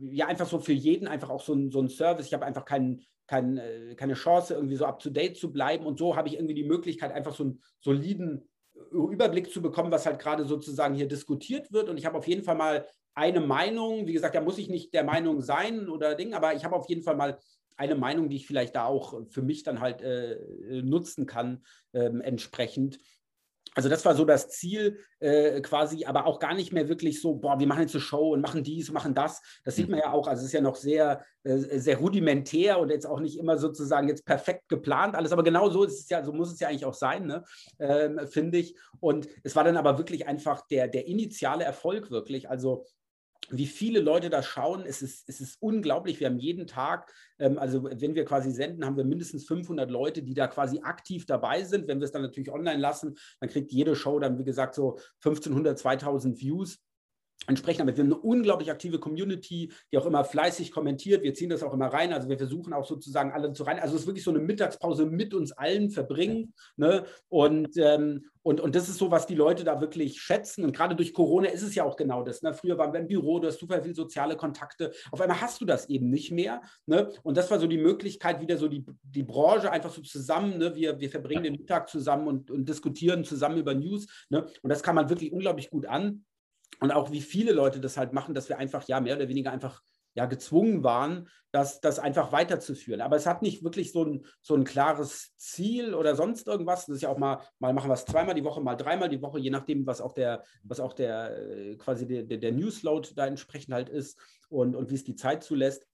ja, 0.00 0.26
einfach 0.28 0.46
so 0.46 0.60
für 0.60 0.72
jeden 0.72 1.08
einfach 1.08 1.30
auch 1.30 1.42
so 1.42 1.54
ein, 1.54 1.72
so 1.72 1.80
ein 1.80 1.88
Service. 1.88 2.26
Ich 2.26 2.34
habe 2.34 2.46
einfach 2.46 2.64
keinen, 2.64 3.02
kein, 3.26 3.58
äh, 3.58 3.94
keine 3.96 4.14
Chance, 4.14 4.54
irgendwie 4.54 4.76
so 4.76 4.84
up 4.84 5.00
to 5.00 5.10
date 5.10 5.36
zu 5.36 5.52
bleiben. 5.52 5.86
Und 5.86 5.98
so 5.98 6.16
habe 6.16 6.28
ich 6.28 6.34
irgendwie 6.34 6.54
die 6.54 6.64
Möglichkeit, 6.64 7.12
einfach 7.12 7.34
so 7.34 7.44
einen 7.44 7.62
soliden 7.80 8.48
Überblick 8.90 9.50
zu 9.50 9.62
bekommen, 9.62 9.90
was 9.90 10.06
halt 10.06 10.18
gerade 10.18 10.44
sozusagen 10.44 10.94
hier 10.94 11.08
diskutiert 11.08 11.72
wird. 11.72 11.88
Und 11.88 11.98
ich 11.98 12.06
habe 12.06 12.18
auf 12.18 12.26
jeden 12.26 12.44
Fall 12.44 12.56
mal 12.56 12.86
eine 13.14 13.40
Meinung. 13.40 14.06
Wie 14.06 14.12
gesagt, 14.12 14.34
da 14.34 14.40
muss 14.40 14.58
ich 14.58 14.68
nicht 14.68 14.94
der 14.94 15.04
Meinung 15.04 15.40
sein 15.40 15.88
oder 15.88 16.14
Ding, 16.14 16.34
aber 16.34 16.54
ich 16.54 16.64
habe 16.64 16.76
auf 16.76 16.88
jeden 16.88 17.02
Fall 17.02 17.16
mal 17.16 17.38
eine 17.76 17.94
Meinung, 17.94 18.28
die 18.28 18.36
ich 18.36 18.46
vielleicht 18.46 18.74
da 18.74 18.86
auch 18.86 19.22
für 19.28 19.42
mich 19.42 19.62
dann 19.62 19.80
halt 19.80 20.00
äh, 20.00 20.38
nutzen 20.82 21.26
kann, 21.26 21.64
ähm, 21.92 22.20
entsprechend. 22.20 22.98
Also 23.76 23.90
das 23.90 24.04
war 24.06 24.14
so 24.14 24.24
das 24.24 24.48
Ziel 24.48 24.98
äh, 25.20 25.60
quasi, 25.60 26.06
aber 26.06 26.24
auch 26.24 26.38
gar 26.38 26.54
nicht 26.54 26.72
mehr 26.72 26.88
wirklich 26.88 27.20
so, 27.20 27.34
boah, 27.34 27.60
wir 27.60 27.66
machen 27.66 27.82
jetzt 27.82 27.94
eine 27.94 28.00
Show 28.00 28.32
und 28.32 28.40
machen 28.40 28.64
dies, 28.64 28.90
machen 28.90 29.14
das. 29.14 29.42
Das 29.64 29.76
sieht 29.76 29.90
man 29.90 29.98
ja 29.98 30.12
auch, 30.12 30.26
also 30.26 30.40
es 30.40 30.46
ist 30.46 30.54
ja 30.54 30.62
noch 30.62 30.76
sehr, 30.76 31.22
äh, 31.44 31.78
sehr 31.78 31.98
rudimentär 31.98 32.80
und 32.80 32.88
jetzt 32.88 33.06
auch 33.06 33.20
nicht 33.20 33.38
immer 33.38 33.58
sozusagen 33.58 34.08
jetzt 34.08 34.24
perfekt 34.24 34.70
geplant 34.70 35.14
alles, 35.14 35.30
aber 35.30 35.42
genau 35.42 35.68
so 35.68 35.84
ist 35.84 36.00
es 36.00 36.08
ja, 36.08 36.24
so 36.24 36.32
muss 36.32 36.50
es 36.50 36.58
ja 36.58 36.68
eigentlich 36.68 36.86
auch 36.86 36.94
sein, 36.94 37.26
ne? 37.26 37.44
ähm, 37.78 38.18
finde 38.26 38.56
ich. 38.56 38.76
Und 38.98 39.28
es 39.44 39.54
war 39.54 39.64
dann 39.64 39.76
aber 39.76 39.98
wirklich 39.98 40.26
einfach 40.26 40.66
der, 40.68 40.88
der 40.88 41.06
initiale 41.06 41.64
Erfolg 41.64 42.10
wirklich. 42.10 42.48
Also 42.48 42.86
wie 43.50 43.66
viele 43.66 44.00
Leute 44.00 44.30
da 44.30 44.42
schauen, 44.42 44.84
es 44.86 45.02
ist, 45.02 45.28
es 45.28 45.40
ist 45.40 45.56
unglaublich. 45.60 46.20
Wir 46.20 46.28
haben 46.28 46.38
jeden 46.38 46.66
Tag, 46.66 47.12
ähm, 47.38 47.58
also 47.58 47.84
wenn 47.84 48.14
wir 48.14 48.24
quasi 48.24 48.50
senden, 48.50 48.84
haben 48.84 48.96
wir 48.96 49.04
mindestens 49.04 49.46
500 49.46 49.90
Leute, 49.90 50.22
die 50.22 50.34
da 50.34 50.46
quasi 50.46 50.80
aktiv 50.82 51.26
dabei 51.26 51.64
sind. 51.64 51.88
Wenn 51.88 52.00
wir 52.00 52.04
es 52.04 52.12
dann 52.12 52.22
natürlich 52.22 52.50
online 52.50 52.80
lassen, 52.80 53.16
dann 53.40 53.48
kriegt 53.48 53.72
jede 53.72 53.96
Show 53.96 54.18
dann, 54.18 54.38
wie 54.38 54.44
gesagt, 54.44 54.74
so 54.74 54.98
1500, 55.24 55.78
2000 55.78 56.40
Views 56.40 56.78
entsprechend 57.46 57.80
damit. 57.80 57.96
Wir 57.96 58.04
haben 58.04 58.12
eine 58.12 58.20
unglaublich 58.20 58.70
aktive 58.70 58.98
Community, 58.98 59.72
die 59.92 59.98
auch 59.98 60.06
immer 60.06 60.24
fleißig 60.24 60.72
kommentiert. 60.72 61.22
Wir 61.22 61.34
ziehen 61.34 61.50
das 61.50 61.62
auch 61.62 61.72
immer 61.72 61.86
rein. 61.86 62.12
Also 62.12 62.28
wir 62.28 62.38
versuchen 62.38 62.72
auch 62.72 62.86
sozusagen 62.86 63.32
alle 63.32 63.52
zu 63.52 63.62
rein. 63.62 63.78
Also 63.78 63.94
es 63.94 64.02
ist 64.02 64.06
wirklich 64.06 64.24
so 64.24 64.30
eine 64.30 64.40
Mittagspause 64.40 65.06
mit 65.06 65.34
uns 65.34 65.52
allen 65.52 65.90
verbringen. 65.90 66.54
Ne? 66.76 67.04
Und, 67.28 67.76
ähm, 67.76 68.26
und, 68.42 68.60
und 68.60 68.74
das 68.74 68.88
ist 68.88 68.98
so, 68.98 69.10
was 69.10 69.26
die 69.26 69.34
Leute 69.34 69.64
da 69.64 69.80
wirklich 69.80 70.20
schätzen. 70.20 70.64
Und 70.64 70.74
gerade 70.74 70.94
durch 70.94 71.12
Corona 71.12 71.48
ist 71.48 71.62
es 71.62 71.74
ja 71.74 71.84
auch 71.84 71.96
genau 71.96 72.22
das. 72.22 72.42
Ne? 72.42 72.54
Früher 72.54 72.78
waren 72.78 72.92
wir 72.92 73.00
im 73.00 73.08
Büro, 73.08 73.38
du 73.38 73.48
hast 73.48 73.58
super 73.58 73.82
viele 73.82 73.94
soziale 73.94 74.36
Kontakte. 74.36 74.92
Auf 75.10 75.20
einmal 75.20 75.40
hast 75.40 75.60
du 75.60 75.64
das 75.64 75.88
eben 75.88 76.10
nicht 76.10 76.32
mehr. 76.32 76.62
Ne? 76.86 77.10
Und 77.22 77.36
das 77.36 77.50
war 77.50 77.58
so 77.58 77.66
die 77.66 77.78
Möglichkeit, 77.78 78.40
wieder 78.40 78.56
so 78.56 78.68
die, 78.68 78.84
die 79.02 79.24
Branche 79.24 79.70
einfach 79.70 79.90
so 79.90 80.02
zusammen. 80.02 80.58
Ne? 80.58 80.74
Wir, 80.74 81.00
wir 81.00 81.10
verbringen 81.10 81.44
den 81.44 81.54
Mittag 81.54 81.88
zusammen 81.88 82.28
und, 82.28 82.50
und 82.50 82.68
diskutieren 82.68 83.24
zusammen 83.24 83.58
über 83.58 83.74
News. 83.74 84.06
Ne? 84.30 84.46
Und 84.62 84.70
das 84.70 84.82
kann 84.82 84.94
man 84.94 85.08
wirklich 85.08 85.32
unglaublich 85.32 85.70
gut 85.70 85.86
an 85.86 86.24
und 86.80 86.92
auch 86.92 87.10
wie 87.10 87.20
viele 87.20 87.52
Leute 87.52 87.80
das 87.80 87.96
halt 87.96 88.12
machen, 88.12 88.34
dass 88.34 88.48
wir 88.48 88.58
einfach 88.58 88.86
ja 88.88 89.00
mehr 89.00 89.16
oder 89.16 89.28
weniger 89.28 89.52
einfach 89.52 89.82
ja 90.16 90.24
gezwungen 90.24 90.82
waren, 90.82 91.28
das, 91.52 91.80
das 91.80 91.98
einfach 91.98 92.32
weiterzuführen. 92.32 93.00
Aber 93.00 93.16
es 93.16 93.26
hat 93.26 93.42
nicht 93.42 93.62
wirklich 93.62 93.92
so 93.92 94.04
ein, 94.04 94.26
so 94.40 94.54
ein 94.54 94.64
klares 94.64 95.36
Ziel 95.36 95.94
oder 95.94 96.16
sonst 96.16 96.48
irgendwas. 96.48 96.86
Das 96.86 96.96
ist 96.96 97.02
ja 97.02 97.10
auch 97.10 97.18
mal, 97.18 97.40
mal 97.58 97.72
machen 97.72 97.90
wir 97.90 97.94
es 97.94 98.06
zweimal 98.06 98.34
die 98.34 98.44
Woche, 98.44 98.60
mal 98.60 98.76
dreimal 98.76 99.08
die 99.08 99.22
Woche, 99.22 99.38
je 99.38 99.50
nachdem, 99.50 99.86
was 99.86 100.00
auch 100.00 100.12
der, 100.12 100.42
was 100.64 100.80
auch 100.80 100.94
der 100.94 101.36
äh, 101.36 101.76
quasi 101.76 102.06
der, 102.06 102.22
der, 102.24 102.38
der 102.38 102.52
Newsload 102.52 103.10
da 103.14 103.26
entsprechend 103.26 103.74
halt 103.74 103.90
ist 103.90 104.18
und, 104.48 104.74
und 104.74 104.90
wie 104.90 104.94
es 104.94 105.04
die 105.04 105.16
Zeit 105.16 105.44
zulässt. 105.44 105.85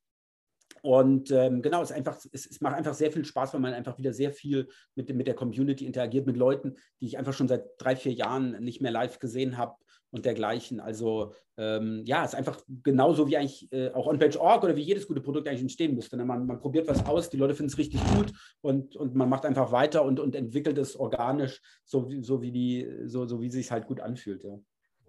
Und 0.83 1.31
ähm, 1.31 1.63
genau, 1.63 1.81
es, 1.81 1.93
einfach, 1.93 2.17
es, 2.33 2.45
es, 2.45 2.61
macht 2.61 2.75
einfach 2.75 2.95
sehr 2.95 3.13
viel 3.13 3.25
Spaß, 3.25 3.55
weil 3.55 3.61
man 3.61 3.73
einfach 3.73 3.99
wieder 3.99 4.13
sehr 4.13 4.33
viel 4.33 4.69
mit, 4.97 5.15
mit 5.15 5.29
der 5.29 5.35
Community 5.35 5.87
interagiert, 5.87 6.27
mit 6.27 6.37
Leuten, 6.37 6.75
die 7.01 7.07
ich 7.07 7.19
einfach 7.19 7.33
schon 7.33 7.47
seit 7.47 7.65
drei, 7.79 7.95
vier 7.95 8.13
Jahren 8.13 8.63
nicht 8.63 8.83
mehr 8.83 8.91
live 8.91 9.21
gesehen 9.21 9.57
habe 9.57 9.77
und 10.11 10.25
dergleichen. 10.25 10.81
Also 10.81 11.35
ähm, 11.57 12.03
ja, 12.05 12.25
es 12.25 12.33
ist 12.33 12.39
einfach 12.39 12.61
genauso 12.83 13.29
wie 13.29 13.37
eigentlich 13.37 13.73
äh, 13.73 13.91
auch 13.93 14.07
OnPage.org 14.07 14.65
oder 14.65 14.75
wie 14.75 14.83
jedes 14.83 15.07
gute 15.07 15.21
Produkt 15.21 15.47
eigentlich 15.47 15.63
entstehen 15.63 15.95
müsste. 15.95 16.17
Ne? 16.17 16.25
Man, 16.25 16.47
man, 16.47 16.59
probiert 16.59 16.89
was 16.89 17.07
aus, 17.07 17.31
die 17.31 17.37
Leute 17.37 17.55
finden 17.55 17.71
es 17.71 17.79
richtig 17.79 18.01
gut 18.17 18.33
und, 18.61 18.97
und 18.97 19.15
man 19.15 19.29
macht 19.29 19.47
einfach 19.47 19.71
weiter 19.71 20.05
und, 20.05 20.19
und 20.19 20.35
entwickelt 20.35 20.79
es 20.79 20.97
organisch, 20.97 21.63
so, 21.85 22.11
so 22.23 22.43
wie 22.43 22.51
die, 22.51 22.89
so, 23.05 23.25
so 23.27 23.41
wie 23.41 23.47
es 23.47 23.53
sich 23.53 23.71
halt 23.71 23.87
gut 23.87 24.01
anfühlt. 24.01 24.43
Ja 24.43 24.59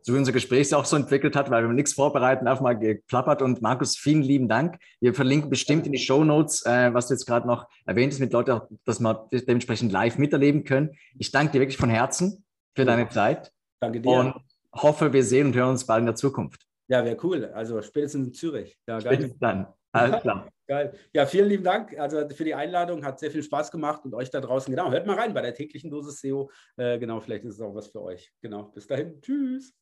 so 0.04 0.14
wie 0.14 0.18
unser 0.18 0.34
Gespräch 0.34 0.68
sich 0.68 0.76
auch 0.76 0.86
so 0.86 0.96
entwickelt 0.96 1.36
hat, 1.36 1.50
weil 1.50 1.64
wir 1.64 1.74
nichts 1.74 1.94
vorbereiten, 1.94 2.48
einfach 2.48 2.62
mal 2.62 2.78
geplappert. 2.78 3.42
Und 3.42 3.62
Markus, 3.62 3.98
vielen 3.98 4.22
lieben 4.22 4.48
Dank. 4.50 4.78
Wir 5.00 5.14
verlinken 5.14 5.50
bestimmt 5.50 5.86
in 5.86 5.94
die 5.94 5.98
Show 5.98 6.24
Notes, 6.24 6.66
äh, 6.66 6.94
was 6.94 7.08
du 7.08 7.14
jetzt 7.14 7.26
gerade 7.26 7.48
noch 7.48 7.68
erwähnt 7.86 8.14
hast, 8.14 8.20
mit 8.20 8.34
Leuten, 8.34 8.60
dass 8.86 9.00
wir 9.00 9.28
dementsprechend 9.32 9.92
live 9.92 10.18
miterleben 10.18 10.66
können. 10.66 10.92
Ich 11.18 11.32
danke 11.32 11.54
dir 11.54 11.60
wirklich 11.62 11.78
von 11.78 11.90
Herzen 11.90 12.44
für 12.76 12.86
deine 12.86 13.08
Zeit. 13.10 13.52
Danke 13.80 14.02
dir. 14.02 14.10
Und 14.10 14.36
hoffe, 14.74 15.14
wir 15.14 15.24
sehen 15.24 15.48
und 15.48 15.56
hören 15.56 15.70
uns 15.70 15.86
bald 15.86 16.02
in 16.02 16.08
der 16.08 16.16
Zukunft. 16.16 16.62
Ja, 16.90 17.06
wäre 17.06 17.18
cool. 17.24 17.46
Also 17.54 17.82
spätestens 17.82 18.28
in 18.28 18.34
Zürich. 18.34 18.78
Ja, 18.88 19.00
geil. 19.00 19.14
Spätestens 19.14 19.40
dann. 19.40 19.68
Alles 19.94 20.22
klar. 20.22 20.50
Geil. 20.66 20.94
Ja, 21.14 21.26
vielen 21.26 21.50
lieben 21.50 21.64
Dank 21.66 22.00
also 22.00 22.28
für 22.30 22.46
die 22.46 22.56
Einladung. 22.56 23.04
Hat 23.04 23.20
sehr 23.20 23.30
viel 23.30 23.44
Spaß 23.44 23.70
gemacht 23.70 24.06
und 24.06 24.14
euch 24.14 24.30
da 24.30 24.40
draußen. 24.40 24.74
Genau, 24.74 24.90
hört 24.90 25.06
mal 25.06 25.20
rein 25.20 25.34
bei 25.34 25.42
der 25.42 25.54
täglichen 25.54 25.92
Dosis 25.92 26.22
SEO. 26.22 26.50
Äh, 26.78 27.00
genau, 27.00 27.20
vielleicht 27.20 27.44
ist 27.44 27.56
es 27.56 27.62
auch 27.62 27.76
was 27.76 27.88
für 27.88 28.02
euch. 28.02 28.32
Genau, 28.42 28.64
bis 28.74 28.88
dahin. 28.88 29.22
Tschüss. 29.22 29.74